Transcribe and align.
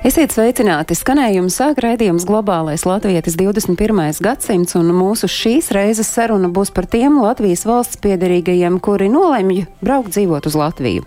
Esiet 0.00 0.32
sveicināti! 0.32 0.94
Skanējums 0.96 1.58
sāk 1.60 1.82
raidījums 1.84 2.24
Globālais 2.24 2.86
Latvijas 2.88 3.34
21. 3.36 3.98
gadsimts, 4.24 4.72
un 4.78 4.88
mūsu 4.96 5.28
šīs 5.28 5.66
reizes 5.76 6.08
saruna 6.08 6.48
būs 6.48 6.70
par 6.72 6.86
tiem 6.88 7.18
Latvijas 7.20 7.66
valsts 7.68 8.00
piederīgajiem, 8.00 8.78
kuri 8.80 9.10
nolemj 9.12 9.66
braukt 9.84 10.14
dzīvot 10.14 10.48
uz 10.48 10.56
Latviju. 10.56 11.04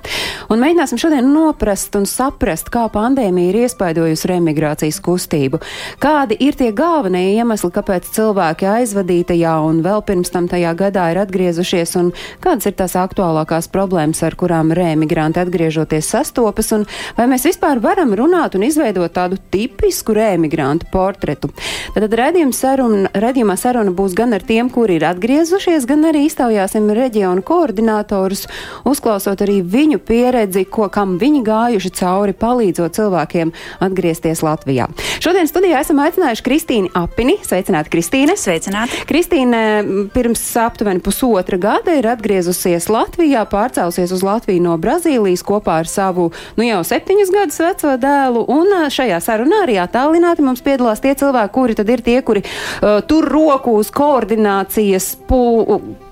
Un 0.54 0.62
mēģināsim 0.62 1.02
šodien 1.02 1.26
noprast 1.34 1.98
un 1.98 2.06
saprast, 2.06 2.70
kā 2.70 2.84
pandēmija 2.94 3.50
ir 3.50 3.58
iespaidojusi 3.64 4.30
remigrācijas 4.30 5.02
kustību, 5.02 5.58
kādi 5.98 6.38
ir 6.46 6.54
tie 6.60 6.70
galvenie 6.70 7.32
iemesli, 7.40 7.72
kāpēc 7.74 8.12
cilvēki 8.14 8.70
aizvadītajā 8.76 9.56
un 9.72 9.82
vēl 9.82 10.06
pirms 10.06 10.30
tam 10.36 10.46
tajā 10.52 10.76
gadā 10.84 11.08
ir 11.16 11.24
atgriezušies, 11.24 11.96
un 11.98 12.14
kādas 12.46 12.70
ir 12.70 12.78
tās 12.78 12.94
aktuālākās 13.02 13.72
problēmas, 13.74 14.22
ar 14.22 14.38
kurām 14.38 14.70
remigranti 14.78 15.42
atgriežoties 15.42 16.14
sastopas, 16.14 16.70
un 16.78 16.86
vai 17.18 17.26
mēs 17.34 17.50
vispār 17.50 17.82
varam 17.82 18.14
runāt 18.14 18.54
un 18.54 18.70
izvēlēties 18.70 18.83
izveidot 18.84 19.14
tādu 19.16 19.38
tipisku 19.52 20.14
rēmigrantu 20.16 20.90
portretu. 20.92 21.50
Tad 21.96 22.12
redzījuma 22.20 22.56
saruna, 22.56 23.12
redzījumā 23.16 23.56
saruna 23.60 23.94
būs 23.96 24.16
gan 24.18 24.36
ar 24.36 24.44
tiem, 24.44 24.70
kuri 24.74 24.98
ir 25.00 25.06
atgriezušies, 25.08 25.86
gan 25.88 26.04
arī 26.10 26.26
iztaujāsim 26.28 26.90
reģionu 26.92 27.44
koordinatorus, 27.48 28.48
uzklausot 28.90 29.44
arī 29.46 29.62
viņu 29.64 30.02
pieredzi, 30.04 30.66
ko 30.66 30.90
kam 30.92 31.16
viņi 31.22 31.44
gājuši 31.48 31.94
cauri, 32.02 32.36
palīdzot 32.36 32.98
cilvēkiem 32.98 33.54
atgriezties 33.84 34.44
Latvijā. 34.44 34.90
Šodien 35.24 35.48
studijā 35.48 35.80
esam 35.84 36.02
aicinājuši 36.04 36.44
Kristīnu 36.44 36.92
Apini. 37.00 37.38
Sveicināti, 37.48 37.94
Kristīne! 37.94 38.36
Sveicināti! 38.40 39.06
Kristīne 39.08 39.64
pirms 40.12 40.44
aptuveni 40.60 41.00
pusotra 41.04 41.60
gada 41.62 41.96
ir 41.96 42.10
atgriezusies 42.12 42.90
Latvijā, 42.92 43.46
pārcēlusies 43.48 44.12
uz 44.12 44.26
Latviju 44.26 44.66
no 44.68 44.76
Brazīlijas 44.82 45.46
kopā 45.48 45.80
ar 45.86 45.90
savu, 45.90 46.32
nu 46.60 46.68
jau 46.68 46.84
septiņus 46.88 47.34
gadus 47.34 47.64
veco 47.64 47.96
dēlu 48.02 48.44
un 48.52 48.73
Un 48.74 48.90
šajā 48.94 49.20
sarunā 49.22 49.64
arī 49.66 49.78
attālināti 49.82 50.44
mums 50.46 50.64
piedalās 50.66 51.02
tie 51.04 51.14
cilvēki, 51.18 51.54
kuri 51.54 51.76
tad 51.78 51.90
ir 51.94 52.02
tie, 52.06 52.18
kuri 52.26 52.42
uh, 52.44 53.02
tur 53.06 53.28
roku 53.30 53.76
uz 53.78 53.92
koordinācijas, 53.94 55.12
pu, 55.30 55.42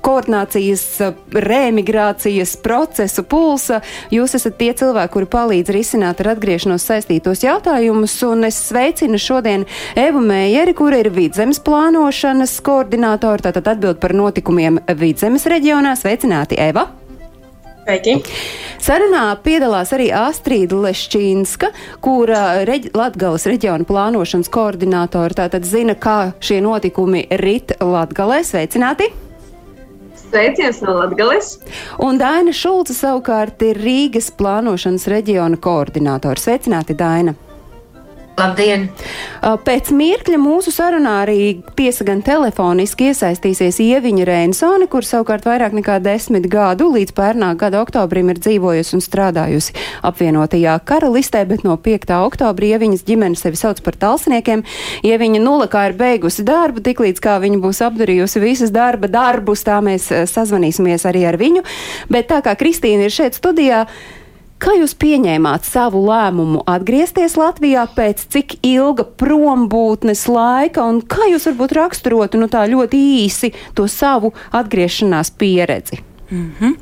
koordinācijas, 0.06 0.84
remigrācijas 1.34 2.56
procesu 2.62 3.26
pulsa. 3.26 3.82
Jūs 4.14 4.38
esat 4.38 4.58
tie 4.62 4.72
cilvēki, 4.78 5.14
kuri 5.16 5.30
palīdz 5.36 5.74
risināt 5.74 6.22
ar 6.22 6.34
atgriešanos 6.36 6.86
saistītos 6.86 7.44
jautājumus, 7.46 8.16
un 8.30 8.48
es 8.50 8.62
sveicinu 8.70 9.20
šodien 9.22 9.66
Evu 10.00 10.22
Mējeri, 10.26 10.78
kura 10.78 11.02
ir 11.02 11.12
vidzemes 11.14 11.62
plānošanas 11.66 12.60
koordinātori, 12.66 13.50
tātad 13.50 13.74
atbild 13.76 14.02
par 14.04 14.16
notikumiem 14.18 14.82
vidzemes 15.02 15.50
reģionā. 15.50 15.98
Sveicināti, 15.98 16.62
Eva! 16.62 17.01
Sveiki! 17.82 18.20
Sarunā 18.82 19.24
piedalās 19.42 19.92
arī 19.96 20.10
Astrīda 20.14 20.78
Lešķīnska, 20.86 21.72
kura 22.02 22.62
reģ 22.68 22.92
Latgales 22.98 23.48
reģiona 23.50 23.86
plānošanas 23.90 24.50
koordinātora 24.54 25.38
tātad 25.44 25.66
zina, 25.66 25.96
kā 25.98 26.32
šie 26.42 26.62
notikumi 26.66 27.26
rit 27.42 27.74
Latgalē. 27.82 28.42
Sveicināti! 28.46 29.10
Sveiciens 30.22 30.82
no 30.86 30.96
Latgales! 31.00 31.56
Un 32.02 32.22
Daina 32.22 32.54
Šulca 32.56 32.96
savukārt 32.96 33.66
ir 33.66 33.82
Rīgas 33.82 34.30
plānošanas 34.38 35.10
reģiona 35.12 35.58
koordinātora. 35.62 36.42
Sveicināti, 36.42 36.98
Daina! 36.98 37.36
Labdien! 38.42 38.88
Pēc 39.66 39.92
mirkļa 39.94 40.38
mūsu 40.42 40.72
sarunā 40.74 41.20
arī 41.24 41.60
tiesa 41.78 42.06
gan 42.08 42.24
telefoniski 42.26 43.12
iesaistīsies 43.12 43.78
Ieviņa 43.84 44.26
Reinsone, 44.26 44.88
kur 44.90 45.06
savukārt 45.06 45.46
vairāk 45.46 45.76
nekā 45.78 46.00
desmit 46.02 46.48
gadu 46.50 46.88
līdz 46.96 47.14
pērnā 47.18 47.52
gada 47.62 47.84
oktobrim 47.86 48.32
ir 48.34 48.40
dzīvojusi 48.42 48.96
un 48.98 49.04
strādājusi 49.06 49.76
apvienotajā 50.10 50.78
karalistē, 50.90 51.44
bet 51.50 51.66
no 51.68 51.76
5. 51.78 52.16
oktobra 52.18 52.72
Ieviņas 52.72 53.06
ģimene 53.06 53.38
sevi 53.38 53.60
sauc 53.60 53.84
par 53.86 54.00
talsniekiem. 54.02 54.64
Ieviņa 55.06 55.42
nulakā 55.44 55.84
ir 55.92 55.98
beigusi 56.00 56.46
darbu, 56.48 56.82
tiklīdz 56.88 57.22
kā 57.22 57.38
viņa 57.44 57.62
būs 57.62 57.84
apdarījusi 57.90 58.42
visas 58.42 58.74
darba 58.74 59.12
darbus, 59.12 59.62
tā 59.68 59.78
mēs 59.86 60.10
sazvanīsimies 60.34 61.06
arī 61.10 61.28
ar 61.30 61.38
viņu. 61.42 61.62
Bet 62.10 62.32
tā 62.34 62.42
kā 62.46 62.58
Kristīna 62.58 63.06
ir 63.06 63.14
šeit 63.14 63.38
studijā, 63.38 63.86
Kā 64.62 64.76
jūs 64.78 64.94
pieņēmāt 65.02 65.66
savu 65.66 66.04
lēmumu 66.06 66.62
atgriezties 66.70 67.34
Latvijā 67.40 67.88
pēc 67.96 68.28
cik 68.30 68.60
ilga 68.68 69.08
prombūtnes 69.18 70.28
laika, 70.30 70.86
un 70.86 71.02
kā 71.02 71.32
jūs 71.32 71.48
varbūt 71.50 71.74
raksturotu 71.80 72.38
nu, 72.38 72.50
tā 72.52 72.68
ļoti 72.70 73.00
īsi 73.24 73.54
to 73.78 73.88
savu 73.90 74.36
atgriešanās 74.54 75.34
pieredzi? 75.42 76.04
Mm 76.30 76.52
-hmm. 76.60 76.76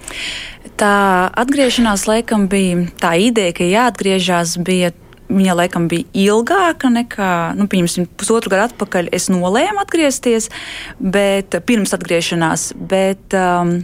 Tā 0.77 1.29
atgriešanās 1.33 2.07
laikam 2.07 2.47
bija 2.47 2.87
tā 2.99 3.15
ideja, 3.19 3.53
ka 3.53 3.63
jāatgriežas 3.63 4.57
bija 4.63 4.91
viņa 5.29 5.55
laikam 5.55 5.87
bija 5.87 6.03
ilgāka 6.13 6.89
nekā, 6.89 7.55
nu, 7.55 7.67
pieņemsim, 7.67 8.07
pusotru 8.17 8.49
gadu 8.49 8.65
atpakaļ. 8.69 9.09
Es 9.11 9.29
nolēmu 9.29 9.81
atgriezties, 9.81 10.49
bet 10.99 11.55
pirms 11.65 11.93
atgriešanās, 11.93 12.73
bet 12.75 13.37
um, 13.37 13.83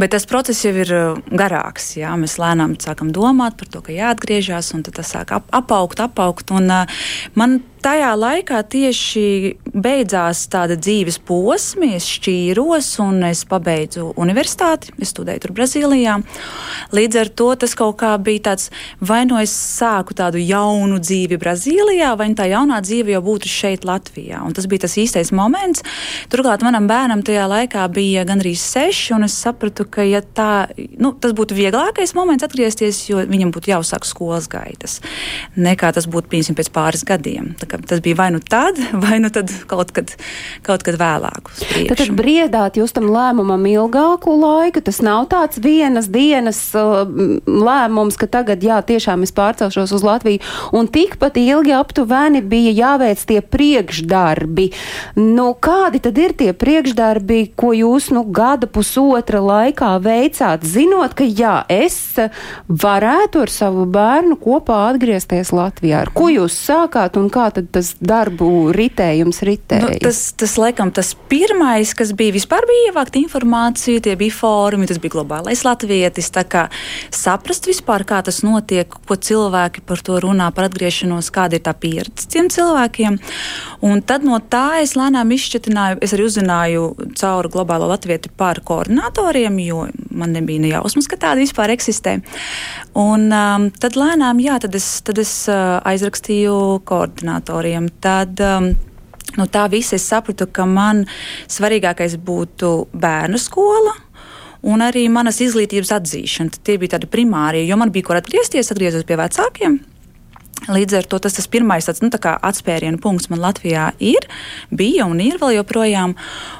Bet 0.00 0.14
tas 0.14 0.28
process 0.28 0.64
jau 0.64 0.74
ir 0.76 0.92
uh, 0.94 1.22
garāks. 1.30 1.94
Jā. 2.00 2.14
Mēs 2.20 2.38
lēnām 2.42 2.76
sākam 2.82 3.12
domāt 3.14 3.58
par 3.60 3.70
to, 3.72 3.82
ka 3.84 3.94
jāatgriežas, 3.94 4.72
un 4.76 4.84
tas 4.86 5.14
sāk 5.14 5.34
ap, 5.36 5.48
apaugt, 5.56 6.02
apaugt. 6.02 6.52
Un, 6.56 6.70
uh, 6.72 7.08
man 7.38 7.60
tajā 7.86 8.08
laikā 8.18 8.58
tieši 8.66 9.22
beidzās 9.70 10.46
tāda 10.50 10.74
dzīves 10.80 11.20
posma, 11.26 11.92
es 11.94 12.08
šķīros 12.16 12.88
un 13.04 13.20
es 13.28 13.44
pabeidzu 13.46 14.08
universitāti. 14.18 14.90
Es 15.02 15.12
studēju 15.14 15.44
tur 15.44 15.52
Brazīlijā. 15.54 16.16
Līdz 16.96 17.20
ar 17.20 17.30
to 17.38 17.48
tas 17.62 17.76
kaut 17.78 17.98
kā 18.00 18.10
bija 18.18 18.48
tāds, 18.48 18.70
vai 18.98 19.20
nu 19.28 19.38
es 19.38 19.54
sāku 19.54 20.16
tādu 20.18 20.40
jaunu 20.42 20.98
dzīvi 20.98 21.38
Brazīlijā, 21.38 22.14
vai 22.18 22.30
nu 22.32 22.38
tā 22.38 22.48
jaunā 22.50 22.80
dzīve 22.82 23.14
jau 23.14 23.22
būtu 23.28 23.50
šeit, 23.52 23.86
Latvijā. 23.86 24.42
Un 24.42 24.56
tas 24.56 24.66
bija 24.66 24.86
tas 24.86 24.98
īstais 24.98 25.30
moments. 25.36 25.84
Turklāt 26.32 26.66
manam 26.66 26.88
bērnam 26.90 27.22
tajā 27.26 27.46
laikā 27.52 27.86
bija 27.94 28.26
gandrīz 28.26 28.64
seši, 28.66 29.14
un 29.14 29.28
es 29.28 29.38
sapratu, 29.38 29.86
ka 29.86 30.02
ja 30.06 30.24
tā, 30.24 30.66
nu, 30.98 31.12
tas 31.14 31.36
būtu 31.36 31.54
vieglākais 31.54 32.16
moments 32.18 32.48
atgriezties, 32.48 33.04
jo 33.12 33.22
viņam 33.22 33.54
būtu 33.54 33.70
jāuzsāk 33.76 34.08
skolas 34.08 34.50
gaitas, 34.50 34.98
nekā 35.54 35.94
tas 35.94 36.10
būtu 36.10 36.34
piemēram 36.34 36.58
pēc 36.58 36.74
pāris 36.74 37.06
gadiem. 37.06 37.54
Tā 37.60 37.75
ka 37.82 37.94
tas 37.94 38.02
bija 38.04 38.18
vai 38.18 38.28
nu 38.34 38.40
tad, 38.40 38.78
vai 39.04 39.18
nu 39.22 39.30
tad 39.34 39.52
kaut 39.70 39.92
kad, 39.96 40.12
kaut 40.66 40.84
kad 40.86 40.98
vēlāk. 41.00 41.50
Tad, 41.88 41.96
tad 41.98 42.14
briedāt 42.16 42.78
jūs 42.80 42.94
tam 42.96 43.08
lēmumam 43.12 43.66
ilgāku 43.70 44.34
laiku. 44.40 44.82
Tas 44.84 45.02
nav 45.04 45.28
tāds 45.32 45.60
vienas 45.62 46.10
dienas 46.12 46.60
uh, 46.76 47.04
lēmums, 47.46 48.18
ka 48.20 48.28
tagad 48.30 48.64
jā, 48.64 48.80
tiešām 48.86 49.26
es 49.26 49.34
pārcelšos 49.36 49.94
uz 49.96 50.06
Latviju. 50.06 50.42
Un 50.76 50.90
tikpat 50.92 51.38
ilgi 51.40 51.74
aptuveni 51.76 52.42
bija 52.44 52.74
jāveic 52.76 53.22
tie 53.28 53.40
priekšdarbi. 53.42 54.70
Nu, 55.20 55.50
kādi 55.54 56.02
tad 56.04 56.18
ir 56.20 56.36
tie 56.36 56.52
priekšdarbi, 56.56 57.40
ko 57.58 57.72
jūs 57.76 58.10
nu, 58.14 58.24
gada 58.24 58.68
pusotra 58.70 59.40
laikā 59.44 59.96
veicāt, 60.02 60.64
zinot, 60.66 61.16
ka 61.16 61.26
jā, 61.26 61.58
es 61.72 61.98
varētu 62.68 63.44
ar 63.44 63.52
savu 63.52 63.86
bērnu 63.90 64.38
kopā 64.40 64.86
atgriezties 64.90 65.52
Latvijā? 65.54 66.04
Ar 66.06 66.12
ko 66.16 66.28
jūs 66.32 66.56
sākāt 66.66 67.18
un 67.20 67.28
kā 67.32 67.48
tad 67.54 67.65
tad 67.66 67.74
tas 67.76 67.92
darbu 68.00 68.70
ritējums 68.74 69.42
ritēja? 69.46 69.86
Nu, 69.86 69.98
tas, 70.02 70.32
tas, 70.38 70.56
laikam, 70.60 70.90
tas 70.94 71.12
pirmais, 71.30 71.92
kas 71.96 72.12
bija 72.16 72.34
vispār, 72.34 72.66
bija 72.68 72.90
ievākt 72.90 73.18
informāciju, 73.18 74.02
tie 74.04 74.16
bija 74.18 74.34
fórumi, 74.34 74.88
tas 74.88 75.00
bija 75.02 75.16
globālais 75.16 75.62
latvietis. 75.66 76.30
Tā 76.34 76.44
kā 76.48 76.66
saprast 77.14 77.66
vispār, 77.68 78.06
kā 78.08 78.22
tas 78.26 78.42
notiek, 78.46 78.90
ko 79.06 79.16
cilvēki 79.16 79.84
par 79.86 80.02
to 80.06 80.20
runā, 80.22 80.50
par 80.54 80.68
atgriešanos, 80.70 81.30
kāda 81.34 81.58
ir 81.58 81.64
tā 81.66 81.74
pieredze 81.76 82.28
tiem 82.32 82.50
cilvēkiem. 82.52 83.18
Un 83.86 84.02
tad 84.06 84.26
no 84.26 84.38
tā 84.40 84.82
es 84.82 84.96
lēnām 84.98 85.32
izšķetināju, 85.36 86.00
es 86.04 86.14
arī 86.16 86.26
uzzināju 86.28 86.86
cauri 87.18 87.52
globālo 87.52 87.90
latvieti 87.90 88.32
par 88.36 88.62
koordinatoriem, 88.66 89.60
jo 89.66 89.86
man 90.16 90.32
nebija 90.36 90.62
ne 90.62 90.72
jausmas, 90.72 91.08
ka 91.10 91.18
tāda 91.20 91.42
vispār 91.42 91.74
eksistē. 91.74 92.18
Un 92.96 93.28
um, 93.28 93.68
tad 93.76 93.98
lēnām, 93.98 94.40
jā, 94.40 94.56
tad 94.62 94.76
es, 94.78 94.86
tad 95.04 95.20
es 95.20 95.32
uh, 95.52 95.78
aizrakstīju 95.86 96.56
koordinatoru 96.88 97.45
autoriem, 97.46 97.86
tad 98.02 98.40
um, 98.42 98.72
no 99.38 99.46
tā 99.46 99.68
visa 99.70 99.94
es 99.96 100.06
sapratu, 100.10 100.48
ka 100.50 100.66
man 100.66 101.04
svarīgākais 101.46 102.18
būtu 102.18 102.88
bērnu 102.92 103.38
skola. 103.38 103.94
Un 104.66 104.82
arī 104.82 105.04
manas 105.12 105.38
izglītības 105.44 105.92
atzīšana. 105.94 106.58
Tie 106.66 106.74
bija 106.80 106.96
tādi 106.96 107.06
primārie, 107.06 107.62
jo 107.68 107.76
man 107.78 107.92
bija 107.94 108.08
kur 108.08 108.18
atgriezties, 108.18 108.72
atgriezos 108.72 109.06
pie 109.06 109.18
vecākiem. 109.20 109.76
Līdz 110.72 110.98
ar 111.00 111.06
to 111.06 111.20
tas, 111.22 111.36
tas 111.38 111.46
pirmais 111.50 111.86
tāds, 111.86 112.02
nu, 112.02 112.10
tā 112.10 112.34
atspērienu 112.34 112.98
punkts 113.02 113.30
man 113.30 113.42
Latvijā 113.44 113.90
ir, 114.02 114.26
bija 114.74 115.06
un 115.06 115.20
ir 115.22 115.38
vēl 115.42 115.60
joprojām. 115.60 116.16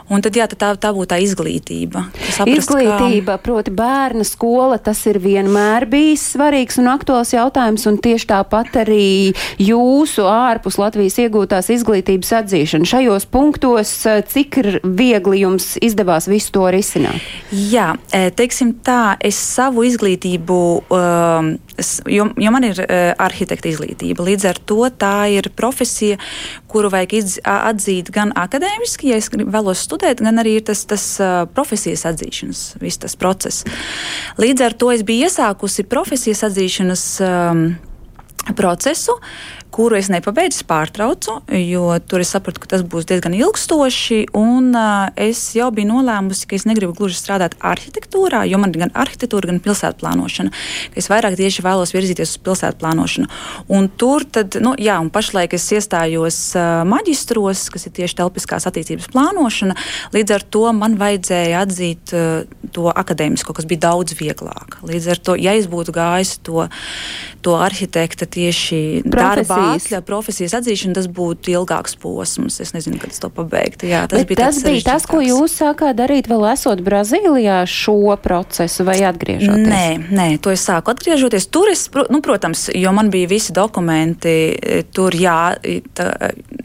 Un 0.07 0.23
tad, 0.23 0.37
jā, 0.39 0.47
tad 0.47 0.61
tā, 0.61 0.69
tā 0.79 0.93
būtu 0.95 1.09
tā 1.11 1.19
izglītība. 1.25 2.05
Saprast, 2.31 2.71
izglītība, 2.71 3.35
kā... 3.35 3.43
proti, 3.43 3.73
bērna 3.75 4.23
skola, 4.27 4.79
tas 4.79 5.01
ir 5.11 5.19
vienmēr 5.23 5.89
bijis 5.91 6.29
svarīgs 6.37 6.79
un 6.79 6.93
aktuāls 6.93 7.35
jautājums, 7.35 7.89
un 7.91 7.99
tieši 8.03 8.29
tāpat 8.31 8.79
arī 8.85 9.35
jūsu 9.59 10.29
ārpus 10.31 10.79
Latvijas 10.79 11.19
iegūtās 11.25 11.73
izglītības 11.75 12.31
atzīšana. 12.39 12.87
Šajos 12.87 13.27
punktos, 13.33 13.97
cik 14.31 14.61
ir 14.63 14.71
viegli 14.87 15.43
jums 15.43 15.73
izdevās 15.83 16.31
visu 16.31 16.55
to 16.55 16.69
risināt? 16.71 17.19
Jā, 17.51 17.93
e, 18.15 18.29
teiksim 18.31 18.77
tā, 18.87 19.17
es 19.19 19.39
savu 19.43 19.83
izglītību, 19.89 20.61
um, 20.87 21.51
jo, 22.11 22.29
jo 22.37 22.53
man 22.55 22.67
ir 22.69 22.81
uh, 22.83 23.13
arhitekta 23.23 23.71
izglītība, 23.71 24.25
līdz 24.27 24.49
ar 24.51 24.61
to 24.69 24.81
tā 24.99 25.15
ir 25.35 25.51
profesija, 25.57 26.19
kuru 26.71 26.91
vajag 26.93 27.17
izd, 27.21 27.41
atzīt 27.47 28.11
gan 28.15 28.33
akadēmiski, 28.37 29.11
ja 29.13 29.21
es 29.21 29.31
vēlos 29.33 29.85
studēt, 29.87 30.23
gan 30.25 30.43
arī 30.43 30.59
tas, 30.65 30.85
tas 30.89 31.05
uh, 31.23 31.45
profesijas 31.53 32.07
atzīšanas, 32.09 32.65
viss 32.83 33.03
tas 33.03 33.17
process. 33.19 33.67
Līdz 34.41 34.67
ar 34.69 34.79
to 34.79 34.93
es 34.95 35.05
biju 35.07 35.29
iesākusi 35.29 35.87
profesijas 35.91 36.45
atzīšanas 36.51 37.07
um, 37.27 37.69
procesu, 38.57 39.17
kuru 39.77 39.99
es 39.99 40.09
nepabeidzu, 40.13 40.65
pārtraucu, 40.69 41.41
jo 41.61 41.91
tur 42.09 42.23
es 42.25 42.31
sapratu, 42.33 42.63
ka 42.63 42.71
tas 42.71 42.85
būs 42.87 43.07
diezgan 43.09 43.35
ilgstoši. 43.37 44.23
Un, 44.37 44.71
uh, 44.73 45.09
es 45.21 45.43
jau 45.57 45.69
biju 45.75 45.91
nolēmusi, 45.91 46.47
ka 46.49 46.57
es 46.57 46.65
negribu 46.69 46.95
gluži 46.97 47.19
strādāt 47.19 47.59
arhitektūrā, 47.61 48.45
jo 48.49 48.61
man 48.63 48.73
ir 48.73 48.87
gan 48.87 48.95
arhitektūra, 48.97 49.51
gan 49.51 49.61
pilsētu 49.65 50.01
plānošana. 50.01 50.53
Es 50.97 51.11
vairāk 51.13 51.37
tieši 51.37 51.65
vēlos 51.67 51.93
virzīties 51.97 52.37
uz 52.37 52.43
pilsētu 52.47 52.81
plānošanu. 52.81 53.29
Un 53.77 53.91
tur 54.01 54.25
tad, 54.25 54.57
nu, 54.65 54.73
jā, 54.81 54.97
un 55.03 55.13
pašlaik 55.13 55.57
es 55.59 55.69
iestājos 55.77 56.41
uh, 56.57 56.81
maģistros, 56.89 57.67
kas 57.75 57.89
ir 57.89 57.97
tieši 58.01 58.21
telpiskās 58.23 58.69
attīstības 58.71 59.11
plānošana. 59.13 59.77
Līdz 60.17 60.37
ar 60.39 60.47
to 60.57 60.65
man 60.77 60.97
vajadzēja 61.01 61.65
atzīt 61.67 62.17
uh, 62.17 62.47
to 62.73 62.89
akadēmisko, 62.93 63.53
kas 63.57 63.69
bija 63.69 63.91
daudz 63.91 64.17
vieglāk. 64.17 64.81
Līdz 64.87 65.13
ar 65.13 65.23
to, 65.29 65.37
ja 65.41 65.57
es 65.59 65.69
būtu 65.71 65.95
gājis 65.97 66.37
to, 66.47 66.65
to 67.45 67.57
arhitekta 67.61 68.29
tieši 68.29 69.05
darbā, 69.05 69.66
atļauj 69.75 70.03
profesijas 70.07 70.55
atzīšanu, 70.61 70.97
tas 70.99 71.09
būtu 71.13 71.53
ilgāks 71.55 71.97
posms. 72.01 72.61
Es 72.63 72.73
nezinu, 72.77 73.01
kad 73.03 73.15
es 73.15 73.23
to 73.23 73.31
pabeigtu. 73.33 73.89
Jā, 73.91 74.05
tas 74.11 74.23
Bet 74.23 74.31
bija 74.31 74.47
tas, 74.47 74.61
bija 74.65 74.85
tas, 74.87 75.07
ko 75.11 75.21
jūs 75.25 75.59
sākāt 75.61 75.99
darīt 75.99 76.31
vēl 76.31 76.47
esot 76.53 76.83
Brazīlijā 76.87 77.63
šo 77.71 78.17
procesu 78.23 78.87
vai 78.87 78.99
atgriežoties? 79.09 79.69
Nē, 79.71 79.87
nē, 80.11 80.29
to 80.43 80.55
es 80.55 80.65
sāku 80.67 80.93
atgriežoties. 80.95 81.49
Tur 81.53 81.71
es, 81.73 81.87
nu, 82.13 82.23
protams, 82.25 82.69
jo 82.75 82.93
man 82.97 83.11
bija 83.15 83.31
visi 83.31 83.55
dokumenti 83.57 84.37
tur 84.95 85.15
jā, 85.17 85.57
tā, 85.97 86.11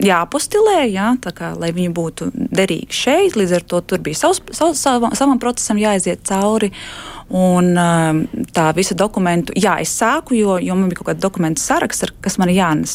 jāpostilē, 0.02 0.82
jā, 0.90 1.12
tā 1.22 1.32
kā, 1.36 1.52
lai 1.58 1.72
viņi 1.74 1.94
būtu 1.94 2.30
derīgi 2.32 3.02
šeit. 3.02 3.38
Līdz 3.38 3.56
ar 3.58 3.66
to 3.68 3.82
tur 3.92 4.02
bija 4.04 4.22
savs, 4.24 4.42
savs, 4.54 4.82
savam, 4.82 5.16
savam 5.18 5.40
procesam 5.42 5.80
jāaiziet 5.80 6.24
cauri. 6.28 6.72
Un 7.32 7.70
um, 7.80 8.18
tā 8.52 8.66
visa 8.76 8.96
dokumentu, 8.98 9.54
jā, 9.56 9.78
es 9.80 9.94
sāku, 9.96 10.36
jo, 10.36 10.58
jo 10.60 10.76
man 10.76 10.90
bija 10.90 11.00
kaut 11.00 11.12
kāda 11.12 11.24
dokumentu 11.24 11.62
saraksts, 11.62 12.12
kas 12.20 12.36
man 12.40 12.52
jānes 12.52 12.94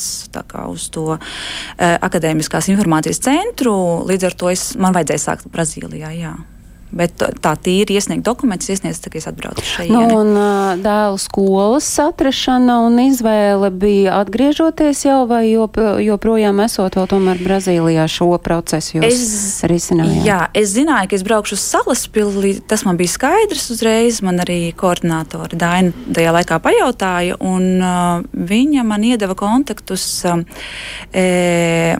uz 0.67 0.89
to 0.93 1.07
uh, 1.15 1.19
akadēmiskās 1.79 2.69
informācijas 2.73 3.23
centru. 3.25 3.73
Līdz 4.09 4.29
ar 4.29 4.37
to 4.37 4.53
es, 4.53 4.69
man 4.77 4.93
vajadzēja 4.97 5.25
sākt 5.25 5.49
Brazīlijā. 5.53 6.13
Jā. 6.19 6.35
Bet 6.87 7.19
tā 7.19 7.51
tīri 7.59 7.97
iesniegt 7.97 8.23
dokumentus, 8.23 8.69
iesniegt, 8.71 9.01
kad 9.03 9.17
es 9.19 9.27
atbraucu 9.27 9.65
šeit. 9.65 9.89
Nu, 9.91 10.05
un 10.21 10.29
dēlu 10.79 11.19
skolas 11.19 11.89
atrašana 11.99 12.77
un 12.85 12.95
izvēle 13.03 13.69
bija 13.75 14.21
atgriežoties 14.21 15.03
jau 15.03 15.19
vai 15.27 15.43
jop, 15.49 15.75
joprojām 16.03 16.61
esot 16.63 16.95
vēl 16.95 17.09
tomēr 17.11 17.43
Brazīlijā 17.43 18.07
šo 18.11 18.29
procesu 18.43 18.97
jūs 18.97 19.07
es, 19.09 19.35
risinājāt? 19.67 20.23
Jā, 20.27 20.39
es 20.55 20.71
zināju, 20.77 21.11
ka 21.11 21.19
es 21.19 21.27
braukšu 21.27 21.57
uz 21.59 21.67
Salaspili, 21.67 22.55
tas 22.71 22.85
man 22.87 22.99
bija 22.99 23.17
skaidrs 23.17 23.67
uzreiz, 23.75 24.23
man 24.23 24.39
arī 24.43 24.71
koordinātori 24.77 25.59
Daina 25.59 25.91
tajā 26.15 26.35
laikā 26.39 26.61
pajautāja, 26.63 27.39
un 27.43 27.81
uh, 27.81 28.27
viņa 28.31 28.87
man 28.87 29.03
iedeva 29.07 29.35
kontaktus. 29.35 30.07
Uh, 30.23 30.45
e, 31.11 31.97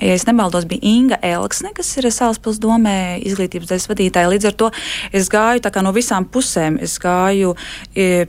ja 0.00 0.16
es 0.16 0.26
nemaldos, 0.28 0.66
bija 0.70 0.80
Inga 0.82 1.20
Elksne, 1.22 1.74
kas 1.76 1.92
ir 2.00 2.08
Salaspils 2.12 2.60
domē 2.62 3.20
izglītības 3.28 3.70
daļas 3.70 3.88
vadītāja. 3.90 4.32
Līdz 4.32 4.50
ar 4.50 4.58
to 4.62 4.70
es 5.12 5.30
gāju 5.32 5.82
no 5.84 5.92
visām 5.96 6.26
pusēm. 6.26 6.80
Es 6.82 6.98
gāju, 6.98 7.54
e, 7.94 8.26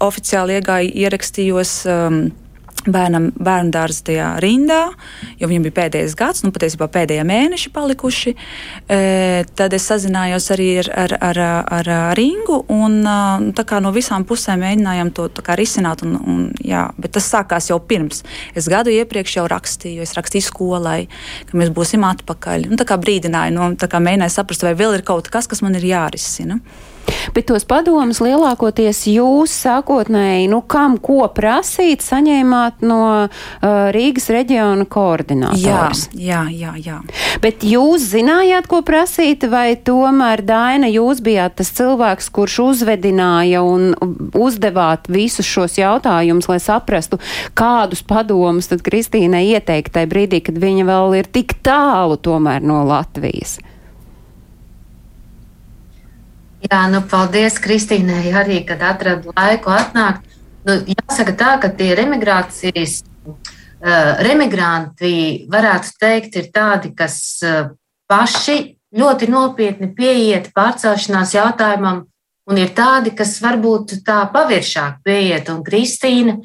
oficiāli 0.00 0.58
iegāju, 0.58 0.94
ierakstījos. 1.04 1.74
Um, 1.90 2.22
bērnam 2.86 3.30
bērnu 3.36 3.72
dārza 3.74 4.04
tajā 4.08 4.28
rindā, 4.42 4.80
jo 5.40 5.48
viņam 5.50 5.66
bija 5.66 5.76
pēdējais 5.80 6.16
gads, 6.18 6.44
nu 6.44 6.52
patiesībā 6.54 6.88
pēdējie 6.92 7.24
mēneši 7.28 7.72
palikuši. 7.74 8.34
E, 8.90 9.00
tad 9.58 9.74
es 9.76 9.88
sazinājos 9.90 10.50
arī 10.54 10.70
ar, 10.82 10.90
ar, 10.96 11.16
ar, 11.30 11.40
ar, 11.80 11.92
ar 12.10 12.20
Ingu, 12.20 12.60
un 12.72 13.00
tā 13.56 13.64
kā 13.68 13.80
no 13.82 13.92
visām 13.94 14.26
pusēm 14.28 14.64
mēģinājām 14.64 15.12
to 15.16 15.28
risināt. 15.58 16.04
Un, 16.06 16.16
un, 16.20 16.44
jā, 16.64 16.86
bet 17.00 17.14
tas 17.16 17.28
sākās 17.32 17.70
jau 17.70 17.80
pirms. 17.80 18.22
Es 18.56 18.68
gadu 18.70 18.92
iepriekš 18.94 19.36
jau 19.40 19.46
rakstīju, 19.50 20.04
es 20.04 20.14
rakstīju 20.18 20.46
skolai, 20.46 21.00
ka 21.50 21.58
mēs 21.58 21.72
būsim 21.74 22.04
atpakaļ. 22.06 22.70
Un, 22.70 22.78
tā 22.80 22.86
kā 22.88 22.98
brīdināju, 23.00 23.56
nu, 23.56 23.72
tā 23.80 23.90
kā 23.90 24.02
mēģināju 24.02 24.36
saprast, 24.36 24.64
vai 24.66 24.76
vēl 24.78 24.98
ir 24.98 25.06
kaut 25.06 25.30
kas, 25.32 25.50
kas 25.50 25.64
man 25.64 25.76
ir 25.78 25.86
jārisina. 25.90 26.60
Bet 27.34 27.46
tos 27.50 27.64
padomus 27.68 28.20
lielākoties 28.24 29.04
jūs 29.12 29.52
sākotnēji, 29.64 30.48
nu, 30.50 30.60
kam 30.66 30.96
ko 31.02 31.22
prasīt, 31.34 32.02
saņēmāt 32.04 32.82
no 32.86 33.02
uh, 33.26 33.30
Rīgas 33.94 34.30
reģiona 34.32 34.86
koordinātors. 34.90 36.08
Jā, 36.14 36.42
jā, 36.50 36.74
jā, 36.74 36.74
jā. 36.80 36.98
Bet 37.44 37.64
jūs 37.66 38.08
zinājāt, 38.12 38.68
ko 38.70 38.82
prasīt, 38.86 39.46
vai 39.50 39.74
tomēr, 39.76 40.42
Daina, 40.46 40.90
jūs 40.90 41.22
bijāt 41.24 41.58
tas 41.60 41.72
cilvēks, 41.76 42.30
kurš 42.34 42.58
uzvedināja 42.66 43.62
un 43.66 43.94
uzdevāt 44.36 45.08
visus 45.12 45.48
šos 45.48 45.78
jautājumus, 45.80 46.50
lai 46.50 46.60
saprastu, 46.62 47.20
kādus 47.58 48.02
padomus 48.06 48.70
tad 48.70 48.84
Kristīnai 48.86 49.46
ieteikt 49.54 49.94
tajā 49.94 50.10
brīdī, 50.10 50.42
kad 50.50 50.58
viņa 50.60 50.88
vēl 50.88 51.20
ir 51.22 51.30
tik 51.30 51.60
tālu 51.66 52.18
tomēr 52.20 52.64
no 52.64 52.82
Latvijas? 52.88 53.58
Jā, 56.60 56.80
nu, 56.92 57.00
paldies 57.08 57.56
Kristīnai 57.62 58.34
arī, 58.36 58.60
kad 58.68 58.82
atradu 58.84 59.32
laiku 59.32 59.72
atnākt. 59.72 60.26
Nu, 60.68 60.76
jāsaka 60.84 61.32
tā, 61.40 61.54
ka 61.62 61.70
tie 61.72 61.94
remigrācijas, 61.96 63.00
uh, 63.24 64.20
remigranti, 64.20 65.46
varētu 65.50 65.96
teikt, 66.02 66.36
ir 66.36 66.50
tādi, 66.52 66.92
kas 66.96 67.16
uh, 67.46 67.72
paši 68.10 68.58
ļoti 68.92 69.30
nopietni 69.32 69.88
pieiet 69.96 70.50
pārcelšanās 70.52 71.32
jautājumam, 71.38 72.04
un 72.50 72.60
ir 72.60 72.74
tādi, 72.76 73.14
kas 73.16 73.38
varbūt 73.40 74.00
tā 74.04 74.20
paviršāk 74.34 75.00
pieiet. 75.06 75.48
Un 75.48 75.62
Kristīna 75.64 76.40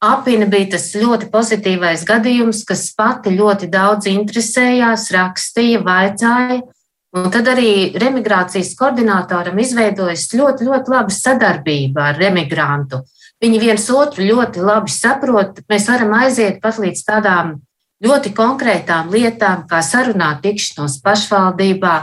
Apina 0.00 0.46
bija 0.48 0.70
tas 0.78 0.86
ļoti 0.96 1.28
pozitīvais 1.28 2.06
gadījums, 2.08 2.62
kas 2.64 2.86
pati 2.96 3.34
ļoti 3.34 3.68
daudz 3.68 4.08
interesējās, 4.08 5.10
rakstīja, 5.12 5.82
vaicāja. 5.84 6.62
Un 7.10 7.26
tad 7.34 7.48
arī 7.50 7.90
remigrācijas 7.98 8.76
koordinatoram 8.78 9.56
izveidojas 9.58 10.28
ļoti, 10.30 10.68
ļoti 10.68 10.92
laba 10.92 11.10
sadarbība 11.10 12.04
ar 12.12 12.20
remigrantu. 12.22 13.00
Viņi 13.42 13.58
viens 13.58 13.86
otru 13.90 14.26
ļoti 14.28 14.62
labi 14.62 14.92
saprot. 14.94 15.58
Mēs 15.70 15.88
varam 15.90 16.14
aiziet 16.20 16.60
pat 16.62 16.78
līdz 16.78 17.02
tādām 17.08 17.56
ļoti 18.04 18.30
konkrētām 18.36 19.10
lietām, 19.10 19.64
kā 19.66 19.80
sarunāt 19.82 20.44
tikšanos 20.44 21.00
pašvaldībā, 21.02 21.94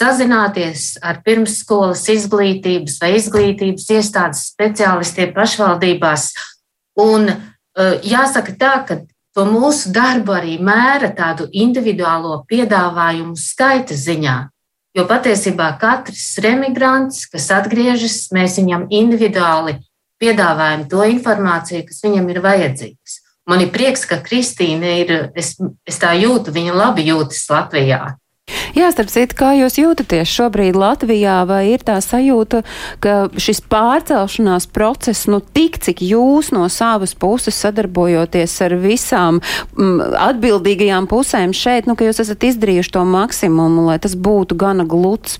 sazināties 0.00 0.96
ar 1.04 1.22
pirmsskolas 1.24 2.04
izglītības 2.12 2.98
vai 3.00 3.14
izglītības 3.16 3.88
iestādes 3.96 4.44
speciālistiem 4.52 5.32
pašvaldībās. 5.36 6.30
Un 7.00 7.30
eh, 7.32 7.96
jāsaka 8.04 8.56
tā, 8.60 8.74
ka 8.84 9.00
to 9.36 9.46
mūsu 9.48 9.92
darbu 9.94 10.34
arī 10.36 10.56
mēra 10.60 11.14
tādu 11.16 11.48
individuālo 11.52 12.42
piedāvājumu 12.50 13.38
skaita 13.38 13.96
ziņā. 13.96 14.38
Jo 14.96 15.04
patiesībā 15.06 15.68
katrs 15.78 16.34
remigrants, 16.42 17.22
kas 17.30 17.46
atgriežas, 17.54 18.24
mēs 18.34 18.58
viņam 18.58 18.88
individuāli 18.90 19.76
piedāvājam 20.20 20.86
to 20.90 21.04
informāciju, 21.12 21.84
kas 21.86 22.02
viņam 22.04 22.26
ir 22.32 22.40
vajadzīgs. 22.44 23.20
Man 23.50 23.62
ir 23.64 23.70
prieks, 23.74 24.02
ka 24.06 24.20
Kristīna 24.22 24.90
ir, 25.00 25.12
es, 25.38 25.54
es 25.88 25.98
tā 26.02 26.12
jūtu, 26.18 26.52
viņa 26.54 26.74
labi 26.76 27.06
jūtas 27.08 27.46
Latvijā. 27.50 28.16
Jā, 28.76 28.90
starp 28.94 29.10
citu, 29.12 29.36
kā 29.38 29.50
jūs 29.58 29.78
jūtaties 29.80 30.30
šobrīd 30.30 30.78
Latvijā, 30.78 31.40
vai 31.48 31.62
ir 31.72 31.84
tā 31.86 31.98
sajūta, 32.04 32.62
ka 33.02 33.16
šis 33.40 33.62
pārcelšanās 33.70 34.68
process, 34.74 35.28
nu 35.30 35.40
tik 35.40 35.80
cik 35.82 36.02
jūs 36.06 36.52
no 36.54 36.66
savas 36.72 37.14
puses 37.18 37.58
sadarbojoties 37.60 38.56
ar 38.66 38.76
visām 38.80 39.40
m, 39.40 39.44
mm, 39.74 40.14
atbildīgajām 40.30 41.10
pusēm 41.10 41.54
šeit, 41.56 41.90
nu 41.90 41.96
ka 41.98 42.08
jūs 42.08 42.22
esat 42.24 42.48
izdarījuši 42.52 42.94
to 42.96 43.04
maksimumu, 43.08 43.86
lai 43.90 43.98
tas 44.02 44.16
būtu 44.16 44.58
gana 44.60 44.86
gluds? 44.88 45.38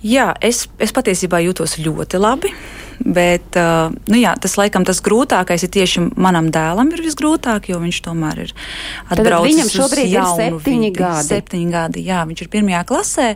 Jā, 0.00 0.30
es, 0.40 0.64
es 0.80 0.94
patiesībā 0.96 1.42
jūtos 1.44 1.76
ļoti 1.80 2.20
labi. 2.20 2.54
Bet, 3.00 3.56
uh, 3.56 3.94
nu 4.12 4.18
jā, 4.20 4.34
tas 4.36 4.58
laikam 4.60 4.84
tas 4.84 5.00
grūtākais 5.04 5.64
ir 5.64 5.70
tieši 5.72 6.02
manam 6.20 6.50
dēlam 6.52 6.90
ir 6.92 7.00
visgrūtāk, 7.06 7.70
jo 7.72 7.78
viņš 7.80 8.00
tomēr 8.04 8.42
ir 8.44 8.52
atbraucis 9.08 9.54
viņam 9.54 9.70
šobrīd 9.72 10.12
ir 10.12 10.26
septiņi 10.36 10.90
gadi. 10.98 11.30
Septiņi 11.30 11.72
gadi, 11.72 12.04
jā, 12.10 12.20
viņš 12.28 12.44
ir 12.44 12.52
pirmajā 12.52 12.82
klasē. 12.90 13.30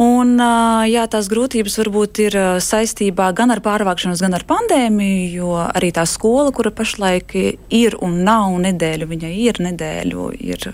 Un, 0.00 0.32
ā, 0.42 0.88
jā, 0.90 1.04
tās 1.06 1.28
grūtības 1.30 1.76
varbūt 1.78 2.18
ir 2.24 2.34
ā, 2.34 2.46
saistībā 2.64 3.28
gan 3.36 3.52
ar 3.54 3.60
pārvākšanos, 3.62 4.24
gan 4.24 4.34
ar 4.34 4.42
pandēmiju, 4.48 5.28
jo 5.36 5.52
arī 5.68 5.92
tā 5.94 6.02
skola, 6.10 6.50
kura 6.56 6.72
pašlaik 6.74 7.36
ir 7.70 7.94
un 8.02 8.24
nav 8.26 8.56
nedēļu, 8.64 9.06
viņai 9.12 9.34
ir 9.44 9.60
nedēļu, 9.68 10.30
ir 10.42 10.66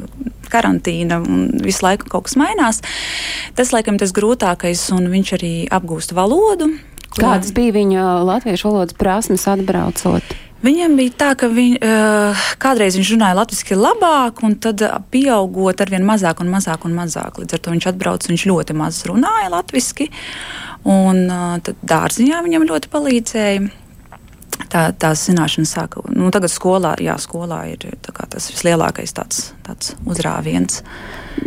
karantīna 0.51 1.21
un 1.21 1.51
visu 1.61 1.85
laiku 1.85 2.09
kaut 2.09 2.31
kas 2.31 2.39
mainās. 2.41 2.81
Tas, 3.59 3.75
laikam, 3.77 4.01
tas 4.01 4.15
grūtākais, 4.17 4.87
un 4.97 5.11
viņš 5.13 5.35
arī 5.37 5.53
apgūst 5.69 6.17
valodu. 6.17 6.71
Kādas 7.17 7.51
bija 7.55 7.75
viņa 7.75 8.07
latviešu 8.29 8.71
valodas 8.71 8.97
prasmes 8.99 9.49
atbraucot? 9.51 10.37
Viņam 10.61 10.93
bija 10.99 11.13
tā, 11.17 11.31
ka 11.41 11.49
viņ, 11.49 11.79
uh, 11.81 12.41
kādreiz 12.61 12.99
viņš 12.99 13.15
runāja 13.15 13.39
latviešu 13.39 13.79
labāk, 13.81 14.43
un 14.45 14.59
tad 14.61 14.83
ā, 14.85 14.99
pieaugot 15.13 15.81
ar 15.81 15.93
vien 15.93 16.05
mazāk 16.05 16.43
un 16.45 16.51
mazāk 16.53 16.85
un 16.85 16.93
mazāk. 16.99 17.41
Līdz 17.41 17.57
ar 17.57 17.63
to 17.65 17.73
viņš 17.73 17.87
atbrauca, 17.89 18.29
viņš 18.29 18.45
ļoti 18.51 18.77
maz 18.77 19.01
runāja 19.09 19.49
latviešu, 19.55 20.11
un 20.85 21.23
uh, 21.33 21.55
tad 21.65 21.81
dārziņā 21.81 22.43
viņam 22.45 22.69
ļoti 22.69 22.93
palīdzēja. 22.93 23.71
Tā, 24.71 24.91
tās 24.93 25.25
zināšanas 25.29 25.73
sāka. 25.73 26.03
Nu, 26.13 26.29
tagad 26.35 26.53
skolā, 26.53 26.93
jā, 27.03 27.17
skolā 27.23 27.63
ir 27.73 27.87
tā 28.05 28.13
kā, 28.15 28.27
tas 28.31 28.51
vislielākais 28.53 29.15
tāds, 29.17 29.43
tāds 29.67 29.95
uzrāviens. 30.05 30.83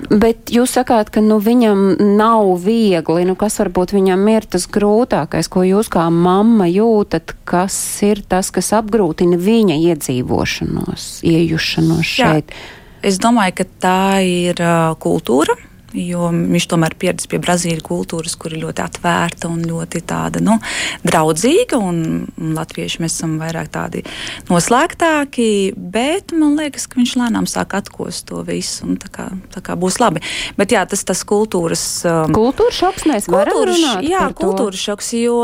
Bet 0.10 0.52
jūs 0.54 0.74
sakāt, 0.78 1.12
ka 1.14 1.22
nu, 1.24 1.38
viņam 1.44 1.84
nav 2.18 2.54
viegli. 2.64 3.26
Nu, 3.28 3.36
kas 3.40 3.60
varbūt 3.62 3.94
viņam 3.96 4.24
ir 4.34 4.48
tas 4.56 4.66
grūtākais, 4.72 5.50
ko 5.52 5.66
jūs 5.68 5.92
kā 5.94 6.08
mamma 6.10 6.68
jūtat, 6.72 7.36
kas 7.48 7.76
ir 8.06 8.24
tas, 8.28 8.50
kas 8.54 8.74
apgrūtina 8.80 9.38
viņa 9.40 9.78
iedzīvošanos, 9.92 11.10
iejušanos 11.28 12.16
Jā. 12.18 12.34
šeit? 12.34 12.56
Es 13.04 13.20
domāju, 13.20 13.60
ka 13.60 13.70
tā 13.84 14.02
ir 14.24 14.60
uh, 14.64 14.96
kultūra. 15.04 15.56
Jo 15.94 16.32
viņš 16.34 16.66
tomēr 16.72 16.96
pieredzējis 16.98 17.30
pie 17.30 17.40
Brazīlijas 17.44 17.86
kultūras, 17.86 18.34
kur 18.40 18.56
ir 18.56 18.64
ļoti 18.64 18.82
atvērta 18.82 19.50
un 19.52 19.62
ļoti 19.68 20.02
tāda 20.10 20.42
nu, 20.42 20.58
draudzīga. 21.06 21.78
Un, 21.78 22.26
un 22.40 22.54
latvieši 22.58 23.04
mēs 23.04 23.18
esam 23.20 23.36
vairāk 23.42 23.70
tādi 23.74 24.02
noslēgtāki, 24.50 25.74
bet 25.78 26.34
man 26.34 26.56
liekas, 26.58 26.88
ka 26.90 26.98
viņš 27.00 27.16
lēnām 27.22 27.48
sāk 27.50 27.76
atkost 27.78 28.28
to 28.32 28.42
visu. 28.48 28.88
un 28.88 28.98
Tā 29.04 29.10
kā, 29.12 29.26
tā 29.52 29.60
kā 29.66 29.76
būs 29.80 29.98
labi. 30.00 30.22
Bet 30.58 30.72
jā, 30.72 30.84
tas 30.88 31.04
tas 31.04 31.24
kultūras. 31.28 31.82
Um, 32.08 32.32
Kultūras 32.36 32.78
šoks 32.80 33.06
mēs 33.10 33.28
varam 33.28 33.58
Kultūras, 33.58 33.82
runāt 33.82 34.08
jā, 34.08 34.22
par 34.24 34.34
to. 34.34 34.48
kultūras 34.48 34.84
šoks, 34.88 35.10
jo 35.18 35.38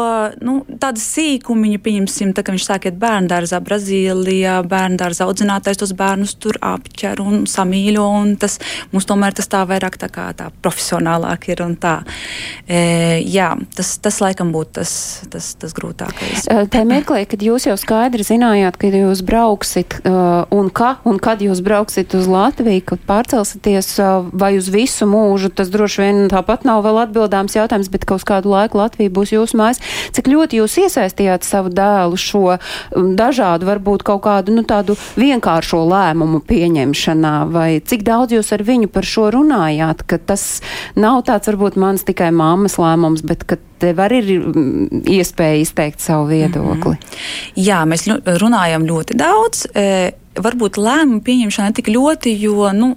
nu, 0.45 0.55
tāda 0.79 1.01
sīkumiņa, 1.03 1.81
pieņemsim, 1.83 2.31
tā, 2.37 2.45
ka 2.45 2.55
viņš 2.55 2.67
sāk 2.69 2.87
iet 2.87 2.99
bērngārzā, 3.01 3.59
Brazīlijā, 3.65 4.59
bērngārzā 4.69 5.27
audzinātais 5.27 5.81
tos 5.81 5.91
bērnus 5.97 6.37
tur 6.39 6.59
apķer 6.63 7.19
un 7.23 7.43
samīļo. 7.49 8.05
Un 8.21 8.35
tas, 8.39 8.59
mums 8.93 9.07
tomēr 9.09 9.35
tas 9.35 9.51
tā 9.51 9.65
vairāk 9.69 9.99
tā 9.99 10.09
kā 10.13 10.29
tā 10.39 10.49
profesionālāk 10.63 11.49
ir 11.51 11.63
un 11.65 11.75
tā. 11.79 11.99
E, 12.65 13.19
jā, 13.27 13.51
tas, 13.75 13.95
tas 14.01 14.19
laikam 14.23 14.53
būtu 14.55 14.79
tas, 14.79 14.93
tas, 15.31 15.51
tas 15.59 15.75
grūtākais. 15.75 16.47
Eh, 16.47 16.65
Tā 16.69 16.83
mirklī, 16.87 17.25
kad 17.29 17.43
jūs 17.43 17.67
jau 17.67 17.75
skaidri 17.79 18.25
zinājāt, 18.25 18.77
ka 18.79 18.91
jūs 18.93 19.23
brauksit 19.25 19.99
uh, 20.03 20.45
un, 20.55 20.69
ka, 20.73 20.95
un 21.09 21.19
kad 21.21 21.41
jūs 21.43 21.61
brauksiet 21.65 22.13
uz 22.17 22.27
Latviju, 22.29 22.83
kad 22.93 23.03
pārcelsieties 23.09 23.91
uh, 23.99 24.27
vai 24.31 24.53
uz 24.59 24.69
visu 24.71 25.07
mūžu, 25.09 25.51
tas 25.53 25.71
droši 25.73 26.03
vien 26.03 26.21
tāpat 26.31 26.65
nav 26.67 26.83
vēl 26.85 27.01
atbildāms 27.05 27.57
jautājums, 27.57 27.91
bet 27.91 28.07
kaut 28.09 28.25
kādu 28.27 28.53
laiku 28.53 28.79
Latvija 28.79 29.13
būs 29.13 29.33
jūsu 29.35 29.59
mājas. 29.59 29.81
Cik 30.15 30.29
ļoti 30.31 30.61
jūs 30.61 30.77
iesaistījāt 30.85 31.47
savu 31.47 31.73
dēlu 31.73 32.19
šo 32.19 32.57
dažādu, 33.19 33.67
varbūt 33.69 34.05
kaut 34.07 34.23
kādu 34.27 34.55
nu, 34.55 34.63
tādu 34.67 34.95
vienkāršo 35.19 35.81
lēmumu 35.89 36.41
pieņemšanā, 36.47 37.35
vai 37.51 37.69
cik 37.81 38.05
daudz 38.07 38.35
jūs 38.37 38.53
ar 38.55 38.63
viņu 38.67 38.91
par 38.93 39.07
šo 39.07 39.29
runājāt, 39.35 40.05
ka 40.09 40.19
tas 40.29 40.45
nav 40.99 41.23
tāds 41.27 41.49
varbūt 41.51 41.79
mans 41.81 42.05
tikai 42.07 42.31
mammas 42.35 42.77
lēmums, 42.81 43.25
bet 43.25 43.45
ka 43.49 43.59
tev 43.79 43.99
arī 44.03 44.21
ir 44.21 44.47
mm, 44.47 45.03
iespēja 45.09 45.59
izteikt 45.63 46.03
savu 46.03 46.29
viedokli. 46.31 46.97
Jā, 47.59 47.83
mēs 47.89 48.07
runājam 48.09 48.87
ļoti 48.87 49.17
daudz. 49.19 49.67
E, 49.73 49.85
varbūt 50.39 50.77
lēmumu 50.79 51.23
pieņemšana 51.25 51.73
tik 51.75 51.89
ļoti, 51.91 52.31
jo 52.39 52.69
nu, 52.75 52.91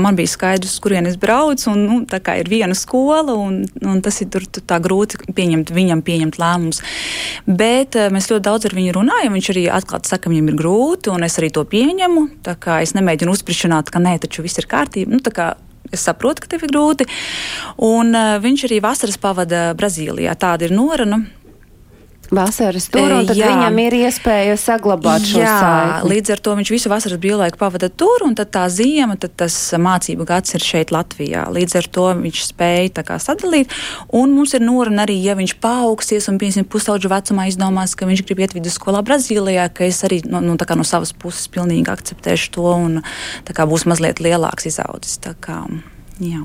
man 0.00 0.16
bija 0.16 0.30
skaidrs, 0.30 0.78
kurien 0.80 1.08
es 1.10 1.18
braucu, 1.20 1.68
un 1.72 1.82
nu, 1.88 1.98
ir 2.06 2.50
viena 2.50 2.76
skola, 2.78 3.34
un, 3.34 3.64
un 3.82 4.00
tas 4.04 4.20
ir 4.22 4.30
tur, 4.32 4.46
tur 4.48 4.64
tā 4.64 4.78
grūti 4.82 5.20
pieņemt, 5.36 5.72
viņam 5.76 6.04
pieņemt 6.06 6.40
lēmumus. 6.40 6.82
Bet 7.46 7.98
e, 7.98 8.08
mēs 8.14 8.30
ļoti 8.32 8.46
daudz 8.46 8.68
ar 8.68 8.76
viņu 8.76 8.96
runājam. 8.96 9.36
Viņš 9.36 9.52
arī 9.54 9.68
atklāti 9.72 10.12
saka, 10.12 10.26
ka 10.26 10.32
viņam 10.32 10.50
ir 10.52 10.58
grūti, 10.62 11.12
un 11.12 11.26
es 11.26 11.38
arī 11.40 11.52
to 11.54 11.66
pieņemu. 11.68 12.26
Es 12.80 12.96
nemēģinu 12.96 13.34
uzsprišanāt, 13.34 13.92
ka 13.92 14.02
nē, 14.02 14.16
taču 14.22 14.44
viss 14.46 14.60
ir 14.60 14.68
kārtībā. 14.70 15.16
Nu, 15.16 15.22
Es 15.94 16.06
saprotu, 16.06 16.44
ka 16.44 16.52
tev 16.54 16.66
ir 16.66 16.72
grūti. 16.74 17.06
Un 17.86 18.14
uh, 18.16 18.36
viņš 18.42 18.66
arī 18.68 18.80
vasaras 18.84 19.18
pavada 19.20 19.68
Brazīlijā. 19.78 20.36
Tāda 20.40 20.68
ir 20.68 20.76
noruna. 20.76 21.22
Vasaras 22.34 22.88
tur, 22.90 23.12
un 23.12 23.24
E, 23.24 23.26
tad 23.28 23.36
jā. 23.38 23.48
viņam 23.50 23.78
ir 23.82 23.96
iespēja 24.06 24.56
saglabāt 24.60 25.26
šo 25.26 25.40
Jā, 25.40 25.54
saikni. 25.60 26.10
līdz 26.12 26.32
ar 26.34 26.42
to 26.42 26.54
viņš 26.58 26.70
visu 26.74 26.90
vasaras 26.92 27.20
brīvlaiku 27.22 27.58
pavada 27.60 27.88
tur, 27.88 28.24
un 28.26 28.34
tad 28.34 28.50
tā 28.54 28.66
ziema, 28.72 29.16
tad 29.16 29.34
tas 29.36 29.54
mācību 29.72 30.26
gads 30.26 30.54
ir 30.54 30.60
šeit 30.64 30.92
Latvijā. 30.94 31.46
Līdz 31.52 31.76
ar 31.76 31.86
to 31.86 32.06
viņš 32.20 32.42
spēja 32.50 32.90
tā 32.98 33.04
kā 33.06 33.18
sadalīt, 33.22 33.72
un 34.12 34.34
mums 34.36 34.54
ir 34.54 34.60
noruna 34.60 35.06
arī, 35.06 35.18
ja 35.22 35.34
viņš 35.38 35.56
paaugsies 35.60 36.28
un, 36.28 36.38
piemēram, 36.38 36.68
pusauģu 36.70 37.08
vecumā 37.12 37.48
izdomās, 37.48 37.94
ka 37.94 38.06
viņš 38.06 38.24
grib 38.26 38.44
iet 38.44 38.54
vidusskolā 38.54 39.02
Brazīlijā, 39.06 39.68
ka 39.72 39.84
es 39.86 40.02
arī 40.04 40.22
no, 40.28 40.40
kā 40.56 40.76
no 40.76 40.84
savas 40.84 41.12
puses 41.12 41.48
pilnīgi 41.48 41.90
akceptēšu 41.90 42.52
to, 42.56 42.66
un 42.74 43.02
tā 43.46 43.56
kā 43.56 43.66
būs 43.66 43.86
mazliet 43.86 44.20
lielāks 44.20 44.66
izaudzis. 44.66 45.18
Jā. 46.22 46.40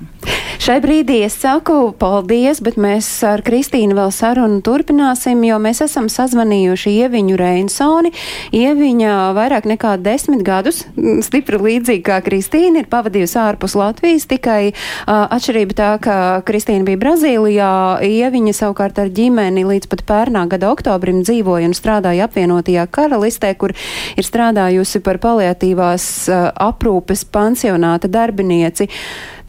Šai 0.62 0.76
brīdī 0.78 1.22
es 1.26 1.34
saku 1.42 1.94
paldies, 1.98 2.60
bet 2.62 2.76
mēs 2.78 3.08
ar 3.26 3.42
Kristīnu 3.42 3.96
vēl 3.98 4.12
sarunu 4.14 4.60
turpināsim, 4.62 5.40
jo 5.48 5.56
mēs 5.64 5.80
esam 5.88 6.06
sazvanījuši 6.12 6.92
Ieviņu 7.02 7.38
Reinsoni. 7.40 8.12
Ieviņa 8.54 9.16
vairāk 9.34 9.66
nekā 9.72 9.96
desmit 10.04 10.44
gadus, 10.46 10.84
mm, 10.92 11.24
stipri 11.26 11.58
līdzīgi 11.58 12.04
kā 12.06 12.20
Kristīna, 12.22 12.84
ir 12.84 12.92
pavadījusi 12.92 13.40
ārpus 13.42 13.78
Latvijas, 13.80 14.28
tikai 14.30 14.60
uh, 14.76 15.26
atšķirība 15.34 15.80
tā, 15.80 15.90
ka 16.04 16.20
Kristīna 16.46 16.86
bija 16.92 17.02
Brazīlijā, 17.08 17.72
Ieviņa 18.06 18.54
savukārt 18.60 19.02
ar 19.02 19.10
ģimeni 19.10 19.66
līdz 19.66 19.90
pat 19.90 20.06
pērnā 20.06 20.46
gada 20.52 20.70
oktobrim 20.76 21.24
dzīvoja 21.26 21.72
un 21.72 21.78
strādāja 21.80 22.30
apvienotajā 22.30 22.86
karalistē, 22.92 23.56
kur 23.58 23.74
ir 24.14 24.30
strādājusi 24.30 25.02
par 25.02 25.18
paliatīvās 25.24 26.08
uh, 26.30 26.50
aprūpes 26.70 27.26
pansionāta 27.34 28.12
darbinieci. 28.12 28.92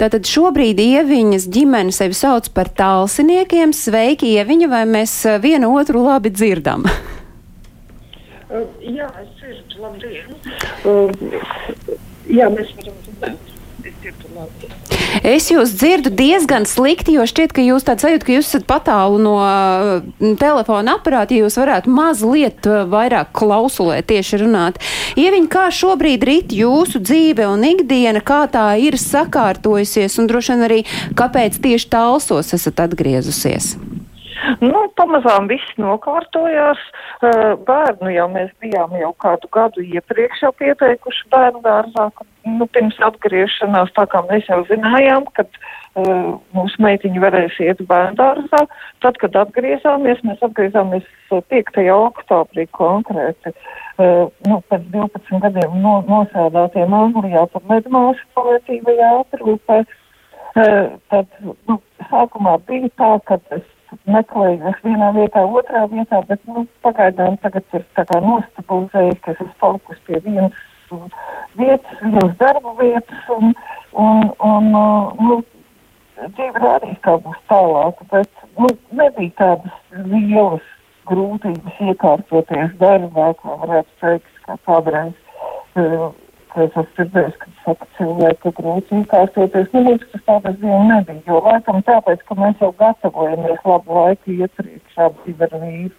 Tātad 0.02 0.26
šobrīd 0.26 0.80
Ieviņas 0.82 1.44
ģimene 1.54 1.92
sevi 1.94 2.16
sauc 2.18 2.48
par 2.56 2.66
tālsiniekiem. 2.74 3.70
Sveiki, 3.70 4.32
Ieviņa, 4.34 4.66
vai 4.72 4.80
mēs 4.90 5.12
eh, 5.30 5.36
vienu 5.38 5.68
otru 5.78 6.02
labi 6.02 6.32
dzirdam? 6.34 6.88
Uh, 8.50 8.66
Jā, 8.98 9.06
es 9.22 9.28
dzirdu, 9.38 9.78
labdien. 9.84 10.34
Uh, 10.82 11.06
jā, 12.26 12.50
mēs 12.50 12.74
varam 12.80 12.98
runāt. 13.06 13.54
Es 13.86 13.94
dzirdu 14.02 14.34
labi. 14.34 14.72
Es 15.20 15.50
jūs 15.52 15.74
dzirdu 15.76 16.12
diezgan 16.16 16.64
slikti, 16.68 17.18
jo 17.18 17.26
šķiet, 17.28 17.52
ka 17.52 17.64
jūs 17.64 17.84
tāds 17.84 18.06
sajūt, 18.06 18.24
ka 18.24 18.32
jūs 18.32 18.48
esat 18.48 18.66
patālu 18.68 19.20
no 19.20 19.36
uh, 19.44 20.00
telefona 20.40 20.96
aparāta, 20.96 21.36
ja 21.36 21.44
jūs 21.44 21.58
varētu 21.60 21.92
mazliet 21.92 22.68
uh, 22.68 22.82
vairāk 22.88 23.34
klausulēt 23.36 24.08
tieši 24.08 24.42
runāt. 24.46 24.80
Ieviņ, 25.20 25.48
kā 25.52 25.68
šobrīd 25.74 26.24
rit 26.28 26.56
jūsu 26.56 27.02
dzīve 27.04 27.48
un 27.52 27.66
ikdiena, 27.68 28.24
kā 28.24 28.44
tā 28.52 28.70
ir 28.80 28.96
sakārtojusies 29.00 30.16
un 30.22 30.30
droši 30.30 30.54
vien 30.54 30.68
arī, 30.68 30.80
kāpēc 31.18 31.60
tieši 31.60 31.92
tālsos 31.92 32.54
esat 32.56 32.80
atgriezusies? 32.88 33.74
Nu, 34.60 34.86
pamazām 34.98 35.46
viss 35.50 35.76
nokārtojās. 35.80 36.80
Uh, 37.22 37.54
Bērnu 37.66 38.10
jau 38.12 38.26
mēs 38.32 38.50
bijām 38.62 38.94
jau 38.98 39.12
kādu 39.22 39.48
gadu 39.54 39.84
iepriekš 39.84 40.42
jau 40.46 40.52
pieteikuši 40.58 41.28
bērnu 41.32 41.62
dārzā, 41.64 42.08
nu, 42.58 42.66
pirms 42.74 42.98
atgriešanās, 43.06 43.92
tā 43.96 44.06
kā 44.10 44.22
mēs 44.28 44.48
jau 44.50 44.60
zinājām, 44.68 45.28
ka 45.36 45.46
uh, 45.46 46.34
mūsu 46.56 46.82
meitiņi 46.82 47.22
varēs 47.22 47.58
iet 47.62 47.82
bērnu 47.88 48.18
dārzā. 48.18 48.64
Tad, 49.04 49.20
kad 49.22 49.38
atgriezāmies, 49.44 50.24
mēs 50.26 50.42
atgriezāmies 50.48 51.06
uh, 51.30 51.42
5. 51.54 51.82
oktobrī 51.94 52.66
konkrēti. 52.74 53.54
Uh, 54.00 54.26
nu, 54.48 54.58
pēc 54.72 54.88
12 54.94 55.44
gadiem 55.44 55.76
no, 55.84 56.00
nosēdātiem 56.08 56.96
Anglijā 56.96 57.46
par 57.52 57.68
medmāsu 57.70 58.26
palietīvajā 58.38 59.12
aprūpē. 59.20 59.84
Uh, 60.52 60.98
tad, 61.12 61.30
nu, 61.68 61.78
sākumā 62.10 62.58
bija 62.66 62.90
tā, 62.98 63.14
ka 63.28 63.38
es 63.56 63.62
es 64.70 64.82
vienā 64.84 65.12
vietā, 65.16 65.44
otrā 65.44 65.86
vietā, 65.90 66.22
bet, 66.28 66.40
nu, 66.48 66.66
pagaidām 66.84 67.38
tagad 67.42 67.64
ir 67.76 67.84
nostabilizējis, 68.24 69.20
ka 69.24 69.32
es 69.32 69.40
esmu 69.40 69.54
palikusi 69.60 70.00
pie 70.06 70.20
vienas 70.26 70.60
vietas, 71.56 71.98
vienas 72.02 72.36
darba 72.40 72.74
vietas, 72.80 73.28
un, 73.36 73.54
un, 73.92 74.30
un 74.40 74.70
uh, 74.74 75.12
nu, 75.20 75.38
dzīve 76.36 76.62
rādīs, 76.64 76.98
kā 77.04 77.16
būs 77.24 77.40
tālāk, 77.52 78.02
bet, 78.12 78.44
nu, 78.58 78.70
nebija 78.98 79.36
tādas 79.40 79.78
lielas 80.06 80.66
grūtības 81.10 81.80
iekārtoties 81.88 82.76
darbā, 82.80 83.32
kā 83.40 83.56
varētu 83.64 83.98
teikt, 84.04 84.42
kā 84.46 84.58
kādreiz, 84.68 85.14
uh, 85.76 86.10
es 86.60 86.70
esmu 86.70 86.84
dzirdējis, 86.96 87.36
ka 87.40 87.50
saka 87.64 87.86
cilvēki, 87.98 88.52
grūti 88.58 88.98
iekārtoties. 89.00 89.70
Nu, 89.72 89.84
līdz 89.88 90.08
tas 90.12 90.24
tādas 90.28 90.58
diena 90.60 90.82
nebija, 90.90 91.22
jo 91.28 91.40
laikam 91.46 91.80
tāpēc, 91.86 92.24
ka 92.28 92.36
mēs 92.40 92.60
jau 92.64 92.72
gatavojamies 92.80 93.64
labu 93.68 93.96
laiku 93.98 94.36
iepriekš 94.36 94.98
abi 95.06 95.36
ar 95.46 95.56
vīru. 95.64 95.94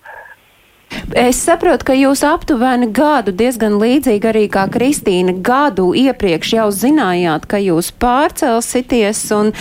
Es 1.12 1.42
saprotu, 1.44 1.84
ka 1.90 1.96
jūs 1.98 2.22
aptuveni 2.24 2.88
gadu, 2.96 3.34
diezgan 3.36 3.76
līdzīgi 3.82 4.30
arī 4.30 4.44
kā 4.52 4.64
Kristīna, 4.72 5.36
gadu 5.44 5.90
iepriekš 6.00 6.54
jau 6.56 6.70
zinājāt, 6.72 7.44
ka 7.52 7.60
jūs 7.60 7.92
pārcelsities, 8.00 9.20
un 9.36 9.52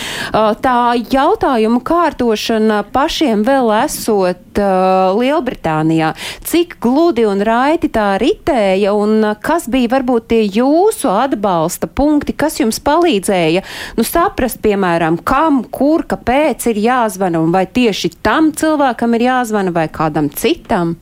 tā 0.63 0.77
jautājuma 1.11 1.81
kārtošana 1.83 2.79
pašiem 2.95 3.43
vēl 3.43 3.73
esot 3.81 4.63
uh, 4.63 5.11
Lielbritānijā. 5.19 6.13
Cik 6.47 6.77
gludi 6.83 7.27
un 7.27 7.43
raiti 7.43 7.91
tā 7.91 8.13
ritēja, 8.23 8.95
un 8.95 9.35
kas 9.43 9.67
bija 9.67 9.91
varbūt 9.97 10.31
tie 10.31 10.41
jūsu 10.47 11.11
atbalsta 11.11 11.91
punkti, 11.91 12.33
kas 12.39 12.61
jums 12.63 12.79
palīdzēja, 12.83 13.65
nu, 13.99 14.07
saprast, 14.07 14.63
piemēram, 14.63 15.19
kam, 15.27 15.65
kur, 15.67 16.07
kāpēc 16.07 16.71
ir 16.71 16.83
jāzvana, 16.87 17.43
un 17.43 17.51
vai 17.51 17.67
tieši 17.67 18.15
tam 18.23 18.53
cilvēkam 18.55 19.19
ir 19.19 19.27
jāzvana 19.27 19.75
vai 19.75 19.89
kādam 19.91 20.31
citam? 20.31 20.95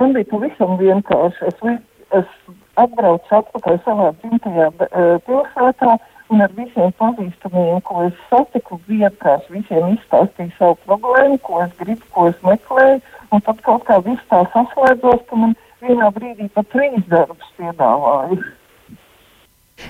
Man 0.00 0.14
bija 0.16 0.30
pavisam 0.32 0.76
vienkārši. 0.80 1.50
Es, 1.50 1.84
es 2.20 2.32
atbraucu 2.80 3.38
atpakaļ 3.38 3.78
savā 3.84 4.10
dzimtajā 4.22 4.70
pilsētā 5.26 5.94
un 6.32 6.42
ar 6.44 6.54
visiem 6.56 6.92
pazīstamiem, 6.98 7.80
ko 7.86 8.06
es 8.08 8.18
satiku, 8.30 8.80
vienkārši 8.88 9.58
visiem 9.58 9.92
izstāstīju 9.94 10.54
savu 10.58 10.78
problēmu, 10.88 11.38
ko 11.46 11.62
es 11.66 11.76
gribu, 11.80 12.10
ko 12.16 12.28
es 12.32 12.42
meklēju. 12.46 13.00
Un 13.34 13.44
tad 13.46 13.62
kaut 13.66 13.86
kā 13.88 14.00
viss 14.06 14.30
tā 14.30 14.42
saslēdzos, 14.54 15.24
ka 15.30 15.40
man 15.40 15.56
vienā 15.84 16.10
brīdī 16.16 16.48
pat 16.54 16.70
trīs 16.74 17.02
darbus 17.10 17.50
piedāvāja. 17.58 18.42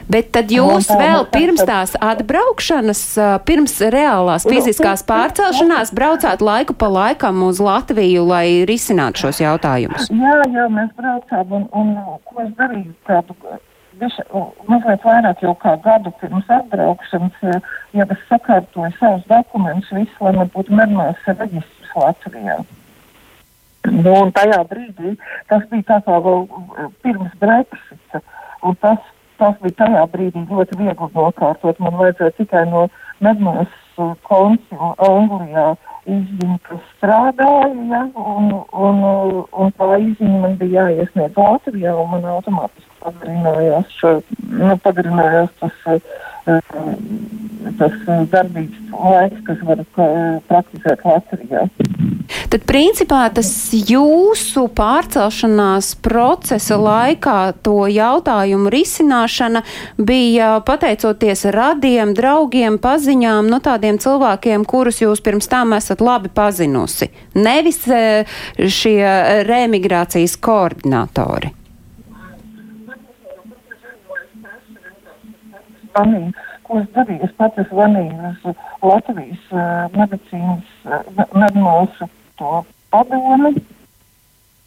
Bet 0.09 0.31
tad 0.37 0.53
jūs 0.53 0.89
vēl 0.89 1.27
pirms 1.33 1.63
tās 1.69 1.95
atbraukšanas, 2.01 3.03
pirms 3.49 3.77
reālās 3.93 4.47
fiziskās 4.49 5.05
pārcelšanās 5.09 5.93
braucāt 5.97 6.45
laiku 6.45 6.77
pa 6.77 6.89
laikam 6.93 7.43
uz 7.47 7.61
Latviju, 7.63 8.25
lai 8.29 8.65
risinātu 8.69 9.27
šos 9.27 9.41
jautājumus? 9.45 10.11
Jā, 10.13 10.41
jā, 10.53 10.67
mēs 10.73 10.91
braucām 10.99 11.55
un, 11.59 11.69
un 11.77 11.95
ko 12.29 12.45
es 12.45 12.53
darīju 12.59 12.93
tādu. 13.09 13.37
Mazliet 14.67 15.05
vairāk 15.07 15.45
jau 15.45 15.53
kā 15.63 15.77
gadu 15.85 16.11
pirms 16.19 16.49
atbraukšanas, 16.51 17.37
ja 17.95 18.07
es 18.11 18.25
sakārtoju 18.29 18.91
savus 18.99 19.23
dokumentus, 19.31 19.93
visu, 19.95 20.17
lai 20.21 20.33
man 20.41 20.51
būtu 20.57 20.75
normāls 20.75 21.29
reģistrs 21.29 21.95
Latvijā. 21.95 22.59
Nu, 23.85 24.13
un 24.17 24.33
tajā 24.35 24.63
brīdī 24.67 25.15
tas 25.51 25.65
bija 25.71 25.87
tā 25.93 26.01
kā 26.07 26.19
vēl 26.25 26.47
pirms 27.05 27.37
Brexita, 27.39 28.25
un 28.65 28.77
tas 28.83 28.99
tas 29.45 29.57
bija 29.63 29.79
tajā 29.83 30.05
brīdī 30.13 30.45
ļoti 30.49 30.79
viegli 30.81 31.09
nokārtot. 31.15 31.81
Man 31.83 31.99
vajadzēja 32.01 32.37
tikai 32.39 32.65
no 32.71 32.87
medmās 33.25 33.81
konsula 34.27 34.95
Anglijā 35.05 35.67
izziņu, 36.11 36.57
kas 36.67 36.81
strādāja, 36.97 37.69
ja, 37.91 38.01
un, 38.21 38.51
un, 38.87 38.99
un 39.53 39.73
tā 39.79 39.91
izziņa 40.03 40.41
man 40.43 40.57
bija 40.61 40.89
jāiesniedz 40.89 41.39
Latvijā, 41.39 41.95
un 42.01 42.11
man 42.13 42.27
automātiski 42.35 42.91
pagarinājās, 43.05 43.95
nu, 44.59 44.77
pagarinājās 44.85 45.55
tas, 45.61 45.79
tas 47.81 47.97
darbības 48.35 48.93
laiks, 48.93 49.47
kas 49.49 49.65
var 49.71 49.85
praktizēt 50.51 51.09
Latvijā. 51.09 51.69
Tad, 52.55 52.63
principā, 52.71 53.25
tas 53.35 53.49
jūsu 53.75 54.69
pārcelšanās 54.79 55.89
procesa 56.07 56.77
laikā 56.79 57.39
to 57.67 57.89
jautājumu 57.91 58.71
risināšana 58.71 59.65
bija 59.99 60.53
pateicoties 60.63 61.43
radiem, 61.51 62.13
draugiem, 62.15 62.79
paziņām, 62.79 63.51
no 63.51 63.59
tādiem 63.59 63.99
cilvēkiem, 63.99 64.69
kurus 64.71 65.03
jūs 65.03 65.25
pirms 65.27 65.51
tam 65.51 65.75
esat 65.75 65.99
labi 65.99 66.31
pazinusi. 66.31 67.11
Nevis 67.35 67.83
šie 68.79 69.03
remigrācijas 69.51 70.39
koordinatori. 70.39 71.51
Zvanīju, 75.91 76.35
ko 76.63 76.85
es 76.87 76.93
darīju? 76.95 77.25
Es 77.27 77.35
pats 77.35 77.73
zvanīju 77.75 78.35
uz 78.47 78.67
Latvijas 78.87 79.49
uh, 79.51 79.89
medicīnas, 79.99 80.77
uh, 80.87 81.25
medmūsu 81.35 82.15
to 82.41 82.65
padomi. 82.93 83.55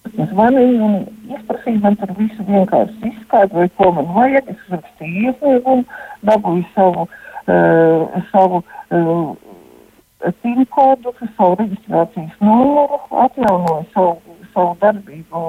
Zvanīju 0.08 0.84
un 0.88 0.94
izprasīju, 1.36 1.82
man 1.84 1.98
tur 2.00 2.14
visu 2.18 2.46
vienkārši 2.48 3.12
izskaidroju, 3.12 3.74
ko 3.80 3.92
man 3.98 4.08
vajag. 4.16 4.54
Es 4.54 4.70
rakstīju 4.72 5.32
iesniegumu, 5.32 5.84
dabūju 6.30 6.64
savu, 6.76 7.08
uh, 7.52 8.22
savu 8.32 8.62
uh, 8.64 10.32
PIN 10.42 10.64
kodu, 10.74 11.14
savu 11.36 11.58
reģistrācijas 11.60 12.40
numuru, 12.40 13.02
atjaunoju 13.26 13.84
savu, 13.94 14.38
savu 14.54 14.78
darbību 14.82 15.44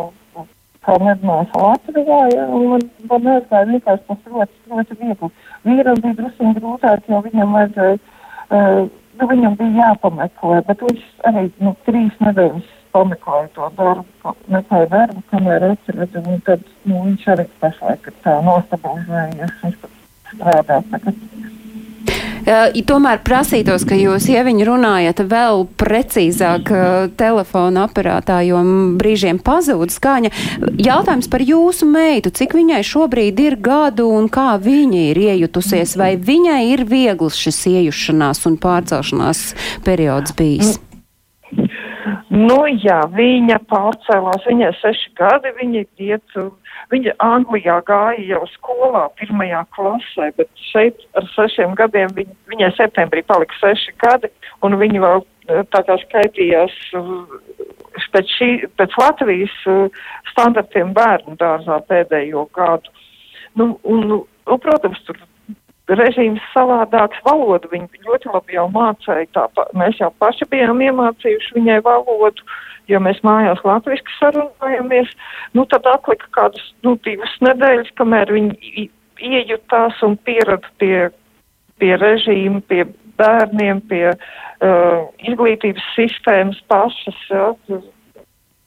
kā 0.88 0.96
medmāsa 1.02 1.60
Latvijā, 1.60 2.20
ja, 2.32 2.46
un 2.48 2.68
man, 2.72 2.84
man 3.10 3.26
aizgāja 3.34 3.68
vienkārši 3.68 4.06
tas 4.08 4.30
ļoti, 4.32 4.54
ļoti 4.72 4.96
viegli. 5.02 5.30
Vīram 5.68 6.00
bija 6.04 6.16
drusku 6.20 6.52
grūtāk, 6.56 7.10
jo 7.12 7.20
viņam 7.26 7.56
vajadzēja, 7.56 7.98
uh, 7.98 8.80
nu, 9.18 9.28
viņam 9.32 9.56
bija 9.58 9.84
jāpameklē, 9.88 10.62
bet 10.68 10.82
viņš 10.86 11.06
arī, 11.30 11.44
nu, 11.64 11.74
trīs 11.86 12.18
nedēļas 12.24 12.74
pameklēja 12.94 13.50
to 13.56 13.70
darbu, 13.78 14.34
meklēja 14.54 14.90
darbu, 14.94 15.22
kamēr 15.32 15.62
redzu, 15.66 16.22
un 16.24 16.42
tad, 16.46 16.64
nu, 16.84 17.04
viņš 17.04 17.28
arī 17.34 17.46
pašlaik 17.62 18.10
ir 18.10 18.18
tā 18.24 18.38
nostabilizējies, 18.46 19.54
viņš 19.64 19.78
pat 19.84 19.96
strādā 20.32 20.82
tagad. 20.92 21.24
Uh, 22.48 22.72
tomēr 22.88 23.20
prasītos, 23.20 23.84
ka 23.84 23.96
jūs 23.98 24.24
ieviņu 24.32 24.64
runājat 24.64 25.20
vēl 25.28 25.66
precīzāk 25.76 26.70
uh, 26.72 26.86
telefona 27.20 27.84
aparātā, 27.84 28.38
jo 28.46 28.62
brīžiem 28.96 29.36
pazūd 29.44 29.92
skaņa. 29.92 30.32
Jautājums 30.80 31.28
par 31.28 31.44
jūsu 31.44 31.88
meitu, 31.90 32.32
cik 32.32 32.56
viņai 32.56 32.80
šobrīd 32.88 33.44
ir 33.44 33.58
gadu 33.60 34.08
un 34.16 34.30
kā 34.32 34.54
viņa 34.64 35.04
ir 35.10 35.22
iejutusies, 35.26 35.92
vai 36.00 36.14
viņai 36.16 36.62
ir 36.72 36.86
viegls 36.88 37.36
šis 37.36 37.66
iejušanās 37.74 38.46
un 38.48 38.56
pārcelšanās 38.62 39.44
periods 39.84 40.32
bijis? 40.38 40.78
Nu, 40.78 40.87
jā, 42.84 42.98
viņa 43.14 43.58
pārcēlās, 43.70 44.44
viņai 44.46 44.72
seši 44.82 45.12
gadi, 45.18 45.52
viņa 45.58 45.84
iet 46.06 46.38
Viņa 46.92 47.14
Anglijā 47.20 47.80
gāja 47.84 48.22
jau 48.24 48.44
skolā 48.54 49.08
pirmajā 49.18 49.64
klasē, 49.76 50.30
bet 50.38 50.48
šeit 50.70 51.02
ar 51.18 51.26
sešiem 51.34 51.74
gadiem 51.76 52.12
viņa, 52.16 52.36
viņai 52.48 52.70
septembrī 52.78 53.24
palika 53.28 53.58
seši 53.60 53.92
gadi, 54.00 54.30
un 54.64 54.78
viņa 54.80 55.02
vēl 55.04 55.24
eh, 55.24 55.64
tā 55.74 55.82
kā 55.84 55.98
skaitījās 56.04 56.76
eh, 56.96 57.10
pēc, 58.14 58.32
šī, 58.38 58.50
pēc 58.80 58.96
Latvijas 59.02 59.58
standartiem 60.30 60.94
bērnu 60.96 61.36
dārzā 61.40 61.80
pēdējo 61.90 62.46
gadu. 62.56 62.94
Nu, 63.58 63.74
un, 63.84 64.06
nu, 64.08 64.22
protams, 64.64 65.02
tur 65.04 65.18
režīms 65.88 66.44
savādāks, 66.52 67.20
valodu 67.26 67.70
viņi 67.72 68.02
ļoti 68.06 68.32
labi 68.32 68.56
jau 68.58 68.66
mācīja, 68.74 69.28
tā, 69.36 69.46
mēs 69.78 70.00
jau 70.02 70.10
paši 70.20 70.48
bijām 70.52 70.82
iemācījuši 70.84 71.56
viņai 71.58 71.78
valodu. 71.86 72.48
Jo 72.88 73.02
mēs 73.04 73.18
mājās 73.20 73.58
latviski 73.68 74.14
sarunājamies, 74.16 75.10
nu 75.52 75.66
tad 75.68 75.84
atlika 75.90 76.24
kādas, 76.32 76.70
nu, 76.86 76.94
divas 77.04 77.34
nedēļas, 77.44 77.90
kamēr 78.00 78.32
viņi 78.32 78.86
iejutās 79.20 79.98
un 80.06 80.16
pierada 80.24 80.70
pie, 80.80 81.10
pie 81.76 81.90
režīma, 82.00 82.62
pie 82.70 82.86
bērniem, 83.20 83.82
pie 83.90 84.06
uh, 84.14 85.04
izglītības 85.20 85.84
sistēmas 85.98 86.62
pašas, 86.72 87.20
ja, 87.28 87.50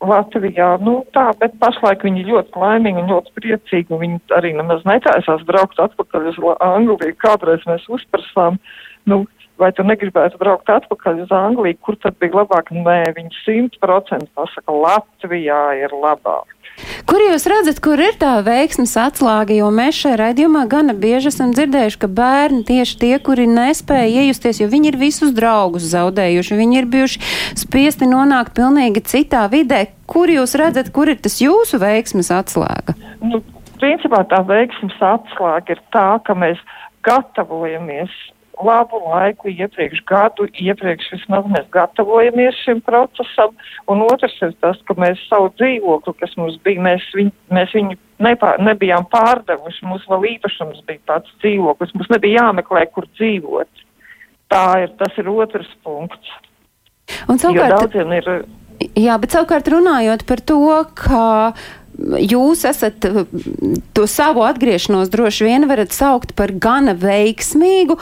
Latvijā, 0.02 0.76
nu 0.82 1.02
tā, 1.14 1.28
bet 1.38 1.54
pašlaik 1.62 2.02
viņi 2.08 2.26
ļoti 2.26 2.58
laimīgi 2.58 3.04
un 3.04 3.12
ļoti 3.12 3.36
priecīgi, 3.38 4.00
viņi 4.02 4.18
arī 4.38 4.56
nemaz 4.58 4.82
netaisās 4.90 5.44
braukt 5.46 5.78
atpakaļ 5.84 6.32
uz 6.32 6.40
Angliju, 6.66 7.18
kādreiz 7.22 7.62
mēs 7.70 7.86
uzprasām, 7.86 8.58
nu, 9.06 9.24
vai 9.62 9.70
tu 9.78 9.86
negribētu 9.86 10.42
braukt 10.42 10.72
atpakaļ 10.74 11.22
uz 11.28 11.36
Angliju, 11.36 11.78
kur 11.86 12.00
tad 12.02 12.18
bija 12.24 12.42
labāk? 12.42 12.74
Nē, 12.74 13.14
viņi 13.18 13.44
simt 13.44 13.78
procenti 13.84 14.32
pasaka, 14.38 14.74
Latvijā 14.74 15.62
ir 15.84 15.94
labāk. 15.94 16.50
Kur 17.10 17.22
jūs 17.24 17.46
redzat, 17.50 17.80
kur 17.84 18.00
ir 18.02 18.16
tā 18.22 18.38
veiksmes 18.46 18.94
atslēga? 19.00 19.56
Jo 19.58 19.70
mēs 19.74 20.00
šajā 20.04 20.18
raidījumā 20.22 20.66
gana 20.72 20.96
bieži 20.98 21.32
esam 21.32 21.54
dzirdējuši, 21.56 22.00
ka 22.02 22.10
bērni 22.20 22.66
tieši 22.68 22.98
tie, 23.02 23.14
kuri 23.24 23.48
nespēja 23.50 24.24
iejusties, 24.24 24.62
jo 24.64 24.70
viņi 24.72 24.92
ir 24.94 25.00
visus 25.02 25.34
draugus 25.38 25.88
zaudējuši, 25.94 26.60
viņi 26.60 26.82
ir 26.82 26.90
bijuši 26.92 27.24
spiesti 27.64 28.10
nonākt 28.10 28.56
pilnīgi 28.58 29.04
citā 29.14 29.48
vidē. 29.52 29.88
Kur 30.12 30.32
jūs 30.32 30.58
redzat, 30.60 30.92
kur 30.96 31.12
ir 31.12 31.22
tas 31.24 31.40
jūsu 31.42 31.80
veiksmes 31.82 32.32
atslēga? 32.36 32.98
Nu, 33.24 33.42
principā 33.82 34.24
tā 34.32 34.42
veiksmes 34.48 34.98
atslēga 35.00 35.78
ir 35.78 35.84
tā, 35.96 36.10
ka 36.26 36.36
mēs 36.38 36.60
gatavojamies 37.08 38.14
labu 38.66 39.00
laiku 39.06 39.52
iepriekš, 39.52 40.04
gadu 40.10 40.48
iepriekš 40.52 41.10
vismaz 41.16 41.48
mēs 41.52 41.68
gatavojamies 41.74 42.60
šim 42.66 42.82
procesam, 42.86 43.56
un 43.92 44.04
otrs 44.08 44.38
ir 44.46 44.54
tas, 44.64 44.80
ka 44.88 44.96
mēs 45.00 45.22
savu 45.30 45.52
dzīvokli, 45.60 46.16
kas 46.22 46.38
mums 46.40 46.58
bija, 46.66 46.84
mēs, 46.88 47.08
viņ, 47.18 47.34
mēs 47.54 47.76
viņu 47.78 47.98
nepār, 48.26 48.62
nebijām 48.64 49.08
pārdevuši, 49.12 49.86
mums 49.90 50.08
vēl 50.12 50.30
īpašums 50.36 50.84
bija 50.88 51.04
pats 51.10 51.34
dzīvoklis, 51.44 51.94
mums 51.98 52.14
nebija 52.14 52.46
jāmeklē, 52.46 52.86
kur 52.96 53.10
dzīvot. 53.18 53.86
Tā 54.52 54.66
ir, 54.84 54.96
tas 55.00 55.16
ir 55.22 55.30
otrs 55.32 55.70
punkts. 55.86 56.34
Un 57.32 57.40
savukārt, 57.40 57.96
ir... 57.96 58.34
Jā, 58.98 59.18
bet 59.22 59.36
savukārt 59.36 59.68
runājot 59.72 60.26
par 60.30 60.42
to, 60.46 60.64
ka 60.98 61.26
jūs 62.02 62.64
esat 62.66 63.04
to 63.94 64.06
savu 64.10 64.44
atgriešanos 64.46 65.12
droši 65.14 65.46
vien 65.48 65.68
varat 65.70 65.94
saukt 65.94 66.34
par 66.38 66.54
gana 66.64 66.94
veiksmīgu. 66.98 67.98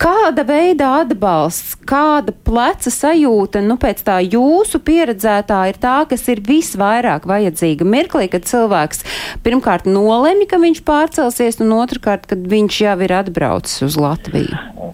Kāda 0.00 0.44
veida 0.48 0.90
atbalsts, 1.02 1.74
kāda 1.88 2.34
pleca 2.46 2.90
sajūta, 2.90 3.62
nu, 3.64 3.76
pēc 3.80 4.04
tā 4.06 4.18
jūsu 4.24 4.80
pieredzētā 4.84 5.60
ir 5.70 5.80
tā, 5.80 5.96
kas 6.10 6.26
ir 6.32 6.42
visvairāk 6.44 7.28
vajadzīga 7.30 7.86
mirklī, 7.86 8.28
kad 8.32 8.48
cilvēks 8.48 9.04
pirmkārt 9.46 9.88
nolemj, 9.88 10.48
ka 10.50 10.60
viņš 10.62 10.84
pārcelsies, 10.86 11.60
un 11.64 11.76
otrkārt, 11.78 12.28
kad 12.30 12.46
viņš 12.50 12.80
jau 12.86 12.98
ir 13.06 13.18
atbraucis 13.22 13.84
uz 13.86 13.98
Latviju? 14.00 14.92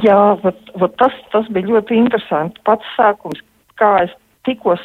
Jā, 0.00 0.38
vat, 0.40 0.60
vat 0.80 0.94
tas, 0.96 1.16
tas 1.32 1.48
bija 1.52 1.74
ļoti 1.74 1.98
interesanti. 2.00 2.62
Pats 2.64 2.88
sākums, 2.96 3.42
kā 3.80 3.94
es 4.04 4.14
tikko, 4.44 4.76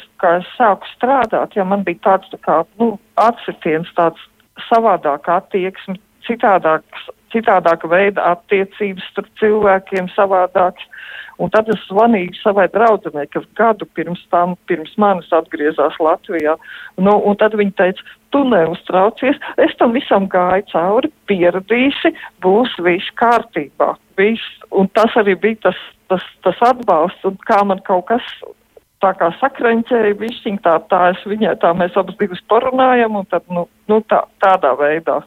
sāku 0.56 0.88
strādāt, 0.94 1.56
ja 1.56 1.64
man 1.68 1.84
bija 1.84 2.00
tāds 2.08 2.30
tā 2.32 2.40
kā, 2.44 2.60
nu, 2.80 2.94
atsitiens, 3.20 3.88
tāds 3.96 4.20
savādāk 4.68 5.28
attieksme, 5.30 5.98
citādāks, 6.26 7.08
citādāka 7.32 7.88
veida 7.90 8.32
attiecības 8.34 9.06
starp 9.12 9.28
cilvēkiem, 9.40 10.10
savādāks. 10.16 10.86
Un 11.40 11.48
tad 11.48 11.70
es 11.72 11.80
zvanīju 11.88 12.34
savai 12.36 12.66
draudzenei, 12.68 13.24
kas 13.32 13.46
gadu 13.56 13.86
pirms 13.96 14.20
tam, 14.32 14.58
pirms 14.68 14.92
manis 15.00 15.30
atgriezās 15.32 15.96
Latvijā. 16.02 16.58
Nu, 17.00 17.14
un 17.16 17.38
tad 17.40 17.56
viņa 17.56 17.72
teica, 17.78 18.04
tu 18.34 18.42
neuztraucies, 18.44 19.40
es 19.64 19.72
tam 19.80 19.96
visam 19.96 20.28
gāju 20.28 20.66
cauri, 20.74 21.08
pieradīsi, 21.30 22.12
būs 22.44 22.76
viss 22.84 23.14
kārtībā. 23.16 23.94
Viss. 24.20 24.60
Un 24.68 24.92
tas 24.92 25.16
arī 25.16 25.38
bija 25.40 25.70
tas, 25.70 25.80
tas, 26.12 26.26
tas 26.44 26.60
atbalsts, 26.68 27.24
un 27.24 27.40
kā 27.48 27.62
man 27.64 27.80
kaut 27.88 28.10
kas 28.12 28.26
tā 29.00 29.12
kā 29.18 29.30
sakrenķēja 29.40 30.16
višķiņ, 30.20 30.56
tā, 30.64 30.76
tā 30.92 31.00
es 31.14 31.20
viņai, 31.28 31.56
tā 31.62 31.72
mēs 31.76 31.96
abas 31.98 32.18
divas 32.20 32.42
parunājam, 32.52 33.18
un 33.20 33.28
tad, 33.30 33.46
nu, 33.52 33.66
nu 33.90 34.00
tā, 34.10 34.22
tādā 34.44 34.74
veidā. 34.78 35.20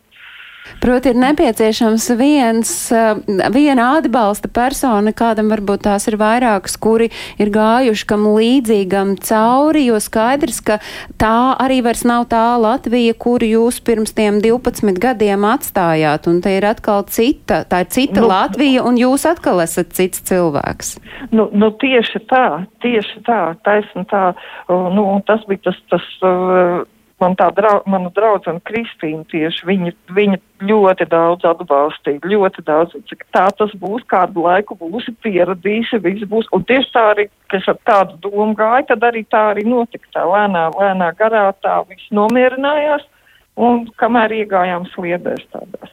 Proti, 0.79 1.11
ir 1.11 1.19
nepieciešams 1.19 2.05
viens, 2.19 2.91
eh, 2.91 3.15
viena 3.51 3.97
atbalsta 3.99 4.47
persona, 4.47 5.11
kādam 5.11 5.51
varbūt 5.51 5.83
tās 5.87 6.07
ir 6.07 6.17
vairākas, 6.19 6.77
kuri 6.79 7.09
ir 7.39 7.51
gājuši 7.51 8.07
kam 8.07 8.23
līdzīgam 8.27 9.15
cauri, 9.19 9.85
jo 9.87 9.99
skaidrs, 9.99 10.61
ka 10.63 10.79
tā 11.19 11.55
arī 11.59 11.81
vairs 11.83 12.03
nav 12.03 12.27
tā 12.31 12.55
Latvija, 12.59 13.13
kuru 13.13 13.47
jūs 13.47 13.79
pirms 13.83 14.15
tiem 14.15 14.41
12 14.41 14.99
gadiem 14.99 15.43
atstājāt, 15.47 16.27
un 16.27 16.41
te 16.41 16.57
ir 16.57 16.63
atkal 16.63 17.03
cita, 17.07 17.63
tā 17.67 17.83
ir 17.83 17.91
cita 17.91 18.21
nu, 18.21 18.27
Latvija, 18.27 18.83
un 18.83 18.95
jūs 18.95 19.27
atkal 19.27 19.59
esat 19.63 19.91
cits 19.91 20.23
cilvēks. 20.23 20.97
Nu, 21.31 21.49
nu 21.51 21.71
tieši 21.71 22.23
tā, 22.27 22.65
tieši 22.83 23.23
tā, 23.27 23.55
taisn 23.63 24.07
tā, 24.11 24.33
nu, 24.69 25.07
un 25.15 25.23
tas 25.27 25.43
bija 25.47 25.71
tas, 25.71 25.79
tas 25.91 26.07
man 27.21 27.35
tā 27.39 27.49
drau, 27.55 27.81
mana 27.89 28.11
draudzene 28.15 28.61
Kristīna 28.67 29.23
tieši 29.31 29.67
viņa, 29.67 29.93
viņa 30.15 30.39
ļoti 30.69 31.07
daudz 31.11 31.45
atbalstīja, 31.47 32.23
ļoti 32.33 32.65
daudz, 32.67 32.95
cik 33.09 33.25
tā 33.35 33.45
tas 33.57 33.73
būs, 33.79 34.05
kādu 34.09 34.45
laiku 34.47 34.77
būsi 34.79 35.13
pieradīsi, 35.25 36.01
viss 36.03 36.27
būs, 36.29 36.49
un 36.55 36.65
tieši 36.69 36.91
tā 36.95 37.05
arī, 37.13 37.27
ka 37.51 37.59
es 37.59 37.69
ar 37.71 37.79
tādu 37.87 38.19
domu 38.25 38.53
gāju, 38.59 38.87
tad 38.91 39.07
arī 39.09 39.25
tā 39.29 39.49
arī 39.53 39.65
notika, 39.67 40.07
tā 40.15 40.25
lēnā, 40.29 40.69
lēnā 40.79 41.11
garā 41.19 41.49
tā 41.63 41.81
viss 41.89 42.11
nomierinājās, 42.15 43.05
un 43.59 43.85
kamēr 44.01 44.39
iegājām 44.41 44.89
sliedēs 44.95 45.45
tādās. 45.53 45.91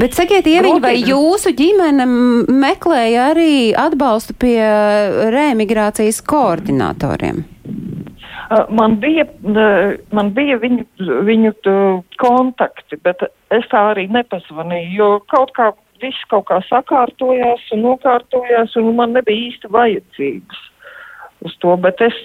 Bet 0.00 0.16
sakiet, 0.16 0.46
Ieviņ, 0.48 0.78
vai 0.80 0.94
jūsu 1.04 1.52
ģimene 1.56 2.06
meklēja 2.48 3.30
arī 3.34 3.74
atbalstu 3.76 4.32
pie 4.40 4.60
reemigrācijas 5.34 6.22
koordinatoriem? 6.24 7.44
Man 8.70 9.00
bija, 9.02 9.24
man 10.14 10.28
bija 10.36 10.58
viņu, 10.62 10.84
viņu 11.26 11.52
kontakti, 12.22 12.98
bet 13.02 13.24
es 13.50 13.66
tā 13.72 13.80
arī 13.90 14.06
nepazvanīju, 14.14 14.92
jo 14.94 15.08
kaut 15.32 15.50
kā 15.56 15.72
viss 16.02 16.28
kaut 16.30 16.46
kā 16.50 16.60
sakārtojās 16.68 17.64
un 17.74 17.82
nokārtojās, 17.88 18.76
un 18.78 18.92
man 19.00 19.16
nebija 19.16 19.48
īsti 19.48 19.70
vajadzības 19.72 20.62
uz 21.46 21.56
to, 21.62 21.74
bet 21.76 22.00
es, 22.04 22.16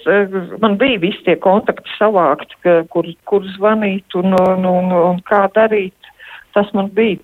man 0.62 0.78
bija 0.80 1.00
visi 1.02 1.20
tie 1.26 1.36
kontakti 1.40 1.90
savākti, 1.98 2.58
kur, 2.92 3.08
kur 3.28 3.44
zvanīt 3.56 4.16
un, 4.18 4.34
un, 4.38 4.66
un, 4.68 4.94
un 4.96 5.20
kā 5.28 5.44
darīt. 5.54 6.12
Tas 6.52 6.68
man 6.76 6.90
bija. 6.92 7.18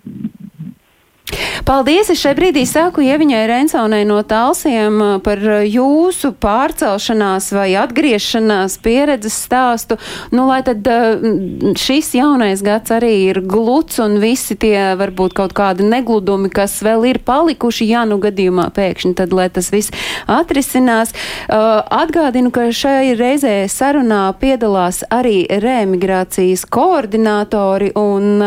Paldies! 1.69 2.09
Es 2.09 2.23
šai 2.23 2.33
brīdī 2.39 2.63
saku 2.69 3.03
Ieviņai 3.05 3.43
Rensonai 3.51 4.01
no 4.09 4.23
Talsiem 4.27 4.95
uh, 5.03 5.11
par 5.25 5.41
uh, 5.43 5.61
jūsu 5.67 6.31
pārcelšanās 6.41 7.51
vai 7.53 7.67
atgriešanās 7.77 8.79
pieredzes 8.85 9.37
stāstu. 9.45 9.99
Nu, 10.33 10.47
lai 10.49 10.63
tad 10.67 10.87
uh, 10.89 11.75
šis 11.77 12.15
jaunais 12.17 12.63
gads 12.65 12.95
arī 12.95 13.13
ir 13.27 13.43
gluds 13.45 14.01
un 14.01 14.17
visi 14.23 14.57
tie 14.57 14.95
varbūt 14.99 15.37
kaut 15.37 15.53
kādi 15.59 15.85
negludumi, 15.89 16.49
kas 16.53 16.79
vēl 16.85 17.05
ir 17.11 17.21
palikuši, 17.27 17.91
ja 17.93 18.07
nu 18.09 18.21
gadījumā 18.23 18.71
pēkšņi, 18.77 19.15
tad 19.19 19.37
lai 19.37 19.51
tas 19.53 19.69
viss 19.75 19.93
atrisinās. 20.31 21.13
Atgādinu, 21.49 22.51
ka 22.55 22.69
šai 22.75 23.15
reizē 23.19 23.55
sarunā 23.73 24.23
piedalās 24.41 25.03
arī 25.13 25.43
reemigrācijas 25.51 26.65
koordinātori 26.73 27.93
un 27.99 28.43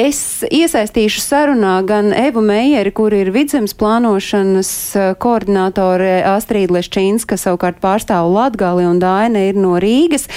Es 0.00 0.40
iesaistīšu 0.46 1.20
sarunā 1.20 1.74
gan 1.84 2.14
Evu 2.16 2.40
Meijeri, 2.44 2.92
kur 2.94 3.12
ir 3.12 3.28
vidzemes 3.34 3.74
plānošanas 3.76 4.70
eh, 4.96 5.08
koordinātore 5.20 6.22
Astrīda 6.30 6.78
Leščīnska, 6.78 7.36
savukārt 7.40 7.82
pārstāv 7.82 8.30
Latgali 8.32 8.86
un 8.88 9.00
Daina 9.02 9.42
ir 9.50 9.58
no 9.60 9.74
Rīgas. 9.82 10.28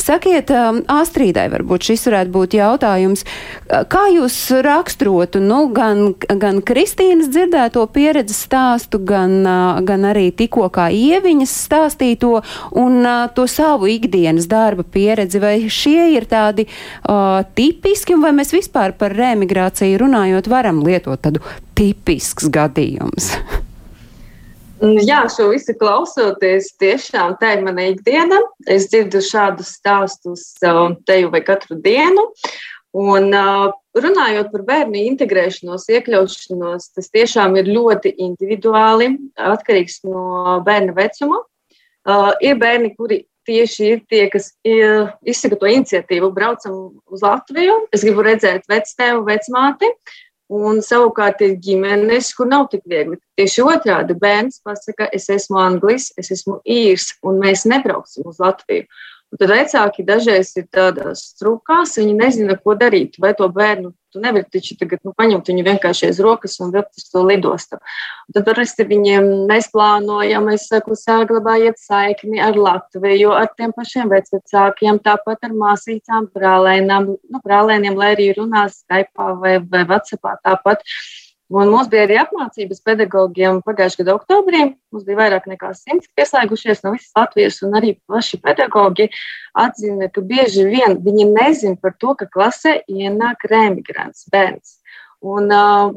Sakiet, 0.00 0.50
um, 0.50 0.80
Astrīdai 0.90 1.46
varbūt 1.52 1.86
šis 1.86 2.02
varētu 2.08 2.32
būt 2.34 2.56
jautājums. 2.58 3.22
Kā 3.64 4.02
jūs 4.12 4.36
raksturotu, 4.64 5.40
nu, 5.40 5.62
gan, 5.72 6.10
gan 6.40 6.58
Kristīnas 6.66 7.30
dzirdēto 7.32 7.84
pieredzes 7.94 8.42
stāstu, 8.44 9.00
gan, 9.00 9.38
gan 9.88 10.04
arī 10.10 10.26
tikko 10.36 10.66
kā 10.74 10.90
ieviņas 10.92 11.54
stāstīto 11.68 12.34
un 12.76 13.00
to 13.36 13.46
savu 13.48 13.88
ikdienas 13.94 14.48
darba 14.50 14.84
pieredzi, 14.84 15.40
vai 15.40 15.54
šie 15.72 16.10
ir 16.18 16.28
tādi 16.28 16.66
uh, 16.68 17.40
tipiski, 17.56 18.18
un 18.18 18.26
vai 18.26 18.34
mēs 18.36 18.52
vispār 18.52 18.92
par 18.92 19.03
remigrāciju 19.12 20.00
runājot, 20.00 20.48
varam 20.50 20.80
lietot 20.86 21.20
tādu 21.24 21.42
tipisks 21.78 22.48
gadījums. 22.52 23.32
Jā, 24.84 25.22
šo 25.32 25.48
visu 25.52 25.72
klausoties, 25.78 26.72
tiešām 26.82 27.38
tā 27.40 27.54
ir 27.56 27.62
mana 27.64 27.86
ikdiena. 27.92 28.40
Es 28.68 28.88
dzirdu 28.90 29.22
šādus 29.24 29.70
stāstus 29.78 30.42
um, 30.66 30.96
te 31.06 31.20
jau 31.22 31.30
vai 31.32 31.40
katru 31.46 31.78
dienu. 31.80 32.26
Un 32.94 33.30
uh, 33.34 33.70
runājot 33.98 34.50
par 34.52 34.64
bērnu 34.66 35.00
integrēšanos, 35.12 35.88
iekļaušanos, 35.90 36.90
tas 36.94 37.10
tiešām 37.14 37.56
ir 37.58 37.70
ļoti 37.70 38.12
individuāli, 38.26 39.08
atkarīgs 39.34 40.02
no 40.06 40.60
bērna 40.66 40.94
vecuma. 40.98 41.40
Uh, 42.04 42.30
ir 42.44 42.58
bērni, 42.60 42.92
kuri 42.98 43.22
tieši 43.46 43.88
ir 43.92 44.02
tie, 44.10 44.26
kas 44.32 44.50
izsaka 44.64 45.58
to 45.60 45.70
iniciatīvu, 45.70 46.30
braucam 46.34 46.76
uz 47.12 47.24
Latviju. 47.24 47.80
Es 47.94 48.04
gribu 48.06 48.24
redzēt 48.26 48.68
vectēvu, 48.70 49.24
vecmāti. 49.28 49.90
Un 50.54 50.82
savukārt 50.84 51.40
ir 51.42 51.54
ģimenes, 51.64 52.28
kur 52.36 52.46
nav 52.50 52.66
tik 52.70 52.82
viegli. 52.86 53.16
Tieši 53.40 53.64
otrādi 53.64 54.14
bērns 54.20 54.60
pasaka, 54.62 55.08
es 55.16 55.30
esmu 55.32 55.56
anglis, 55.58 56.10
es 56.20 56.28
esmu 56.36 56.58
īrs, 56.68 57.14
un 57.24 57.40
mēs 57.40 57.64
nebrauksim 57.70 58.28
uz 58.28 58.42
Latviju. 58.42 58.84
Tad 59.34 59.50
vecāki 59.50 60.06
dažreiz 60.06 60.52
ir 60.60 60.68
tādās 60.70 61.28
strūkās, 61.32 61.96
viņi 61.98 62.16
nezina, 62.18 62.56
ko 62.60 62.76
darīt. 62.78 63.18
Vai 63.22 63.32
to 63.38 63.48
bērnu 63.50 63.90
tu 64.14 64.20
nevari 64.22 64.46
taču 64.52 64.76
tagad 64.78 65.02
nu, 65.02 65.10
paņemt 65.18 65.48
viņu 65.50 65.64
vienkārši 65.66 66.06
aiz 66.06 66.20
rokas 66.22 66.54
un 66.62 66.70
vilkt 66.74 67.00
uz 67.00 67.08
to 67.10 67.24
lidostu. 67.26 67.80
Un 68.28 68.36
tad 68.36 68.46
parasti 68.46 68.86
viņiem 68.86 69.26
mēs 69.50 69.66
plānojam, 69.74 70.46
es 70.54 70.68
saku, 70.70 70.94
saglabājiet 70.98 71.82
saikni 71.82 72.38
ar 72.44 72.54
Latviju, 72.54 73.34
ar 73.34 73.50
tiem 73.58 73.74
pašiem 73.74 74.12
vecvecākiem, 74.14 75.02
tāpat 75.02 75.48
ar 75.48 75.58
māsīcām, 75.58 76.30
brālēnām, 76.36 77.10
nu, 77.18 77.42
brālēniem, 77.42 77.98
lai 77.98 78.14
arī 78.14 78.30
runās 78.38 78.84
Skype 78.84 79.34
vai, 79.42 79.58
vai 79.58 79.82
WhatsAppā 79.90 80.38
tāpat. 80.46 80.86
Un 81.52 81.68
mums 81.68 81.90
bija 81.92 82.06
arī 82.06 82.16
apmācības 82.22 82.80
pedagogiem 82.86 83.58
pagājušā 83.66 84.00
gada 84.00 84.14
oktobrī. 84.16 84.62
Mums 84.94 85.04
bija 85.04 85.18
vairāk 85.18 85.48
nekā 85.50 85.74
simts 85.76 86.08
pieslēgušies 86.16 86.80
no 86.86 86.94
visas 86.94 87.12
Latvijas, 87.18 87.58
un 87.66 87.76
arī 87.76 87.92
paši 88.08 88.40
pedagogi 88.40 89.10
atzina, 89.52 90.08
ka 90.08 90.24
bieži 90.24 90.64
vien 90.70 90.96
viņi 91.04 91.28
nezina 91.34 91.76
par 91.82 91.92
to, 92.00 92.14
ka 92.16 92.30
klasē 92.32 92.78
ienāk 92.88 93.44
remigrants 93.50 94.24
bērns. 94.32 94.78
Un, 95.24 95.48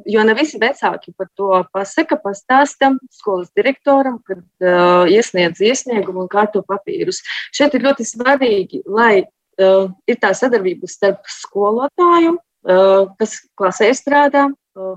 jo 0.08 0.24
ne 0.24 0.36
visi 0.36 0.60
vecāki 0.60 1.12
par 1.16 1.28
to 1.36 1.50
pasaka, 1.76 2.16
pastāsta 2.24 2.94
skolas 3.12 3.50
direktoram, 3.56 4.22
kad 4.28 4.44
uh, 4.64 5.04
iesniedz 5.12 5.60
iesniegumu 5.60 6.24
un 6.24 6.30
kārto 6.32 6.62
papīrus. 6.64 7.20
Šeit 7.56 7.76
ir 7.76 7.84
ļoti 7.90 8.08
svarīgi, 8.08 8.86
lai 8.88 9.26
uh, 9.26 9.90
ir 10.08 10.20
tā 10.24 10.32
sadarbība 10.32 10.88
starp 10.88 11.28
skolotāju, 11.28 12.38
uh, 12.40 13.12
kas 13.20 13.42
klasē 13.60 13.92
strādā, 14.00 14.48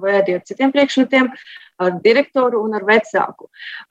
vai 0.03 0.19
arī 0.21 0.37
ar 0.38 0.45
citiem 0.47 0.73
priekšmetiem, 0.75 1.31
ar 1.81 1.97
direktoru 2.05 2.61
un 2.64 2.77
ar 2.77 2.85
vecāku. 2.88 3.49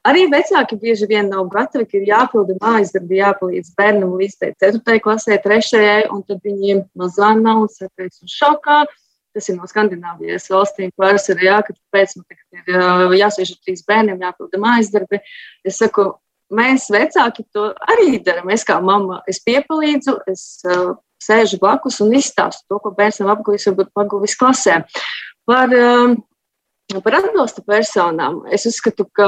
Arī 0.07 0.27
vecāki 0.31 0.77
bieži 0.79 1.09
vien 1.09 1.29
nav 1.31 1.49
gatavi, 1.53 1.87
ka 1.89 1.97
ir 1.99 2.07
jāpilda 2.11 2.57
mājas 2.61 2.93
darbi, 2.95 3.19
jāpalīdz 3.19 3.73
bērnam 3.77 4.15
līdz 4.19 4.37
4. 4.61 4.99
klasē, 5.03 5.39
3. 5.43 6.09
un 6.13 6.23
tad 6.27 6.41
viņiem 6.45 6.85
mazā 6.99 7.33
un 7.35 7.67
sakais 7.73 8.21
un 8.21 8.29
šokā. 8.29 8.83
Tas 9.29 9.45
ir 9.45 9.59
no 9.59 9.67
Skandināvijas 9.69 10.49
valstīm, 10.49 10.89
kuras 10.97 11.27
ir 11.29 11.43
jā, 11.45 11.59
ka 11.61 11.75
pēc 11.93 12.15
tam 12.15 12.23
ir 12.57 13.19
jāsēž 13.19 13.51
ar 13.53 13.59
trīs 13.61 13.85
bērniem, 13.85 14.23
jāpilda 14.25 14.61
mājas 14.61 14.89
darbi. 14.89 15.19
Es 15.63 15.77
saku, 15.77 16.07
mēs 16.49 16.87
vecāki 16.89 17.45
to 17.53 17.69
arī 17.93 18.17
darām. 18.25 18.49
Es 18.49 18.65
kā 18.65 18.79
mamma, 18.81 19.21
es 19.29 19.37
piepalīdzu, 19.45 20.17
es 20.33 20.63
uh, 20.65 20.97
sēžu 21.21 21.59
blakus 21.61 21.99
un 22.03 22.13
izstāstu 22.17 22.65
to, 22.69 22.79
ko 22.81 22.93
bērns 22.97 23.21
nav 23.21 23.35
apguvis, 23.35 23.67
varbūt 23.69 23.93
paguvis 23.93 24.37
klasē. 24.39 24.81
Par 25.49 25.73
uh, 25.73 26.17
Par 26.89 27.13
atbalsta 27.19 27.61
personām 27.61 28.39
es 28.49 28.63
uzskatu, 28.65 29.03
ka 29.13 29.25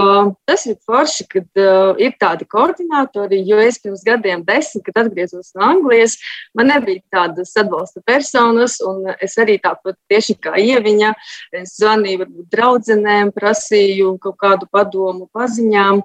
tas 0.49 0.63
ir 0.65 0.79
forši, 0.81 1.27
kad 1.29 1.59
uh, 1.61 1.91
ir 2.01 2.15
tādi 2.17 2.47
koordinatori. 2.49 3.37
Jo 3.45 3.59
es 3.61 3.77
pirms 3.83 4.01
gadiem, 4.07 4.41
desmit, 4.47 4.81
kad 4.87 5.03
atgriezos 5.03 5.51
no 5.53 5.67
Anglijas, 5.67 6.15
man 6.57 6.71
nebija 6.73 7.03
tādas 7.13 7.53
atbalsta 7.61 8.01
personas, 8.01 8.79
es 9.21 9.37
arī 9.37 9.59
tāpat 9.61 9.99
tieši 10.09 10.39
kā 10.41 10.55
ieviņa, 10.57 11.11
zvanīju 11.75 12.25
draudzenēm, 12.49 13.29
prasīju 13.37 14.15
kaut 14.25 14.39
kādu 14.41 14.69
padomu 14.73 15.29
paziņām. 15.29 16.01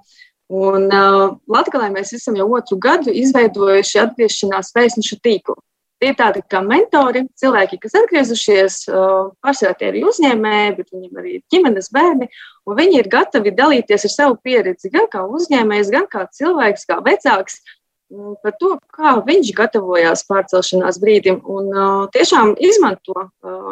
Un 0.61 0.91
uh, 0.93 1.23
Latvijā 1.49 1.89
mēs 1.95 2.13
esam 2.21 2.37
jau 2.37 2.51
otru 2.61 2.77
gadu 2.77 3.17
izveidojuši 3.17 4.05
atgriešanās 4.05 4.77
vēstnešu 4.77 5.23
tīklu. 5.25 5.57
Tie 5.97 6.11
ir 6.13 6.17
tādi 6.19 6.43
kā 6.53 6.61
mentori, 6.61 7.23
cilvēki, 7.41 7.79
kas 7.81 7.95
atgriezušies, 8.03 8.75
pārsvarā 9.41 9.77
tie 9.81 9.89
ir 9.89 10.05
uzņēmēji, 10.11 10.75
bet 10.77 10.93
viņiem 10.93 11.23
arī 11.23 11.39
ir 11.39 11.45
ģimenes 11.55 11.89
bērni, 11.95 12.29
viņi 12.69 13.01
ir 13.01 13.09
gatavi 13.13 13.55
dalīties 13.57 14.05
ar 14.05 14.13
savu 14.13 14.37
pieredzi 14.45 14.93
gan 14.93 15.09
kā 15.13 15.25
uzņēmējs, 15.25 15.93
gan 15.95 16.05
kā 16.13 16.27
cilvēks, 16.37 16.85
kā 16.91 17.01
vecāks, 17.07 17.63
par 18.43 18.55
to, 18.61 18.77
kā 18.93 19.17
viņš 19.27 19.55
gatavojās 19.57 20.27
pārcelšanās 20.29 21.01
brīdim. 21.03 21.41
Un 21.49 21.73
tiešām 22.15 22.55
izmanto, 22.61 23.31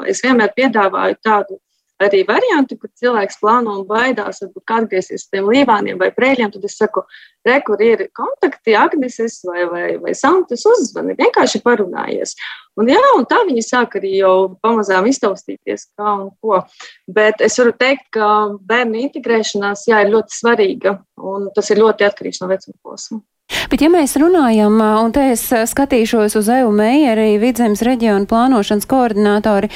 es 0.09 0.25
vienmēr 0.25 0.55
piedāvāju 0.57 1.21
tādu 1.23 1.61
arī 2.07 2.23
varianti, 2.29 2.77
kur 2.81 2.91
cilvēks 3.01 3.41
plāno 3.43 3.79
un 3.81 3.87
baidās, 3.89 4.43
varbūt 4.43 4.75
atgriezties 4.79 5.27
pie 5.33 5.43
līvāniem 5.45 5.99
vai 6.01 6.11
prēļiem, 6.15 6.53
tad 6.55 6.65
es 6.69 6.77
saku, 6.79 7.05
re, 7.47 7.59
kur 7.67 7.83
ir 7.85 8.07
kontakti, 8.17 8.77
Agneses 8.79 9.41
vai, 9.49 9.65
vai, 9.71 9.87
vai 10.03 10.15
Santas 10.19 10.65
uzzvani, 10.69 11.17
vienkārši 11.19 11.63
parunājies. 11.65 12.35
Un 12.81 12.91
jā, 12.91 13.03
un 13.19 13.27
tā 13.31 13.43
viņi 13.47 13.63
sāk 13.67 13.99
arī 14.01 14.17
jau 14.19 14.37
pamazām 14.65 15.07
iztaustīties, 15.11 15.91
kā 15.99 16.17
un 16.25 16.33
ko. 16.43 16.65
Bet 17.07 17.45
es 17.45 17.59
varu 17.61 17.75
teikt, 17.79 18.09
ka 18.17 18.31
bērnu 18.61 19.03
integrēšanās, 19.05 19.87
jā, 19.91 20.03
ir 20.05 20.15
ļoti 20.17 20.41
svarīga, 20.41 20.99
un 21.23 21.53
tas 21.55 21.71
ir 21.71 21.83
ļoti 21.85 22.09
atkarīgs 22.09 22.43
no 22.43 22.51
vecuma 22.51 22.81
posma. 22.83 23.23
Bet, 23.71 23.81
ja 23.81 23.89
mēs 23.89 24.17
runājam, 24.21 24.77
un 24.77 25.13
te 25.15 25.31
es 25.33 25.47
skatīšos 25.49 26.37
uz 26.37 26.49
Evu 26.53 26.73
Meijeri, 26.75 27.39
Vidzemes 27.41 27.81
reģiona 27.87 28.29
plānošanas 28.29 28.87
koordinātori, 28.91 29.71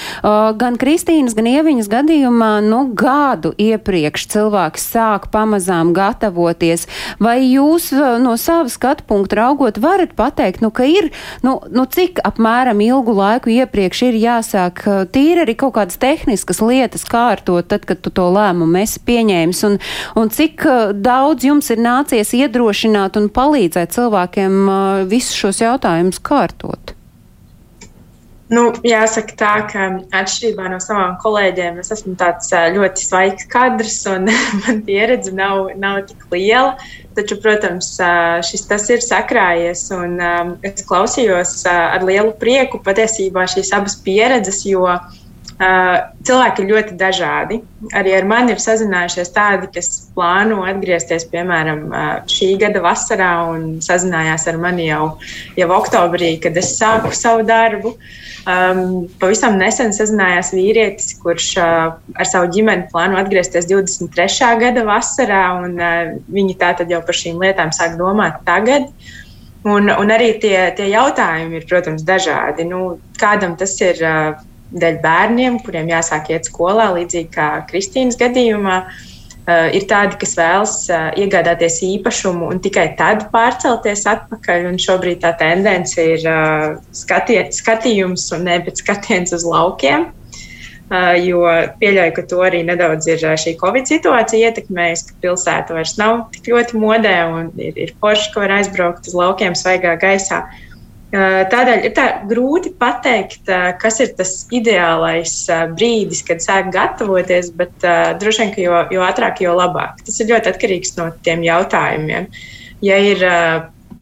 gan 0.60 0.76
Kristīnas, 0.80 1.36
gan 1.38 1.48
Ieviņas 1.48 1.88
gadījumā, 1.92 2.50
nu, 2.66 2.82
gadu 2.98 3.54
iepriekš 3.56 4.26
cilvēks 4.34 4.84
sāk 4.92 5.28
pamazām 5.32 5.94
gatavoties. 5.96 6.84
Vai 7.22 7.38
jūs 7.46 7.90
no 8.22 8.36
sava 8.40 8.68
skatu 8.72 9.06
punkta 9.08 9.40
raugot 9.40 9.80
varat 9.80 10.12
pateikt, 10.18 10.60
nu, 10.64 10.70
ka 10.74 10.84
ir, 10.88 11.10
nu, 11.46 11.56
nu, 11.72 11.86
cik 11.88 12.20
apmēram 12.28 12.82
ilgu 12.84 13.16
laiku 13.16 13.52
iepriekš 13.56 14.04
ir 14.10 14.20
jāsāk 14.20 14.84
tīri 15.14 15.46
arī 15.46 15.56
kaut 15.58 15.76
kādas 15.78 16.00
tehniskas 16.00 16.60
lietas 16.64 17.06
kārtot, 17.08 17.70
tad, 17.72 17.88
kad 17.88 18.02
tu 18.04 18.12
to 18.14 18.28
lēmumu 18.34 18.82
esi 18.82 19.00
pieņēmis, 19.08 19.64
un, 19.68 19.80
un 20.18 20.32
cik 20.34 20.66
daudz 21.00 21.48
jums 21.48 21.72
ir 21.72 21.80
nācies 21.82 22.34
iedrošināt 22.36 23.16
un 23.20 23.30
palīdzēt 23.32 23.77
palīdzēt 23.78 23.94
cilvēkiem 23.94 24.70
visus 25.08 25.36
šos 25.36 25.60
jautājumus 25.62 26.18
kārtot? 26.20 26.94
Nu, 28.48 28.72
jāsaka 28.80 29.34
tā, 29.36 29.54
ka 29.68 29.88
atšķirībā 30.16 30.70
no 30.72 30.78
savām 30.80 31.18
kolēģiem, 31.20 31.82
es 31.82 31.92
esmu 31.92 32.14
tāds 32.16 32.48
ļoti 32.48 33.04
svaigs 33.04 33.44
kadrs 33.52 34.06
un 34.08 34.30
man 34.62 34.80
pieredze 34.86 35.32
nav, 35.32 35.68
nav 35.76 36.06
tik 36.08 36.24
liela. 36.32 36.78
Taču, 37.14 37.36
protams, 37.42 37.98
šis 38.48 38.64
tas 38.70 38.88
ir 38.88 39.02
sakrājies 39.04 39.90
un 39.92 40.16
es 40.64 40.86
klausījos 40.86 41.66
ar 41.68 42.06
lielu 42.06 42.32
prieku 42.40 42.80
patiesībā 42.80 43.44
šīs 43.50 43.74
abas 43.76 43.98
pieredzes, 44.00 44.62
jo 44.64 44.86
uh, 44.86 45.17
Cilvēki 45.58 46.62
ir 46.62 46.68
ļoti 46.70 46.96
dažādi. 46.98 47.56
Arī 47.98 48.12
ar 48.14 48.26
mani 48.30 48.52
ir 48.54 48.60
sazinājušies 48.62 49.32
tādi, 49.34 49.66
kas 49.74 49.88
plāno 50.14 50.60
atgriezties, 50.70 51.26
piemēram, 51.32 51.88
šī 52.30 52.52
gada 52.62 52.82
vasarā 52.84 53.32
un 53.50 53.64
sazinājās 53.82 54.46
ar 54.52 54.60
mani 54.62 54.86
jau, 54.86 55.16
jau 55.58 55.68
oktobrī, 55.74 56.36
kad 56.44 56.56
es 56.62 56.76
sāku 56.78 57.10
savu 57.16 57.42
darbu. 57.48 57.96
Um, 58.48 59.08
pavisam 59.20 59.58
nesen 59.60 59.90
sazinājās 59.92 60.54
vīrietis, 60.54 61.16
kurš 61.20 61.48
uh, 61.60 61.96
ar 61.98 62.28
savu 62.28 62.48
ģimeni 62.54 62.86
plāno 62.92 63.18
atgriezties 63.20 63.66
23. 63.68 64.52
gada 64.62 64.84
vasarā, 64.86 65.42
un 65.66 65.74
uh, 65.74 66.14
viņi 66.32 66.54
tātad 66.60 66.88
jau 66.88 67.02
par 67.04 67.18
šīm 67.18 67.42
lietām 67.42 67.74
sāk 67.74 67.98
domāt 67.98 68.38
tagad. 68.46 68.86
Un, 69.66 69.90
un 69.90 70.14
arī 70.14 70.36
tie, 70.40 70.54
tie 70.78 70.86
jautājumi 70.94 71.58
ir, 71.58 71.66
protams, 71.68 72.06
dažādi. 72.06 72.64
Nu, 72.70 73.00
kādam 73.20 73.58
tas 73.58 73.74
ir 73.82 74.00
uh, 74.06 74.38
dēļ 74.72 74.98
bērniem, 75.04 75.60
kuriem 75.64 75.88
jāsāk 75.92 76.32
iet 76.34 76.48
skolā, 76.48 76.90
līdzīgi 76.96 77.30
kā 77.34 77.52
Kristīnas 77.70 78.18
gadījumā. 78.20 78.82
Uh, 79.48 79.70
ir 79.72 79.86
tādi, 79.88 80.18
kas 80.20 80.34
vēlas 80.36 80.74
uh, 80.92 81.06
iegādāties 81.16 81.78
īpašumu 81.86 82.50
un 82.52 82.58
tikai 82.60 82.90
tad 82.98 83.30
pārcelties 83.32 84.04
atpakaļ. 84.10 84.68
Šobrīd 84.76 85.22
tā 85.22 85.32
tendence 85.40 85.96
ir 86.04 86.26
uh, 86.28 86.76
skatie, 86.92 87.40
skatījums 87.56 88.26
un 88.36 88.44
nevis 88.50 88.82
skatiens 88.82 89.32
uz 89.32 89.48
laukiem. 89.48 90.10
Uh, 90.88 91.16
jo 91.20 91.40
pieļauju, 91.80 92.12
ka 92.16 92.26
to 92.28 92.44
arī 92.44 92.60
nedaudz 92.64 93.08
ir 93.08 93.24
šī 93.40 93.56
Covid 93.60 93.88
situācija 93.88 94.52
ietekmējusi, 94.52 95.08
ka 95.08 95.18
pilsēta 95.24 95.76
vairs 95.76 95.96
nav 96.00 96.26
tik 96.36 96.52
ļoti 96.52 96.80
modē 96.80 97.16
un 97.32 97.50
ir, 97.56 97.72
ir 97.76 97.96
forši, 98.00 98.30
ka 98.34 98.44
var 98.44 98.58
aizbraukt 98.60 99.08
uz 99.08 99.16
laukiem 99.16 99.56
svaigā 99.56 99.96
gaisā. 100.00 100.44
Uh, 100.44 100.67
Tādēļ 101.08 101.86
ir 101.88 101.92
tā 101.96 102.04
grūti 102.28 102.74
pateikt, 102.76 103.48
kas 103.80 103.96
ir 104.04 104.10
tas 104.18 104.32
ideālais 104.52 105.32
brīdis, 105.72 106.20
kad 106.28 106.44
sāk 106.44 106.68
gatavoties, 106.74 107.48
bet 107.56 107.86
droši 108.20 108.42
vien, 108.42 108.52
ka 108.52 108.60
jo, 108.60 108.82
jo 108.92 109.06
ātrāk, 109.06 109.40
jo 109.40 109.54
labāk. 109.56 110.02
Tas 110.04 110.20
ir 110.20 110.28
ļoti 110.34 110.52
atkarīgs 110.52 110.98
no 110.98 111.08
tiem 111.24 111.46
jautājumiem. 111.46 112.28
Ja 112.84 113.00
ir, 113.00 113.24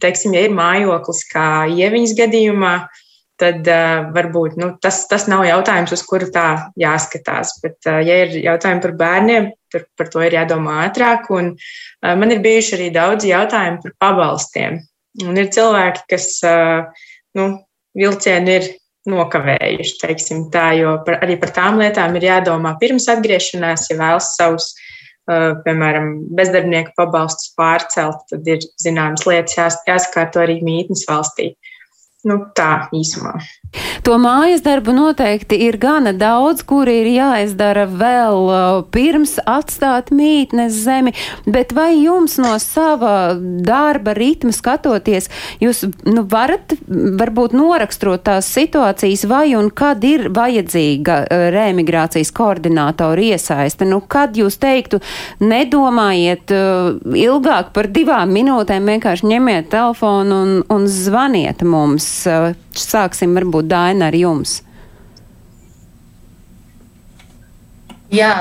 teiksim, 0.03 0.35
ja 0.35 0.43
ir 0.49 0.57
mājoklis, 0.57 1.23
kā 1.31 1.47
ieviņas 1.71 2.17
gadījumā, 2.19 2.75
tad 3.37 3.69
uh, 3.69 4.09
varbūt 4.13 4.57
nu, 4.57 4.71
tas, 4.81 5.03
tas 5.09 5.27
nav 5.29 5.45
jautājums, 5.47 5.93
uz 5.93 6.03
kuru 6.09 6.29
tā 6.33 6.47
jāskatās. 6.79 7.57
Bet, 7.63 7.77
uh, 7.85 7.99
ja 8.01 8.23
ir 8.25 8.35
jautājumi 8.41 8.83
par 8.83 8.95
bērniem, 8.97 9.49
tad 9.73 9.87
par 9.99 10.09
to 10.13 10.23
ir 10.25 10.35
jādomā 10.39 10.81
ātrāk. 10.87 11.29
Un, 11.37 11.53
uh, 11.53 12.13
man 12.17 12.33
ir 12.33 12.41
bijuši 12.45 12.77
arī 12.79 12.91
daudzi 12.95 13.31
jautājumi 13.33 13.83
par 13.85 13.97
pabalstiem. 14.05 14.81
Un 15.25 15.37
ir 15.39 15.49
cilvēki, 15.53 16.03
kas 16.13 16.27
nu, 17.37 17.47
vilcienu 17.97 18.53
ir 18.59 18.67
nokavējuši, 19.07 19.95
teiksim 20.01 20.43
tā, 20.53 20.71
jo 20.77 20.97
par, 21.07 21.21
arī 21.25 21.37
par 21.41 21.53
tām 21.55 21.79
lietām 21.81 22.17
ir 22.19 22.27
jādomā 22.27 22.75
pirms 22.81 23.07
atgriešanās, 23.11 23.87
ja 23.91 23.97
vēlas 24.01 24.33
savus, 24.35 24.73
piemēram, 25.27 26.11
bezdarbnieku 26.37 26.93
pabalstus 26.99 27.53
pārcelt, 27.57 28.23
tad 28.31 28.47
ir 28.47 28.63
zināmas 28.79 29.25
lietas 29.27 29.57
jās, 29.57 29.79
jāsakārto 29.87 30.43
arī 30.43 30.59
mītnes 30.63 31.07
valstī. 31.09 31.53
Nu, 32.27 32.39
tā 32.57 32.87
īsumā. 32.95 33.35
To 34.07 34.15
mājas 34.21 34.61
darbu 34.63 34.93
noteikti 34.95 35.57
ir 35.67 35.75
gana 35.81 36.13
daudz, 36.15 36.63
kuri 36.67 37.01
ir 37.01 37.09
jāizdara 37.11 37.83
vēl 37.91 38.37
uh, 38.47 38.77
pirms 38.93 39.35
atstāt 39.43 40.13
mītnes 40.15 40.77
zemi, 40.85 41.11
bet 41.43 41.73
vai 41.75 41.89
jums 41.97 42.37
no 42.39 42.53
sava 42.63 43.35
darba 43.37 44.13
ritma 44.15 44.53
skatoties, 44.55 45.27
jūs 45.59 45.83
nu, 46.07 46.23
varat 46.31 46.77
varbūt 46.87 47.55
noraksturot 47.57 48.23
tās 48.29 48.47
situācijas, 48.55 49.25
vai 49.27 49.51
un 49.59 49.67
kad 49.75 50.03
ir 50.07 50.29
vajadzīga 50.35 51.19
uh, 51.25 51.47
reemigrācijas 51.55 52.31
koordinātora 52.37 53.27
iesaiste? 53.33 53.87
Nu, 53.89 53.99
kad 53.99 54.39
jūs 54.39 54.55
teiktu, 54.63 55.01
nedomājiet 55.43 56.55
uh, 56.55 56.95
ilgāk 57.11 57.73
par 57.75 57.91
divām 57.91 58.31
minūtēm, 58.39 58.87
vienkārši 58.95 59.33
ņemiet 59.33 59.69
telefonu 59.75 60.41
un, 60.45 60.55
un 60.71 60.87
zvaniet 60.87 61.67
mums. 61.67 62.07
Sāksim 62.77 63.33
varbūt 63.37 63.69
Daina 63.71 64.11
ar 64.11 64.15
jums. 64.17 64.61
Jā, 68.13 68.31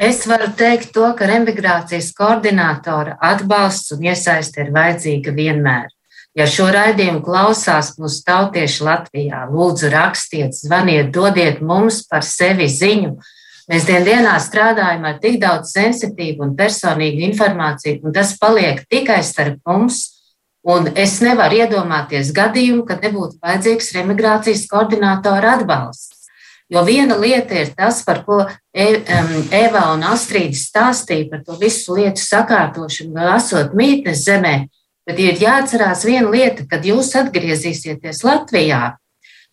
es 0.00 0.22
varu 0.24 0.48
teikt 0.56 0.94
to, 0.94 1.04
ka 1.18 1.26
remigrācijas 1.28 2.12
koordinātora 2.16 3.18
atbalsts 3.20 3.92
un 3.92 4.06
iesaiste 4.08 4.64
ir 4.64 4.70
vajadzīga 4.72 5.34
vienmēr. 5.36 5.90
Ja 6.32 6.46
šo 6.48 6.70
raidījumu 6.72 7.20
klausās 7.26 7.90
mūsu 8.00 8.22
tautieši 8.24 8.86
Latvijā, 8.86 9.42
lūdzu 9.52 9.90
rakstiet, 9.92 10.56
zvaniet, 10.56 11.10
dodiet 11.12 11.60
mums 11.60 12.00
par 12.08 12.24
sevi 12.24 12.70
ziņu. 12.72 13.18
Mēs 13.68 13.84
dien 13.84 14.06
dienā 14.06 14.38
strādājam 14.40 15.04
ar 15.10 15.18
tik 15.20 15.36
daudz 15.42 15.74
sensitīvu 15.76 16.46
un 16.46 16.56
personīgu 16.56 17.20
informāciju, 17.28 18.00
un 18.08 18.16
tas 18.16 18.32
paliek 18.40 18.80
tikai 18.88 19.20
starp 19.26 19.60
mums. 19.68 20.11
Un 20.62 20.86
es 20.94 21.16
nevaru 21.18 21.58
iedomāties 21.64 22.30
gadījumu, 22.36 22.84
kad 22.86 23.02
nebūtu 23.02 23.40
vajadzīgs 23.42 23.90
remigrācijas 23.96 24.68
koordinātora 24.70 25.56
atbalsts. 25.58 26.28
Jo 26.72 26.84
viena 26.86 27.18
lieta 27.20 27.58
ir 27.58 27.72
tas, 27.76 27.98
par 28.06 28.22
ko 28.24 28.38
Eva 28.72 29.82
un 29.92 30.06
Astrīda 30.08 30.56
stāstīja 30.56 31.28
par 31.32 31.42
to 31.44 31.58
visu 31.60 31.98
lietu 31.98 32.22
sakārtošanu, 32.22 33.12
vēl 33.18 33.32
esot 33.34 33.74
mītnes 33.76 34.22
zemē, 34.24 34.54
bet 35.04 35.20
ir 35.20 35.42
jāatcerās 35.42 36.06
viena 36.08 36.30
lieta, 36.32 36.64
kad 36.70 36.86
jūs 36.86 37.10
atgriezīsieties 37.18 38.22
Latvijā, 38.24 38.94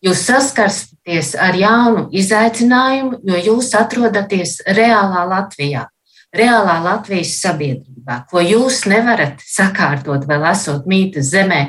jūs 0.06 0.24
saskarsieties 0.30 1.34
ar 1.36 1.58
jaunu 1.60 2.06
izaicinājumu, 2.16 3.20
jo 3.26 3.44
jūs 3.50 3.74
atrodaties 3.76 4.60
reālā 4.78 5.26
Latvijā, 5.34 5.90
reālā 6.36 6.80
Latvijas 6.84 7.38
sabiedrībā, 7.42 8.24
ko 8.30 8.44
jūs 8.44 8.84
nevarat 8.90 9.42
sakārtot 9.46 10.28
vēl 10.30 10.46
esot 10.52 10.86
mītnes 10.90 11.32
zemē. 11.34 11.64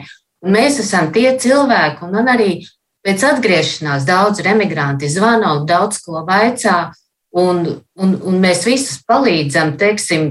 Un 0.45 0.57
mēs 0.57 0.81
esam 0.83 1.11
tie 1.13 1.33
cilvēki, 1.41 2.05
un 2.07 2.15
man 2.17 2.31
arī 2.33 2.53
Pēc 3.01 3.23
atgriešanās 3.25 4.05
daudz 4.05 4.43
emigranti 4.45 5.09
zvana 5.09 5.55
un 5.57 5.63
daudz 5.69 6.03
ko 6.05 6.21
vaicā, 6.27 6.91
un, 7.33 7.63
un, 7.97 8.11
un 8.29 8.41
mēs 8.43 8.67
visus 8.69 8.99
palīdzam, 9.09 9.73
teiksim, 9.81 10.27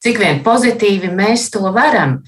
cik 0.00 0.20
vien 0.22 0.40
pozitīvi 0.46 1.10
mēs 1.12 1.50
to 1.52 1.66
varam. 1.74 2.22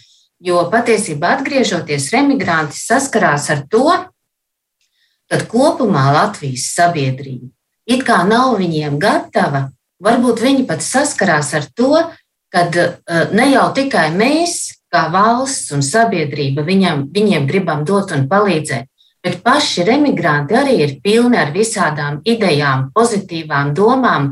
Jo 0.44 0.66
patiesībā 0.68 1.38
atgriežoties, 1.38 2.10
emigranti 2.18 2.76
saskarās 2.76 3.48
ar 3.54 3.62
to, 3.72 3.88
ka 5.32 5.40
kopumā 5.48 6.10
Latvijas 6.12 6.68
sabiedrība 6.76 7.48
it 7.88 8.04
kā 8.04 8.22
nav 8.28 8.58
viņiem 8.60 8.98
gatava, 9.00 9.70
varbūt 10.04 10.42
viņi 10.44 10.66
pat 10.68 10.84
saskarās 10.84 11.54
ar 11.56 11.68
to, 11.76 12.04
ka 12.54 12.66
eh, 12.70 13.28
ne 13.34 13.50
jau 13.52 13.68
tikai 13.74 14.10
mēs, 14.14 14.74
kā 14.94 15.08
valsts 15.10 15.72
un 15.74 15.82
sabiedrība 15.82 16.62
viņam, 16.66 17.08
viņiem 17.14 17.46
gribam 17.50 17.84
dot 17.86 18.14
un 18.14 18.28
palīdzēt. 18.30 18.90
Bet 19.24 19.40
paši 19.42 19.86
remigranti 19.88 20.54
arī 20.54 20.74
ir 20.84 20.98
pilni 21.02 21.38
ar 21.40 21.50
visādām 21.54 22.20
idejām, 22.28 22.90
pozitīvām 22.94 23.72
domām. 23.74 24.28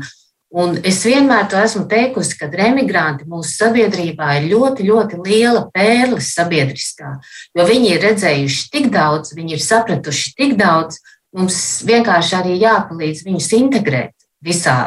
Un 0.53 0.75
es 0.85 0.99
vienmēr 1.01 1.47
to 1.49 1.57
esmu 1.57 1.87
teikusi, 1.89 2.37
ka 2.37 2.45
remigranti 2.53 3.25
mūsu 3.25 3.55
sabiedrībā 3.57 4.35
ir 4.37 4.51
ļoti, 4.51 4.85
ļoti 4.85 5.21
liela 5.25 5.63
pērle 5.73 6.21
sabiedriskā. 6.21 7.15
Jo 7.57 7.65
viņi 7.65 7.95
ir 7.95 8.05
redzējuši 8.05 8.67
tik 8.75 8.91
daudz, 8.93 9.33
viņi 9.33 9.57
ir 9.57 9.65
sapratuši 9.65 10.35
tik 10.37 10.53
daudz, 10.61 11.01
mums 11.33 11.57
vienkārši 11.89 12.37
arī 12.37 12.59
jāpalīdz 12.61 13.25
viņus 13.25 13.49
integrēt 13.57 14.13
visā 14.45 14.77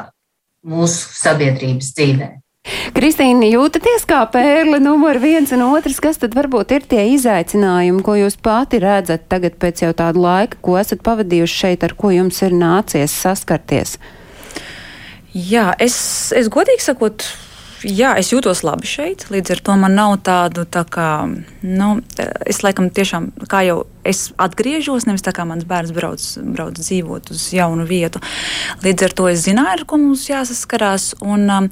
mūsu 0.67 1.15
sabiedrības 1.21 1.95
dzīvēm. 1.97 2.43
Kristīna, 2.97 3.47
jūtaties 3.47 4.03
kā 4.11 4.25
pērle 4.33 4.81
numur 4.83 5.21
viens 5.23 5.53
un 5.55 5.63
otrs, 5.69 6.01
kas 6.03 6.19
tad 6.19 6.35
varbūt 6.35 6.73
ir 6.75 6.87
tie 6.91 7.05
izaicinājumi, 7.15 8.03
ko 8.03 8.17
jūs 8.19 8.39
pati 8.43 8.81
redzat 8.83 9.29
tagad 9.31 9.55
pēc 9.63 9.85
jau 9.85 9.93
tāda 9.95 10.19
laika, 10.19 10.59
ko 10.65 10.75
esat 10.81 11.05
pavadījuši 11.07 11.61
šeit, 11.61 11.87
ar 11.87 11.95
ko 11.99 12.11
jums 12.15 12.43
ir 12.43 12.57
nācies 12.59 13.15
saskarties? 13.15 13.97
Jā, 15.37 15.69
es, 15.79 15.97
es 16.35 16.51
godīgi 16.51 16.83
sakot, 16.83 17.29
jā, 17.85 18.15
es 18.21 18.31
jūtos 18.33 18.63
labi 18.67 18.89
šeit. 18.89 19.27
Līdz 19.33 19.57
ar 19.57 19.63
to 19.67 19.77
man 19.81 19.97
nav 19.99 20.15
tādu, 20.27 20.65
tā 20.69 20.85
kā, 20.89 21.11
nu, 21.63 21.89
es 22.47 22.63
laikam 22.65 22.89
tiešām, 22.95 23.31
kā 23.51 23.63
jau 23.67 23.79
es 24.07 24.31
atgriežos, 24.41 25.09
nevis 25.09 25.25
tā 25.27 25.35
kā 25.37 25.45
mans 25.49 25.67
bērns 25.69 25.93
brauc, 25.97 26.23
brauc 26.57 26.79
dzīvot 26.79 27.33
uz 27.35 27.49
jaunu 27.57 27.87
vietu. 27.89 28.23
Līdz 28.85 29.09
ar 29.09 29.17
to 29.19 29.29
es 29.33 29.43
zināju, 29.47 29.81
ar 29.81 29.85
ko 29.89 30.01
mums 30.01 30.29
jāsaskarās. 30.31 31.11
Un 31.27 31.51
um, 31.51 31.69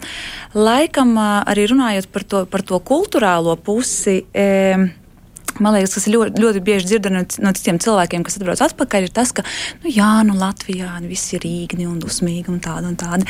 laikam 0.56 1.14
uh, 1.16 1.40
arī 1.48 1.68
runājot 1.70 2.10
par 2.12 2.26
to, 2.26 2.44
par 2.50 2.66
to 2.66 2.80
kultūrālo 2.82 3.56
pusi. 3.62 4.22
E, 4.34 4.48
Man 5.62 5.76
liekas, 5.76 5.94
kas 5.94 6.08
ļoti, 6.10 6.42
ļoti 6.42 6.60
bieži 6.64 6.88
dzirdama 6.88 7.20
no, 7.20 7.26
no 7.44 7.52
citiem 7.54 7.78
cilvēkiem, 7.82 8.24
kas 8.26 8.38
atbrauc 8.38 8.62
atpakaļ, 8.64 9.06
ir 9.06 9.12
tas, 9.14 9.30
ka, 9.36 9.44
nu, 9.84 9.92
jā, 9.92 10.10
nu, 10.26 10.34
Latvijā 10.40 10.90
nu, 10.98 11.10
viss 11.10 11.34
ir 11.36 11.46
īgni 11.46 11.86
un 11.86 12.00
dusmīgi 12.02 12.50
un 12.50 12.58
tāda 12.64 12.90
un 12.90 12.98
tāda. 12.98 13.28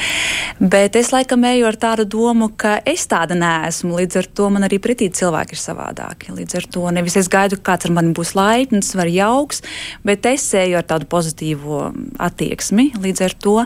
Bet 0.61 0.97
es 0.97 1.13
laikam 1.13 1.45
eju 1.49 1.69
ar 1.69 1.79
tādu 1.81 2.09
domu, 2.09 2.51
ka 2.57 2.79
es 2.89 3.05
tāda 3.11 3.37
neesmu. 3.39 3.99
Līdz 4.01 4.21
ar 4.23 4.31
to 4.41 4.51
man 4.55 4.65
arī 4.65 4.81
pretī 4.83 5.11
cilvēki 5.13 5.57
ir 5.57 5.61
savādāki. 5.61 6.33
Līdz 6.37 6.61
ar 6.61 6.69
to 6.77 6.85
nevis 6.97 7.19
es 7.21 7.31
gaidu, 7.33 7.61
ka 7.61 7.75
kāds 7.75 7.89
ar 7.91 7.97
mani 7.99 8.15
būs 8.17 8.35
laipns 8.39 8.95
vai 8.97 9.11
jauks, 9.13 9.65
bet 10.07 10.29
es 10.31 10.47
eju 10.57 10.81
ar 10.81 10.87
tādu 10.89 11.11
pozitīvu 11.11 11.83
attieksmi. 12.25 12.95
Līdz 13.05 13.29
ar 13.29 13.37
to. 13.45 13.59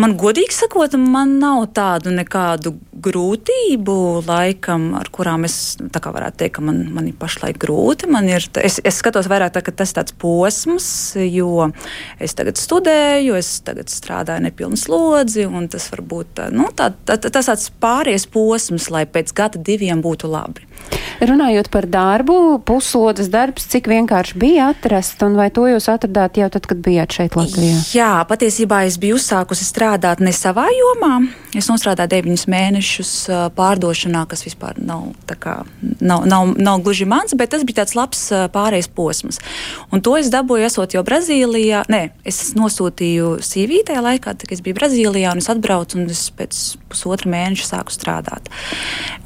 Man 0.00 0.16
godīgi 0.18 0.50
sakot, 0.50 0.96
man 0.98 1.36
nav 1.38 1.68
tādu 1.76 2.10
nekādu 2.10 2.72
grūtību, 3.04 4.24
laikam, 4.26 4.88
ar 4.98 5.06
kurām 5.14 5.46
es 5.46 5.76
varētu 5.78 6.40
teikt, 6.40 6.56
ka 6.56 6.64
man, 6.66 6.80
man 6.94 7.06
ir 7.10 7.14
pašlaik 7.20 7.60
grūti. 7.62 8.08
Man 8.10 8.26
ir, 8.26 8.42
es, 8.58 8.80
es 8.82 8.98
skatos 8.98 9.28
vairāk 9.30 9.54
tā, 9.54 9.62
ka 9.62 9.74
tas 9.76 9.92
ir 9.92 10.00
tāds 10.00 10.16
posms, 10.18 10.88
jo 11.22 11.68
es 12.18 12.34
tagad 12.34 12.58
studēju, 12.58 13.36
es 13.38 13.52
tagad 13.66 13.92
strādāju 13.92 14.48
nepilnu 14.48 14.80
slodzi, 14.80 15.46
un 15.46 15.70
tas 15.70 15.86
var 15.94 16.02
būt 16.10 16.42
nu, 16.54 16.66
tā, 16.74 16.90
tā, 17.06 17.18
tas 17.22 17.52
tāds 17.52 17.70
pāries 17.82 18.26
posms, 18.26 18.90
lai 18.90 19.06
pēc 19.06 19.30
gada 19.36 19.62
diviem 19.62 20.02
būtu 20.02 20.30
labi. 20.30 20.66
Runājot 21.24 21.70
par 21.72 21.86
darbu, 21.88 22.58
puslodes 22.66 23.30
darbs, 23.32 23.68
cik 23.70 23.86
vienkārši 23.88 24.36
bija 24.42 24.72
atrast, 24.74 25.22
un 25.24 25.38
vai 25.38 25.46
to 25.54 25.68
jūs 25.70 25.86
atradāt 25.92 26.40
jau 26.40 26.50
tad, 26.52 26.66
kad 26.68 26.82
bijāt 26.84 27.14
šeit 27.14 27.38
Latvijā? 27.38 27.78
Jā, 27.94 28.10
patiesībā 28.28 28.82
es 28.88 28.98
biju 29.00 29.16
uzsākusi 29.20 29.64
strādāt 29.64 29.83
ne 30.20 30.32
savā 30.34 30.66
jomā. 30.72 31.18
Es 31.54 31.68
nostrādāju 31.70 32.10
deviņus 32.10 32.44
mēnešus 32.50 33.10
pārdošanā, 33.54 34.24
kas 34.30 34.42
vispār 34.46 34.78
nav, 34.82 35.12
kā, 35.38 35.60
nav, 36.00 36.24
nav, 36.26 36.54
nav 36.58 36.82
gluži 36.82 37.06
mans, 37.06 37.34
bet 37.38 37.52
tas 37.54 37.62
bija 37.66 37.82
tāds 37.82 37.94
labs 37.94 38.24
pārējais 38.54 38.90
posms. 38.90 39.38
Un 39.94 40.02
to 40.02 40.16
es 40.18 40.32
dabūju, 40.34 40.66
esot 40.66 40.96
jau 40.96 41.04
Brazīlijā. 41.06 41.84
Nē, 41.92 42.02
es 42.26 42.54
nosūtīju 42.58 43.36
CV 43.44 43.84
tajā 43.86 44.02
laikā, 44.02 44.34
kad 44.40 44.54
es 44.56 44.64
biju 44.64 44.80
Brazīlijā, 44.80 45.34
un 45.34 45.44
es 45.44 45.50
atbraucu, 45.52 46.00
un 46.00 46.10
es 46.10 46.26
pēc 46.34 46.58
pusotra 46.90 47.30
mēneša 47.30 47.70
sāku 47.70 47.94
strādāt. 47.94 48.50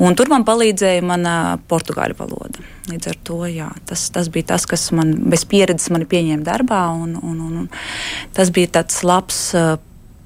Un 0.03 0.19
tur 0.19 0.29
man 0.33 0.45
palīdzēja 0.49 1.05
mana 1.07 1.35
portugāļu 1.71 2.19
valoda. 2.19 2.69
Līdz 2.89 3.11
ar 3.11 3.19
to 3.25 3.43
jā, 3.49 3.69
tas, 3.89 4.07
tas 4.13 4.31
bija 4.33 4.55
tas, 4.55 4.65
kas 4.69 4.89
man 4.97 5.17
bez 5.29 5.45
pieredzes 5.49 5.91
mani 5.93 6.09
pieņēma 6.09 6.45
darbā, 6.47 6.85
un, 6.97 7.17
un, 7.21 7.41
un, 7.45 7.59
un 7.65 8.33
tas 8.37 8.53
bija 8.55 8.79
tāds 8.79 9.03
labs 9.05 9.43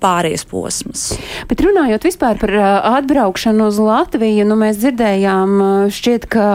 pārējais 0.03 0.45
posms. 0.51 1.05
Bet 1.51 1.63
runājot 1.65 2.07
vispār 2.07 2.41
par 2.41 2.53
atbraukšanu 2.99 3.69
uz 3.71 3.79
Latviju, 3.83 4.47
nu 4.49 4.57
mēs 4.61 4.81
dzirdējām, 4.83 5.55
šķiet, 5.93 6.27
ka 6.33 6.47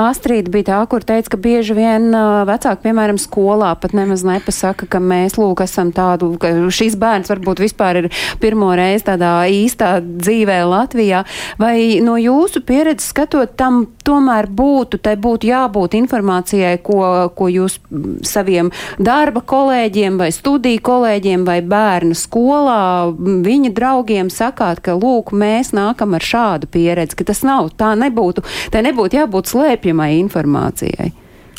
Astrīda 0.00 0.52
bija 0.52 0.68
tā, 0.70 0.80
kur 0.90 1.04
teica, 1.06 1.34
ka 1.34 1.40
bieži 1.40 1.76
vien 1.76 2.10
vecāki, 2.48 2.86
piemēram, 2.88 3.20
skolā 3.20 3.74
pat 3.80 3.94
nemaz 3.96 4.24
nepasaka, 4.26 4.88
ka 4.90 5.00
mēs 5.02 5.38
lūk 5.40 5.62
esam 5.64 5.92
tādu, 5.96 6.32
ka 6.40 6.52
šis 6.72 6.96
bērns 7.00 7.32
varbūt 7.32 7.62
vispār 7.64 8.02
ir 8.02 8.10
pirmo 8.42 8.72
reizi 8.76 9.08
tādā 9.10 9.34
īstā 9.52 9.96
dzīvē 10.04 10.60
Latvijā. 10.68 11.24
Vai 11.60 12.00
no 12.04 12.16
jūsu 12.20 12.62
pieredzes 12.66 13.12
skatot 13.12 13.56
tam 13.58 13.84
tomēr 14.06 14.48
būtu, 14.52 15.00
tai 15.02 15.16
būtu 15.20 15.50
jābūt 15.50 15.96
informācijai, 15.98 16.76
ko, 16.84 17.00
ko 17.36 17.50
jūs 17.50 17.78
saviem 18.26 18.72
darba 18.98 19.42
kolēģiem 19.42 20.18
vai 20.20 20.30
studiju 20.34 20.82
kolēģiem 20.86 21.46
vai 21.48 21.60
bērnu 21.66 22.16
skolā 22.18 22.85
viņa 23.16 23.72
draugiem 23.76 24.30
sakāt, 24.32 24.82
ka, 24.84 24.96
lūk, 24.98 25.32
mēs 25.36 25.72
nākam 25.76 26.16
ar 26.16 26.24
šādu 26.24 26.70
pieredzi, 26.72 27.18
ka 27.18 27.28
tas 27.32 27.44
nav, 27.46 27.72
tā 27.78 27.94
nebūtu, 27.98 28.44
tai 28.74 28.84
nebūtu 28.86 29.20
jābūt 29.20 29.52
slēpjamai 29.52 30.14
informācijai. 30.20 31.12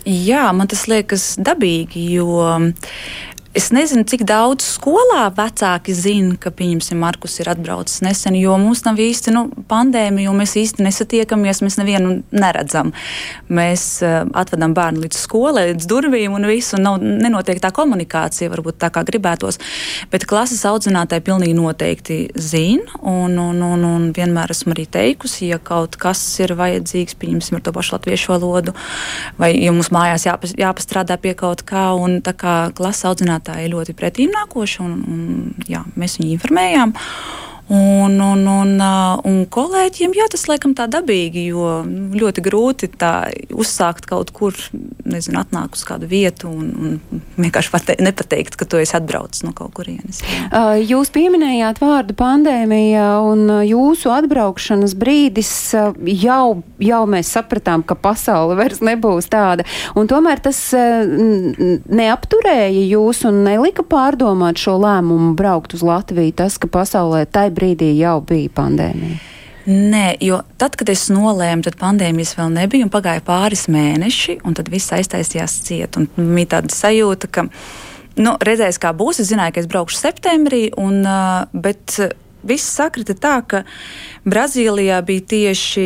Jā, 0.08 0.48
man 0.56 0.70
tas 0.72 0.86
liekas 0.88 1.34
dabīgi, 1.44 2.06
jo 2.16 2.40
Es 3.58 3.72
nezinu, 3.74 4.04
cik 4.06 4.22
daudz 4.30 4.62
skolā 4.76 5.24
vecāki 5.34 5.90
zina, 5.98 6.36
ka, 6.38 6.52
pieņemsim, 6.54 7.00
Markus 7.02 7.40
ir 7.42 7.48
atbraucis 7.50 8.04
nesen, 8.06 8.36
jo 8.38 8.54
mums 8.62 8.84
nav 8.86 9.00
īsti 9.02 9.32
nu, 9.34 9.48
pandēmija, 9.72 10.28
jo 10.28 10.34
mēs 10.38 10.52
īsti 10.62 10.84
nesatiekamies, 10.86 11.64
mēs 11.66 11.80
nevienu 11.80 12.20
neredzam. 12.30 12.92
Mēs 13.50 13.86
uh, 14.06 14.28
atvedam 14.38 14.76
bērnu 14.78 15.02
līdz 15.08 15.18
skolai, 15.18 15.64
līdz 15.72 15.88
durvīm 15.90 16.36
un 16.38 16.46
viss, 16.46 16.76
un 16.78 16.86
nav, 16.86 17.00
nenotiek 17.02 17.58
tā 17.64 17.72
komunikācija, 17.74 18.52
varbūt 18.54 18.78
tā 18.84 18.92
kā 18.94 19.02
gribētos. 19.08 19.58
Bet 20.14 20.28
klases 20.30 20.62
audzinātāji 20.70 21.26
pilnīgi 21.26 21.58
noteikti 21.58 22.20
zina, 22.38 23.02
un, 23.02 23.40
un, 23.42 23.66
un, 23.72 23.88
un 23.90 24.08
vienmēr 24.14 24.54
esmu 24.54 24.76
arī 24.78 24.86
teikusi, 25.00 25.50
ja 25.50 25.58
kaut 25.58 25.98
kas 25.98 26.22
ir 26.46 26.54
vajadzīgs, 26.62 27.18
pieņemsim, 27.18 27.58
ar 27.58 27.66
to 27.66 27.74
pašu 27.80 27.98
latviešu 27.98 28.36
valodu, 28.36 28.78
vai 29.42 29.56
ja 29.56 29.74
mums 29.74 29.90
mājās 29.90 30.30
jāpas, 30.30 30.54
jāpastrādā 30.62 31.18
pie 31.26 31.34
kaut 31.42 31.66
kā, 31.66 31.90
un 31.98 32.20
tā 32.22 32.38
kā 32.38 32.58
klases 32.78 33.10
audzinātāji 33.10 33.47
skolotāji 33.48 33.72
ļoti 33.72 33.96
pretīmnākoši, 33.96 34.80
un, 34.84 34.94
un 35.08 35.68
jā, 35.68 35.84
mēs 35.96 36.20
viņu 36.20 36.36
informējām. 36.36 36.94
Un, 37.68 38.14
un, 38.24 38.46
un, 38.48 38.80
un 39.28 39.42
kolēģiem, 39.52 40.14
jā, 40.16 40.30
tas 40.32 40.46
laikam 40.48 40.72
tā 40.78 40.86
dabīgi, 40.88 41.50
jo 41.50 41.82
ļoti 42.16 42.44
grūti 42.46 42.88
uzsākt 43.52 44.08
kaut 44.08 44.32
kur, 44.32 44.56
nezinu, 45.04 45.42
atnākt 45.42 45.76
uz 45.76 45.84
kādu 45.88 46.08
vietu 46.08 46.48
un, 46.48 46.70
un 46.80 47.22
vienkārši 47.36 47.72
pate, 47.74 47.96
nepateikt, 48.00 48.56
ka 48.56 48.66
tu 48.70 48.80
esi 48.80 48.96
atbraucis 48.96 49.44
no 49.44 49.52
kaut 49.58 49.74
kurienes. 49.76 50.22
Jā. 50.24 50.78
Jūs 50.80 51.12
pieminējāt 51.12 51.82
vārdu 51.84 52.16
pandēmija 52.16 53.20
un 53.28 53.52
jūsu 53.68 54.16
atbraukšanas 54.16 54.96
brīdis 54.96 55.52
jau, 56.24 56.64
jau 56.80 57.04
mēs 57.12 57.34
sapratām, 57.36 57.84
ka 57.84 58.00
pasaule 58.00 58.56
vairs 58.56 58.80
nebūs 58.80 59.28
tāda. 59.34 59.68
Un 60.00 60.08
tomēr 60.08 60.40
tas 60.46 60.72
neapturēja 60.72 62.88
jūs 62.94 63.26
un 63.28 63.44
nelika 63.50 63.84
pārdomāt 63.84 64.56
šo 64.64 64.80
lēmumu 64.80 65.36
braukt 65.36 65.76
uz 65.76 65.84
Latviju, 65.84 66.32
tas, 66.40 66.56
ka 66.62 66.72
pasaulē 66.72 67.26
tai 67.28 67.50
brīdī 67.58 67.92
jau 67.98 68.20
bija 68.26 68.54
pandēmija? 68.62 69.18
Nē, 69.68 70.14
jo 70.24 70.40
tad, 70.56 70.78
kad 70.80 70.88
es 70.94 71.10
nolēmu, 71.12 71.66
tad 71.66 71.76
pandēmijas 71.82 72.38
vēl 72.38 72.54
nebija, 72.56 72.86
un 72.88 72.92
pagāja 72.94 73.20
pāris 73.28 73.66
mēneši, 73.68 74.38
un 74.48 74.56
tad 74.56 74.70
viss 74.72 74.94
aiztaisījās 74.96 75.58
ciet. 75.66 75.98
Bija 76.16 76.54
tāda 76.54 76.72
sajūta, 76.72 77.28
ka, 77.28 77.44
nu, 78.16 78.38
redzēs, 78.48 78.80
kā 78.80 78.94
būs. 78.96 79.20
Es 79.20 79.34
zināju, 79.34 79.58
ka 79.58 79.66
es 79.66 79.68
braukšu 79.68 80.00
septembrī, 80.00 80.62
un, 80.80 81.02
bet 81.52 81.98
viss 82.48 82.78
sakrita 82.78 83.18
tā, 83.20 83.36
ka 83.44 83.64
Brazīlijā 84.28 84.98
bija 85.08 85.24
tieši, 85.32 85.84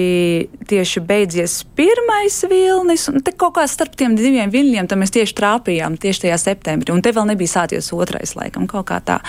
tieši 0.66 1.02
beidzies 1.06 1.60
pirmais 1.78 2.40
vilnis, 2.50 3.04
un 3.12 3.22
te 3.22 3.36
kaut 3.38 3.54
kā 3.60 3.68
starp 3.70 3.94
tiem 4.00 4.16
diviem 4.18 4.50
viļņiem 4.50 4.90
mēs 4.98 5.14
tieši 5.14 5.36
trāpījām 5.38 5.98
tieši 6.02 6.24
tajā 6.24 6.40
septembrī, 6.42 6.90
un 6.96 7.04
te 7.06 7.14
vēl 7.14 7.28
nebija 7.30 7.52
sācies 7.52 7.92
otrais 7.94 8.34
laikam, 8.34 8.66
kaut 8.72 8.88
kā 8.90 8.98
tā. 9.06 9.20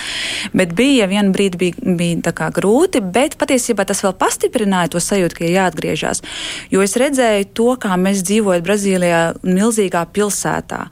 Bet 0.56 0.72
bija 0.78 1.10
vienu 1.10 1.34
brīdi 1.34 1.60
bija, 1.60 1.94
bija 1.98 2.32
kā 2.36 2.48
grūti, 2.56 3.02
bet 3.04 3.36
patiesībā 3.40 3.84
tas 3.88 4.00
vēl 4.00 4.14
pastiprināja 4.16 4.94
to 4.94 5.02
sajūtu, 5.04 5.36
ka 5.36 5.44
ir 5.44 5.58
jāatgriežas. 5.58 6.24
Jo 6.72 6.80
es 6.80 6.96
redzēju 6.96 7.50
to, 7.52 7.68
kā 7.84 7.98
mēs 8.00 8.24
dzīvojam 8.24 8.64
Brazīlijā, 8.64 9.22
milzīgā 9.44 10.06
pilsētā, 10.16 10.86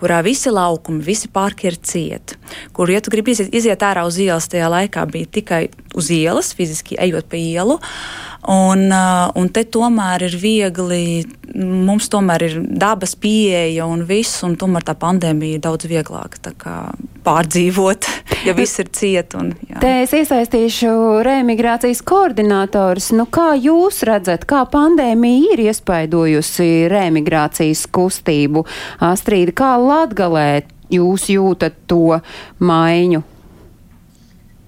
kurā 0.00 0.22
visi 0.24 0.48
laukumi, 0.52 1.04
visi 1.04 1.28
parki 1.28 1.68
ir 1.68 1.76
cieti, 1.76 2.40
kur, 2.72 2.88
ja 2.88 3.04
tu 3.04 3.12
gribi 3.12 3.36
iziet, 3.36 3.52
iziet 3.52 3.84
ārā 3.84 4.06
uz 4.08 4.16
ielas, 4.22 4.48
tajā 4.48 4.72
laikā 4.72 5.04
bija 5.12 5.32
tikai 5.40 5.62
uz 5.96 6.12
ielas, 6.14 6.52
fiziski 6.56 6.98
ejot 7.00 7.28
pa 7.30 7.40
ielu. 7.40 7.80
Un, 8.46 8.84
uh, 8.94 9.26
un 9.34 9.48
te 9.50 9.64
tomēr 9.66 10.22
ir 10.28 10.36
viegli, 10.38 11.24
mums 11.56 12.06
tomēr 12.12 12.44
ir 12.46 12.52
dabas 12.78 13.16
pieeja 13.18 13.88
un 13.90 14.04
viss, 14.06 14.44
un 14.46 14.54
tomēr 14.60 14.86
tā 14.86 14.94
pandēmija 15.00 15.58
ir 15.58 15.64
daudz 15.64 15.88
vieglāk 15.90 16.38
pārdzīvot, 17.26 18.06
ja 18.46 18.54
viss 18.54 18.78
ir 18.78 18.92
ciet. 18.94 19.34
Un, 19.34 19.50
jā. 19.66 19.80
Te 19.82 19.92
es 20.04 20.14
iesaistīšu 20.14 20.94
reemigrācijas 21.26 22.04
koordinātors. 22.06 23.10
Nu, 23.18 23.26
kā 23.26 23.54
jūs 23.58 24.04
redzat, 24.06 24.46
kā 24.46 24.62
pandēmija 24.70 25.56
ir 25.56 25.66
iespaidojusi 25.66 26.86
reemigrācijas 26.92 27.88
kustību? 27.90 28.62
Astrīda, 29.10 29.56
kā 29.58 29.74
Latgalē 29.82 30.50
jūs 30.94 31.30
jūtat 31.34 31.82
to 31.90 32.20
maiņu? 32.62 33.26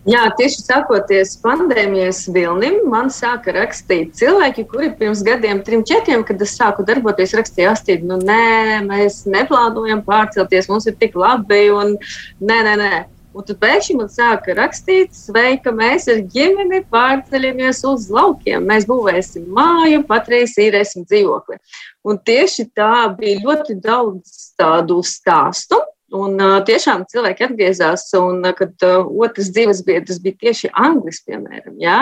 Jā, 0.09 0.23
tieši 0.39 0.63
sākoties 0.63 1.35
pandēmijas 1.43 2.23
vilnim, 2.33 2.79
man 2.89 3.11
sāka 3.13 3.53
rakstīt 3.53 4.15
cilvēki, 4.17 4.65
kuri 4.71 4.89
pirms 4.97 5.21
gadiem, 5.27 5.61
trim, 5.67 5.83
četriem, 5.85 6.23
kad 6.25 6.41
es 6.41 6.55
sāku 6.57 6.87
darboties, 6.89 7.35
rakstīja 7.37 7.75
astīt, 7.75 8.07
nu 8.09 8.17
nē, 8.17 8.79
mēs 8.87 9.27
neplānojam 9.29 10.01
pārcelties, 10.07 10.71
mums 10.73 10.89
ir 10.89 10.97
tik 10.97 11.19
labi, 11.19 11.67
un 11.75 11.99
nē, 12.41 12.59
nē, 12.71 12.75
nē. 12.81 12.93
Un 13.37 13.45
tad 13.45 13.61
pēkšņi 13.61 13.99
man 13.99 14.09
sāka 14.09 14.57
rakstīt, 14.57 15.13
sveika, 15.13 15.75
mēs 15.77 16.09
ar 16.09 16.25
ģimeni 16.33 16.81
pārceļamies 16.89 17.85
uz 17.91 18.09
laukiem. 18.11 18.65
Mēs 18.67 18.89
būvēsim 18.89 19.45
māju, 19.55 20.01
patreiz 20.09 20.57
īrēsim 20.59 21.05
dzīvokli. 21.05 21.61
Un 22.09 22.17
tieši 22.25 22.71
tā 22.73 23.11
bija 23.21 23.45
ļoti 23.45 23.77
daudz 23.85 24.55
tādu 24.57 25.03
stāstu 25.05 25.85
Un 26.17 26.39
uh, 26.41 26.59
tiešām 26.65 27.05
cilvēki 27.11 27.45
atgriezās, 27.51 28.07
un 28.17 28.41
uh, 28.41 28.55
kad 28.57 28.73
uh, 28.87 29.05
otrs 29.21 29.51
dzīves 29.53 29.83
biedrs 29.85 30.21
bija 30.25 30.39
tieši 30.47 30.71
anglis, 30.73 31.21
piemēram, 31.27 31.75
jā, 31.83 31.99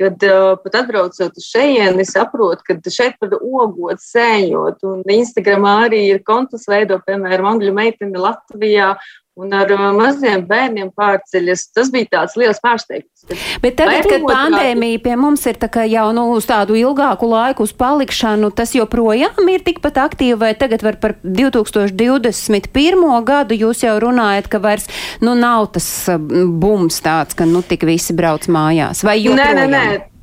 kad 0.00 0.24
uh, 0.26 0.56
pat 0.64 0.80
atbraucot 0.82 1.38
uz 1.38 1.46
šejieni, 1.46 2.04
saprot, 2.08 2.64
ka 2.66 2.74
šeit 2.90 3.14
pat 3.22 3.36
ogot, 3.38 4.02
sēņot, 4.02 4.82
un 4.90 5.04
Instagramā 5.14 5.76
arī 5.86 6.02
ir 6.10 6.24
kontus 6.26 6.66
veido, 6.68 6.98
piemēram, 7.06 7.52
angļu 7.52 7.76
meitene 7.76 8.18
Latvijā, 8.18 8.96
un 9.36 9.52
ar 9.52 9.68
uh, 9.74 9.90
maziem 9.96 10.44
bērniem 10.48 10.88
pārceļas. 10.96 11.66
Tas 11.76 11.90
bija 11.92 12.08
tāds 12.14 12.36
liels 12.40 12.60
pārsteigums. 12.64 13.26
Bet 13.60 13.76
tagad, 13.76 14.06
kad 14.08 14.24
pandēmija 14.24 15.02
pie 15.04 15.16
mums 15.20 15.44
ir 15.50 15.58
jau 15.92 16.06
nu, 16.16 16.24
uz 16.36 16.48
tādu 16.48 16.76
ilgāku 16.78 17.28
laiku 17.28 17.66
uz 17.66 17.72
palikšanu, 17.76 18.50
tas 18.56 18.72
joprojām 18.76 19.50
ir 19.52 19.64
tikpat 19.66 20.00
aktīvi, 20.06 20.38
vai 20.40 20.54
tagad 20.56 20.84
var 20.86 20.96
par 21.02 21.16
2021. 21.22 23.06
gadu 23.28 23.54
jūs 23.58 23.84
jau 23.84 23.96
runājat, 24.00 24.48
ka 24.48 24.58
vairs 24.62 24.88
nu, 25.20 25.36
nav 25.36 25.68
tas 25.76 25.88
uh, 26.08 26.20
bums 26.46 27.02
tāds, 27.04 27.36
ka 27.36 27.44
nu 27.44 27.60
tik 27.66 27.84
visi 27.88 28.16
brauc 28.16 28.48
mājās? 28.48 29.04
Vai 29.04 29.20
joprojām? 29.20 29.56
Nē, 29.56 29.66
nē, 29.68 29.88
nē. 29.96 30.15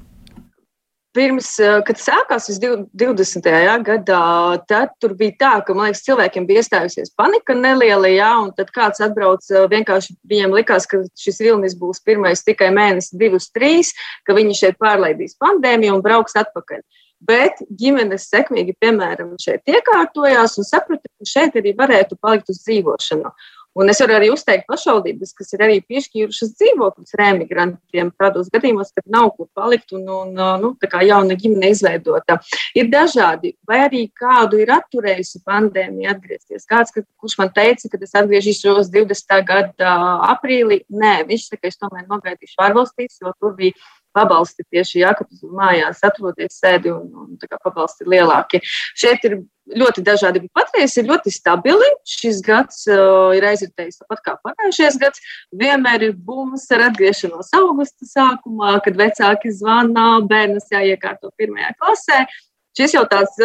Pirms, 1.14 1.48
eh, 1.62 1.80
kad 1.86 2.00
sākās 2.02 2.48
20. 2.58 3.46
Jā, 3.46 3.76
gadā, 3.86 4.22
tad 4.66 4.96
tur 5.02 5.14
bija 5.14 5.36
tā, 5.44 5.52
ka 5.66 5.76
liekas, 5.78 6.02
cilvēkiem 6.08 6.48
bija 6.50 6.64
iestājusies 6.64 7.14
panika 7.14 7.54
neliela, 7.54 8.10
jā, 8.10 8.32
un 8.42 8.50
tad 8.58 8.72
kāds 8.74 9.04
atbrauc, 9.06 9.46
eh, 9.52 9.68
vienkārši 9.70 10.16
viņiem 10.26 10.56
likās, 10.58 10.88
ka 10.90 11.04
šis 11.14 11.38
vilnis 11.46 11.78
būs 11.78 12.02
pirmais 12.04 12.42
tikai 12.42 12.72
mēnesis, 12.74 13.14
divus, 13.14 13.52
trīs, 13.54 13.94
ka 14.26 14.34
viņi 14.34 14.58
šeit 14.58 14.80
pārlaidīs 14.82 15.38
pandēmiju 15.38 16.00
un 16.00 16.02
brauks 16.02 16.34
atpakaļ. 16.34 16.82
Bet 17.22 17.62
ģimenes 17.70 18.26
sekmīgi, 18.28 18.74
piemēram, 18.82 19.38
šeit 19.40 19.62
iekārtojās 19.70 20.58
un 20.58 20.66
saprata, 20.66 21.08
ka 21.08 21.30
šeit 21.30 21.54
arī 21.56 21.76
varētu 21.78 22.18
palikt 22.20 22.50
uz 22.50 22.64
dzīvošanu. 22.66 23.30
Un 23.74 23.90
es 23.90 24.02
varu 24.04 24.14
arī 24.20 24.30
uzteikt 24.30 24.68
pašvaldības, 24.70 25.32
kas 25.38 25.56
ir 25.56 25.64
arī 25.66 25.80
piešķīrušas 25.90 26.52
dzīvokļus 26.60 27.16
remigrantiem 27.18 28.12
tādos 28.22 28.52
gadījumos, 28.54 28.92
kad 28.94 29.08
nav 29.10 29.32
kur 29.38 29.48
palikt 29.58 29.96
un, 29.98 30.04
un 30.14 30.36
nu, 30.62 30.74
tā 30.82 30.90
kā 30.92 31.02
jauna 31.08 31.38
ģimene 31.40 31.72
izveidota. 31.74 32.38
Ir 32.78 32.92
dažādi, 32.94 33.56
vai 33.70 33.82
arī 33.88 34.04
kādu 34.14 34.62
ir 34.62 34.74
atturējusi 34.76 35.42
pandēmija 35.48 36.14
atgriezties. 36.14 36.68
Kāds, 36.70 36.94
kurš 36.94 37.40
man 37.42 37.50
teica, 37.56 37.90
ka 37.90 38.02
es 38.06 38.14
atgriezīšos 38.22 38.94
20. 38.94 39.36
gada 39.50 39.98
aprīlī, 40.30 40.84
nē, 40.94 41.16
viņš 41.32 41.50
saka, 41.50 41.64
ka 41.64 41.74
es 41.74 41.82
tomēr 41.82 42.06
nogaidīšu 42.06 42.62
ārvalstīs, 42.68 43.18
jo 43.24 43.34
tur 43.40 43.58
bija 43.58 43.74
pabalsti 44.14 44.66
tieši 44.70 45.02
jākapjas 45.02 45.42
mājās, 45.58 46.04
atroties 46.06 46.60
sēdi 46.62 46.92
un, 46.94 47.10
un 47.24 47.58
pabalsti 47.64 48.06
lielāki. 48.10 48.62
Šeit 48.94 49.26
ir 49.26 49.40
ļoti 49.72 50.04
dažādi, 50.06 50.44
bet 50.44 50.54
patreiz 50.60 50.96
ir 51.00 51.08
ļoti 51.10 51.32
stabili. 51.34 51.90
Šis 52.08 52.42
gads 52.46 52.84
uh, 52.92 53.32
ir 53.38 53.46
aizritējis 53.48 54.02
tāpat 54.02 54.24
kā 54.26 54.36
pagājušais 54.48 55.00
gads. 55.02 55.24
Vienmēr 55.60 56.10
ir 56.10 56.16
bums 56.16 56.66
ar 56.74 56.88
atgriešanos 56.90 57.54
augusta 57.60 58.08
sākumā, 58.10 58.76
kad 58.86 59.00
vecāki 59.00 59.54
zvana, 59.56 60.08
bērnus 60.30 60.72
jāiekārto 60.74 61.32
pirmajā 61.40 61.74
klasē. 61.80 62.26
Šis 62.74 62.96
jau 62.96 63.04
tāds 63.06 63.38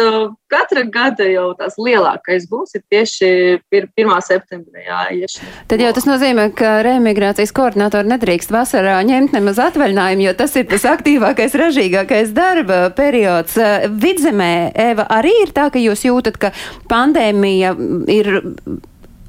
katra 0.49 0.81
gada 0.89 1.27
jau 1.29 1.51
tās 1.57 1.75
lielākais 1.77 2.47
būs 2.49 2.73
tieši 2.89 3.29
1. 3.69 4.13
septembrī. 4.25 4.87
Jā, 4.87 5.27
Tad 5.69 5.83
jau 5.83 5.91
tas 5.93 6.07
nozīmē, 6.09 6.47
ka 6.57 6.79
reemigrācijas 6.85 7.53
koordinātori 7.53 8.09
nedrīkst 8.09 8.49
vasarā 8.53 8.97
ņemt 9.05 9.37
nemaz 9.37 9.61
atvaļinājumu, 9.67 10.25
jo 10.25 10.33
tas 10.39 10.57
ir 10.57 10.65
tas 10.71 10.87
aktīvākais, 10.89 11.57
ražīgākais 11.61 12.33
darba 12.33 12.81
periods. 12.97 13.53
Vidzemē, 14.01 14.51
Eva, 14.73 15.05
arī 15.19 15.35
ir 15.45 15.53
tā, 15.53 15.69
ka 15.69 15.81
jūs 15.81 16.07
jūtat, 16.09 16.41
ka 16.41 16.53
pandēmija 16.89 17.77
ir 18.09 18.33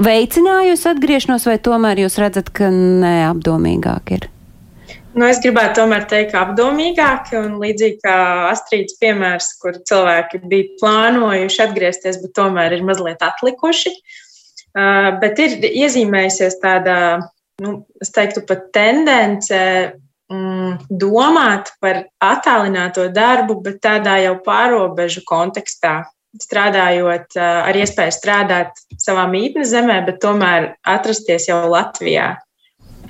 veicinājusi 0.01 0.93
atgriešanos, 0.95 1.45
vai 1.45 1.61
tomēr 1.61 2.07
jūs 2.07 2.17
redzat, 2.25 2.49
ka 2.57 2.73
neapdomīgāk 2.73 4.17
ir? 4.17 4.31
Nu, 5.11 5.27
es 5.27 5.41
gribētu 5.43 5.81
tomēr 5.81 6.05
teikt, 6.11 6.37
apdomīgāk, 6.39 7.33
un 7.35 7.57
līdzīgi 7.59 7.99
kā 8.05 8.17
Astrīds 8.53 8.95
piemērs, 9.01 9.49
kur 9.63 9.81
cilvēki 9.89 10.39
bija 10.47 10.77
plānojuši 10.79 11.65
atgriezties, 11.65 12.21
bet 12.23 12.35
tomēr 12.39 12.77
ir 12.77 12.85
mazliet 12.87 13.25
atlikuši. 13.27 13.91
Uh, 14.71 15.19
bet 15.19 15.41
ir 15.43 15.57
iezīmējusies 15.67 16.61
tāda, 16.63 16.95
nu, 17.65 17.73
es 17.99 18.15
teiktu, 18.15 18.45
pat 18.47 18.69
tendence 18.77 19.59
mm, 20.31 20.87
domāt 21.03 21.73
par 21.83 22.05
attālināto 22.23 23.09
darbu, 23.11 23.59
bet 23.65 23.81
tādā 23.83 24.21
jau 24.23 24.37
pārobežu 24.47 25.25
kontekstā. 25.27 26.05
Strādājot 26.39 27.35
uh, 27.35 27.65
ar 27.67 27.81
iespēju 27.83 28.15
strādāt 28.15 28.79
savā 29.03 29.27
mītnes 29.33 29.75
zemē, 29.75 30.05
bet 30.07 30.23
tomēr 30.23 30.77
atrasties 30.87 31.51
jau 31.51 31.65
Latvijā. 31.75 32.37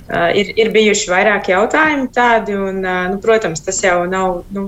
Uh, 0.09 0.27
ir, 0.35 0.49
ir 0.59 0.71
bijuši 0.73 1.11
vairāki 1.11 1.53
jautājumi 1.53 2.09
tādi, 2.11 2.55
un, 2.57 2.81
uh, 2.83 3.03
nu, 3.13 3.19
protams, 3.23 3.61
tas 3.63 3.77
jau 3.83 4.01
nav 4.09 4.41
nu, 4.51 4.65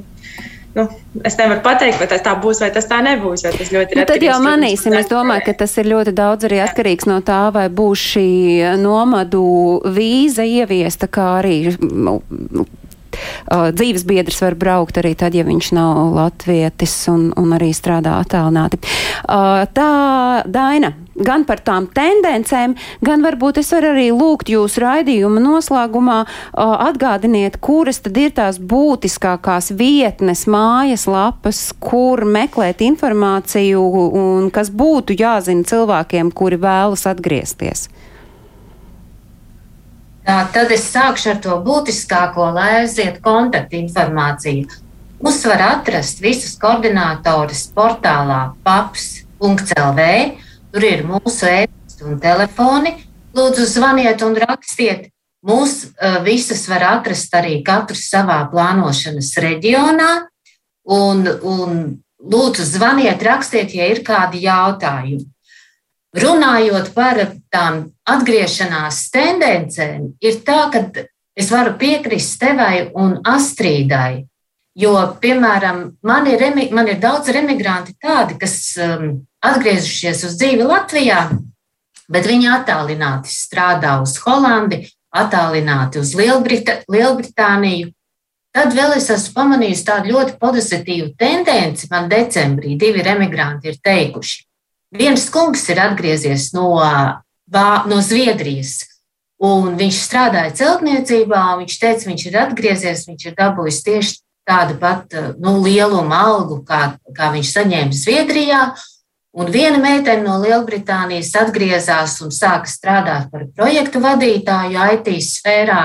nu, 0.78 0.86
es 1.26 1.36
nevaru 1.38 1.62
pateikt, 1.66 2.00
vai 2.02 2.08
tas 2.10 2.24
tā 2.26 2.36
būs, 2.40 2.62
vai 2.64 2.70
tas 2.74 2.88
tā 2.90 3.02
nebūs. 3.06 3.44
Tas 3.46 3.74
nu, 3.74 3.84
tad 4.08 4.24
jau 4.24 4.38
manīsim. 4.44 4.96
Es 4.98 5.10
domāju, 5.12 5.46
ka 5.50 5.58
tas 5.64 5.76
ir 5.82 5.90
ļoti 5.92 6.14
daudz 6.16 6.48
arī 6.48 6.62
atkarīgs 6.64 7.10
no 7.10 7.20
tā, 7.26 7.48
vai 7.56 7.68
būs 7.74 8.08
šī 8.14 8.30
nomadu 8.82 9.44
vīza 9.84 10.46
ieviesta, 10.48 11.10
kā 11.12 11.28
arī 11.42 11.58
nu, 11.82 12.20
uh, 12.24 13.70
dzīves 13.76 14.06
biedrs 14.10 14.42
var 14.46 14.58
braukt 14.60 14.98
arī 15.02 15.14
tad, 15.20 15.38
ja 15.38 15.46
viņš 15.48 15.72
nav 15.78 16.16
latvietis 16.18 16.96
un, 17.14 17.30
un 17.38 17.58
arī 17.58 17.74
strādā 17.76 18.18
attālināti. 18.24 18.82
Uh, 19.28 19.66
tā, 19.76 19.92
Daina, 20.50 20.94
gan 21.16 21.46
par 21.46 21.62
tām 21.66 21.88
tendencēm, 21.94 22.76
gan 23.06 23.24
varbūt 23.26 23.60
es 23.62 23.72
varu 23.74 23.92
arī 23.94 24.10
lūgt 24.14 24.50
jūs 24.54 24.78
raidījuma 24.82 25.42
noslēgumā 25.44 26.20
uh, 26.26 26.76
atgādiniet, 26.88 27.60
kuras 27.64 28.02
tad 28.04 28.18
ir 28.18 28.34
tās 28.36 28.60
būtiskākās 28.60 29.72
vietnes, 29.78 30.46
mājas 30.50 31.06
lapas, 31.10 31.66
kur 31.84 32.26
meklēt 32.26 32.82
informāciju 32.86 33.84
un 34.24 34.50
kas 34.54 34.72
būtu 34.74 35.18
jāzina 35.20 35.68
cilvēkiem, 35.68 36.32
kuri 36.34 36.60
vēlas 36.62 37.06
atgriezties. 37.10 37.88
Tā, 40.24 40.38
tad 40.56 40.72
es 40.72 40.86
sākšu 40.88 41.34
ar 41.34 41.40
to 41.44 41.58
būtiskāko, 41.66 42.48
lai 42.56 42.70
aiziet 42.84 43.20
kontaktu 43.26 43.76
informāciju. 43.82 44.70
Mums 45.24 45.42
var 45.48 45.62
atrast 45.66 46.22
visus 46.24 46.56
koordinatorus 46.60 47.66
portālā 47.76 48.54
paps.lv. 48.64 50.08
Tur 50.74 50.86
ir 50.88 51.04
mūsu 51.06 51.46
e-pasta 51.46 52.08
un 52.10 52.16
telefoni. 52.22 52.96
Lūdzu, 53.38 53.66
zvaniet 53.70 54.24
un 54.26 54.34
rakstiet. 54.42 55.12
Mūs 55.46 55.76
uh, 55.86 56.18
visus 56.26 56.64
var 56.66 56.86
atrast 56.88 57.34
arī 57.38 57.60
katrs 57.66 58.08
savā 58.10 58.40
plānošanas 58.50 59.30
reģionā. 59.44 60.10
Un, 60.90 61.22
un 61.46 61.78
lūdzu, 62.18 62.66
zvaniet, 62.66 63.22
rakstiet, 63.22 63.76
ja 63.78 63.86
ir 63.92 64.02
kādi 64.08 64.42
jautājumi. 64.48 65.28
Runājot 66.14 66.90
par 66.94 67.22
tām 67.54 67.80
atgriešanās 68.10 69.08
tendencēm, 69.14 70.12
ir 70.22 70.42
tā, 70.46 70.60
ka 70.74 71.06
es 71.38 71.54
varu 71.54 71.78
piekrist 71.78 72.38
tevai 72.42 72.90
un 72.98 73.20
Astrīdai. 73.26 74.24
Jo, 74.74 74.94
piemēram, 75.22 75.84
man 76.02 76.28
ir, 76.28 76.42
man 76.74 76.88
ir 76.90 77.02
daudz 77.02 77.30
emigranti 77.30 77.94
tādi, 78.02 78.40
kas 78.42 78.56
um, 78.82 79.20
atgriezušies 79.46 80.24
uz 80.26 80.38
dzīvi 80.40 80.66
Latvijā, 80.66 81.28
bet 82.10 82.26
viņi 82.26 82.50
attālināti 82.56 83.30
strādā 83.30 84.00
uz 84.02 84.16
Holandi, 84.24 84.82
attālināti 85.14 86.02
uz 86.02 86.16
Lielbrita, 86.18 86.80
Lielbritāniju. 86.90 87.92
Tad 88.54 88.74
vēl 88.74 88.98
es 88.98 89.12
esmu 89.14 89.34
pamanījis 89.38 89.86
tādu 89.86 90.14
ļoti 90.14 90.40
pozitīvu 90.42 91.14
tendenci. 91.18 91.90
Man 91.94 92.10
decembrī 92.10 92.74
divi 92.82 93.06
emigranti 93.14 93.70
ir 93.70 93.80
teikuši, 93.82 94.42
Viens 94.94 95.26
kungs 95.34 95.64
ir 95.74 95.80
atgriezies 95.82 96.52
no, 96.54 96.78
no 97.90 98.02
Zviedrijas, 98.06 98.84
un 99.42 99.74
viņš 99.80 100.02
strādāja 100.06 100.54
celtniecībā. 100.60 101.42
Viņš 101.64 101.78
teica, 101.82 102.10
viņš 102.12 102.26
ir 102.30 102.38
atgriezies, 102.44 103.08
viņš 103.10 103.26
ir 103.26 103.36
dabūjis 103.40 103.80
tieši 103.88 104.20
tādu 104.48 104.78
pat 104.80 105.14
nu, 105.40 105.58
lielumu 105.64 106.16
algu, 106.16 106.62
kā, 106.68 106.96
kā 107.16 107.32
viņš 107.34 107.54
saņēma 107.58 107.98
Zviedrijā. 107.98 108.64
Un 109.34 109.50
viena 109.50 109.80
meitene 109.82 110.22
no 110.22 110.38
Lielbritānijas 110.44 111.32
atgriezās 111.42 112.20
un 112.22 112.30
sāka 112.30 112.70
strādāt 112.70 113.32
par 113.32 113.48
projektu 113.58 114.02
vadītāju 114.04 114.84
IT 114.94 115.10
sfērā. 115.26 115.84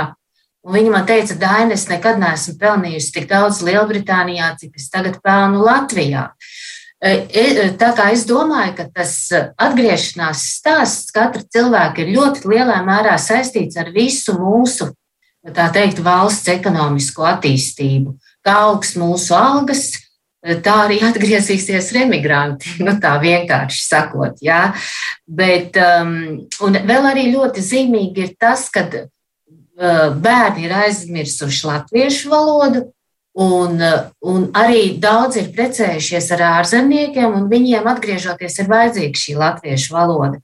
Un 0.69 0.75
viņa 0.77 0.93
man 0.93 1.07
teica, 1.09 1.39
Daina, 1.41 1.79
es 1.79 1.87
nekad 1.89 2.21
neesmu 2.21 2.59
pelnījusi 2.61 3.15
tik 3.15 3.31
daudz 3.31 3.63
Lielbritānijā, 3.65 4.53
cik 4.61 4.77
es 4.77 4.91
tagad 4.93 5.17
pelnu 5.25 5.63
Latvijā. 5.65 6.29
Uh, 6.29 6.57
E, 6.99 7.11
e, 7.31 7.67
tā 7.79 7.93
kā 7.95 8.09
es 8.11 8.25
domāju, 8.27 8.73
ka 8.81 8.89
tas 8.91 9.13
atgriešanās 9.31 10.41
stāsts 10.57 11.13
katra 11.15 11.45
cilvēka 11.47 12.03
ir 12.03 12.17
ļoti 12.17 12.49
lielā 12.51 12.81
mērā 12.83 13.15
saistīts 13.23 13.79
ar 13.79 13.93
visu 13.95 14.35
mūsu, 14.35 14.89
tā 15.55 15.69
teikt, 15.75 16.03
valsts 16.03 16.51
ekonomisko 16.51 17.29
attīstību. 17.37 18.17
Kā 18.49 18.55
augs 18.65 18.95
mūsu 18.97 19.37
algas, 19.37 19.91
tā 20.65 20.75
arī 20.87 21.03
atgriezīsies 21.05 21.93
remigranti, 21.93 22.79
nu 22.87 22.97
tā 23.03 23.19
vienkārši 23.21 23.83
sakot, 23.85 24.41
jā. 24.41 24.71
Bet, 25.29 25.77
um, 25.77 26.15
un 26.65 26.83
vēl 26.89 27.11
arī 27.13 27.29
ļoti 27.35 27.65
zīmīgi 27.65 28.25
ir 28.25 28.37
tas, 28.41 28.71
ka 28.73 28.87
uh, 28.89 30.15
bērni 30.17 30.65
ir 30.65 30.79
aizmirsuši 30.87 31.69
latviešu 31.69 32.33
valodu, 32.33 32.89
Un, 33.39 33.79
un 34.27 34.47
arī 34.59 34.97
daudz 34.99 35.37
ir 35.39 35.53
precējušies 35.55 36.33
ar 36.35 36.41
ārzemniekiem, 36.49 37.37
un 37.39 37.45
viņiem 37.47 37.85
atgriežoties 37.87 38.57
ir 38.59 38.71
vajadzīga 38.73 39.21
šī 39.21 39.37
latviešu 39.39 39.95
valoda. 39.95 40.41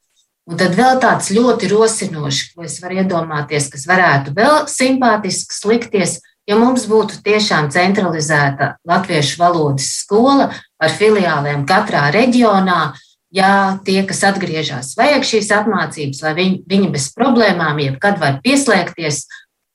Un 0.46 0.60
tad 0.60 0.76
vēl 0.78 1.00
tāds 1.02 1.32
ļoti 1.34 1.72
rosinošs, 1.72 2.52
ko 2.54 2.68
es 2.68 2.76
varu 2.84 3.00
iedomāties, 3.00 3.66
kas 3.72 3.88
varētu 3.90 4.36
vēl 4.36 4.68
simpātisks 4.70 5.64
likties, 5.66 6.20
ja 6.48 6.58
mums 6.60 6.86
būtu 6.90 7.22
tiešām 7.24 7.70
centralizēta 7.74 8.74
latviešu 8.88 9.40
valodas 9.40 9.88
skola 10.02 10.50
ar 10.52 10.94
filiālēm 10.98 11.66
katrā 11.68 12.10
reģionā. 12.14 12.94
Ja 13.34 13.80
tie, 13.82 14.04
kas 14.06 14.20
atgriežas, 14.28 14.92
vajag 14.94 15.24
šīs 15.26 15.48
apmācības, 15.56 16.20
lai 16.22 16.34
viņi, 16.36 16.58
viņi 16.70 16.90
bez 16.94 17.08
problēmām 17.16 17.80
jebkad 17.82 18.20
var 18.22 18.36
pieslēgties 18.44 19.24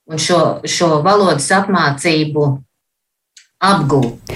un 0.08 0.22
šo, 0.22 0.40
šo 0.64 1.02
valodas 1.04 1.50
apmācību 1.58 2.46
apgūt. 3.60 4.32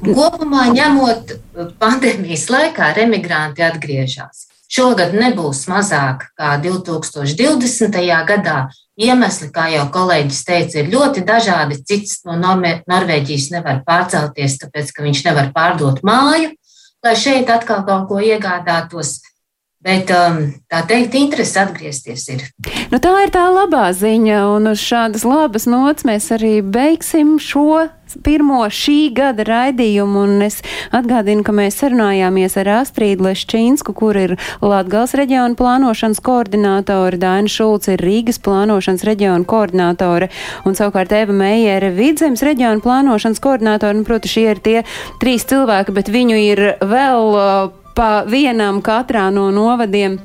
Kopumā 0.00 0.70
ņemot 0.72 1.34
pandēmijas 1.82 2.46
laikā, 2.48 2.94
emigranti 3.04 3.66
atgriežas. 3.66 4.46
Šogad 4.72 5.12
nebūs 5.12 5.66
mazāk 5.68 6.30
kā 6.38 6.54
2020. 6.62 7.98
gadā. 8.28 8.56
Iemesli, 8.96 9.50
kā 9.52 9.66
jau 9.72 9.84
kolēģis 9.92 10.40
teica, 10.48 10.78
ir 10.80 10.88
ļoti 10.92 11.24
dažādi. 11.28 11.80
Cits 11.84 12.22
no 12.28 12.38
Norvēģijas 12.38 13.50
nevar 13.52 13.82
pārcelties, 13.84 14.56
tāpēc 14.62 14.94
ka 14.96 15.04
viņš 15.04 15.22
nevar 15.28 15.50
pārdot 15.52 16.00
māju, 16.04 16.54
lai 17.04 17.14
šeit 17.16 17.52
atkal 17.52 17.84
kaut 17.88 18.08
ko 18.08 18.22
iegādātos. 18.24 19.18
Bet 19.82 20.12
um, 20.14 20.44
tā 20.70 20.84
teikt, 20.86 21.16
interesi 21.18 21.58
atgriezties 21.58 22.28
ir. 22.30 22.44
Nu, 22.92 23.00
tā 23.02 23.16
ir 23.24 23.32
tā 23.34 23.48
labā 23.50 23.88
ziņa, 23.96 24.44
un 24.54 24.70
uz 24.70 24.80
šādas 24.80 25.24
labas 25.26 25.66
nots 25.66 26.06
mēs 26.06 26.30
arī 26.36 26.60
beigsim 26.62 27.34
šo 27.42 27.88
pirmo 28.24 28.62
šī 28.70 29.12
gada 29.16 29.46
raidījumu. 29.48 30.24
Es 30.46 30.60
atgādinu, 30.94 31.44
ka 31.46 31.54
mēs 31.56 31.78
sarunājāmies 31.80 32.56
ar 32.60 32.70
Astrīdu 32.78 33.28
Leščīnsku, 33.28 33.94
kur 33.96 34.18
ir 34.18 34.36
Latgals 34.62 35.16
reģiona 35.18 35.58
plānošanas 35.58 36.22
koordinātore, 36.24 37.20
Daina 37.22 37.50
Šulc 37.50 37.88
ir 37.92 38.02
Rīgas 38.02 38.40
plānošanas 38.42 39.06
reģiona 39.08 39.46
koordinātore, 39.48 40.30
un 40.68 40.78
savukārt 40.78 41.14
Eva 41.16 41.36
Meijere 41.36 41.92
Vidzemes 41.96 42.44
reģiona 42.46 42.82
plānošanas 42.84 43.42
koordinātore. 43.42 43.98
Nu, 44.00 44.08
proti, 44.08 44.32
šie 44.32 44.48
ir 44.54 44.64
tie 44.64 44.80
trīs 45.22 45.46
cilvēki, 45.50 45.94
bet 45.96 46.12
viņu 46.12 46.42
ir 46.48 46.66
vēl. 46.80 47.32
Uh, 47.32 47.78
pa 47.92 48.24
vienam 48.24 48.80
katrā 48.84 49.28
no 49.32 49.50
novadiem 49.52 50.18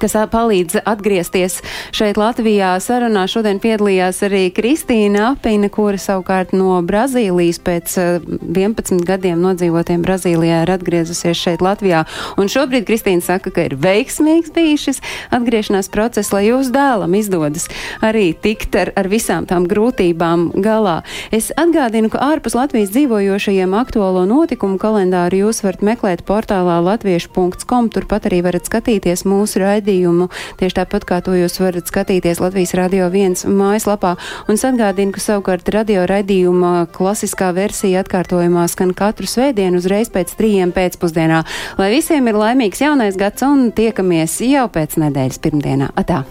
kas 0.00 0.16
palīdz 0.30 0.80
atgriezties 0.84 1.60
šeit 1.94 2.18
Latvijā. 2.20 2.74
Sarunā 2.82 3.24
šodien 3.30 3.60
piedalījās 3.62 4.22
arī 4.26 4.48
Kristīna 4.54 5.32
Apina, 5.32 5.70
kura 5.72 5.98
savukārt 6.00 6.54
no 6.56 6.78
Brazīlijas 6.86 7.60
pēc 7.64 7.96
11 8.24 9.04
gadiem 9.06 9.42
nodzīvotiem 9.44 10.04
Brazīlijā 10.04 10.62
ir 10.64 10.72
atgriezusies 10.74 11.38
šeit 11.38 11.64
Latvijā. 11.64 12.04
Un 12.40 12.50
šobrīd 12.52 12.86
Kristīna 12.88 13.24
saka, 13.24 13.52
ka 13.54 13.66
ir 13.68 13.76
veiksmīgs 13.80 14.52
bijis 14.54 14.86
šis 14.88 15.02
atgriešanās 15.34 15.90
process, 15.92 16.32
lai 16.34 16.46
jūsu 16.48 16.74
dēlam 16.74 17.14
izdodas 17.18 17.68
arī 18.04 18.32
tikt 18.34 18.76
ar, 18.78 18.92
ar 18.98 19.08
visām 19.10 19.48
tām 19.48 19.68
grūtībām 19.70 20.50
galā. 20.64 21.00
Es 21.34 21.50
atgādinu, 21.60 22.10
ka 22.12 22.22
ārpus 22.32 22.56
Latvijas 22.58 22.92
dzīvojošajiem 22.94 23.76
aktuālo 23.78 24.24
notikumu 24.28 24.78
kalendāru 24.82 25.44
jūs 25.44 25.62
varat 25.64 25.84
meklēt 25.86 26.24
portālā 26.28 26.80
latviešu.com. 26.84 27.90
Turpat 27.94 28.28
arī 28.30 28.42
varat 28.46 28.68
skatīties 28.68 29.26
mūsu 29.28 29.62
raidījumu 29.62 29.73
raidījumu. 29.74 30.30
Tieši 30.60 30.78
tāpat 30.80 31.06
kā 31.08 31.20
to 31.24 31.34
jūs 31.36 31.58
varat 31.62 31.90
skatīties 31.90 32.40
Latvijas 32.42 32.74
Radio 32.78 33.08
1 33.10 33.44
mājaslapā. 33.50 34.14
Un 34.48 34.58
es 34.58 34.64
atgādinu, 34.66 35.14
ka 35.14 35.22
savukārt 35.22 35.68
radio 35.74 36.06
raidījuma 36.10 36.86
klasiskā 36.94 37.52
versija 37.56 38.04
atkārtojumā 38.04 38.66
skan 38.72 38.94
katru 38.96 39.28
svētdienu 39.30 39.82
uzreiz 39.82 40.12
pēc 40.14 40.36
trījiem 40.38 40.74
pēcpusdienā. 40.76 41.42
Lai 41.80 41.90
visiem 41.94 42.30
ir 42.30 42.40
laimīgs 42.40 42.84
jaunais 42.84 43.18
gads 43.20 43.44
un 43.46 43.70
tiekamies 43.74 44.40
jau 44.46 44.68
pēc 44.72 44.98
nedēļas 45.04 45.44
pirmdienā. 45.44 45.92
Atā! 45.98 46.24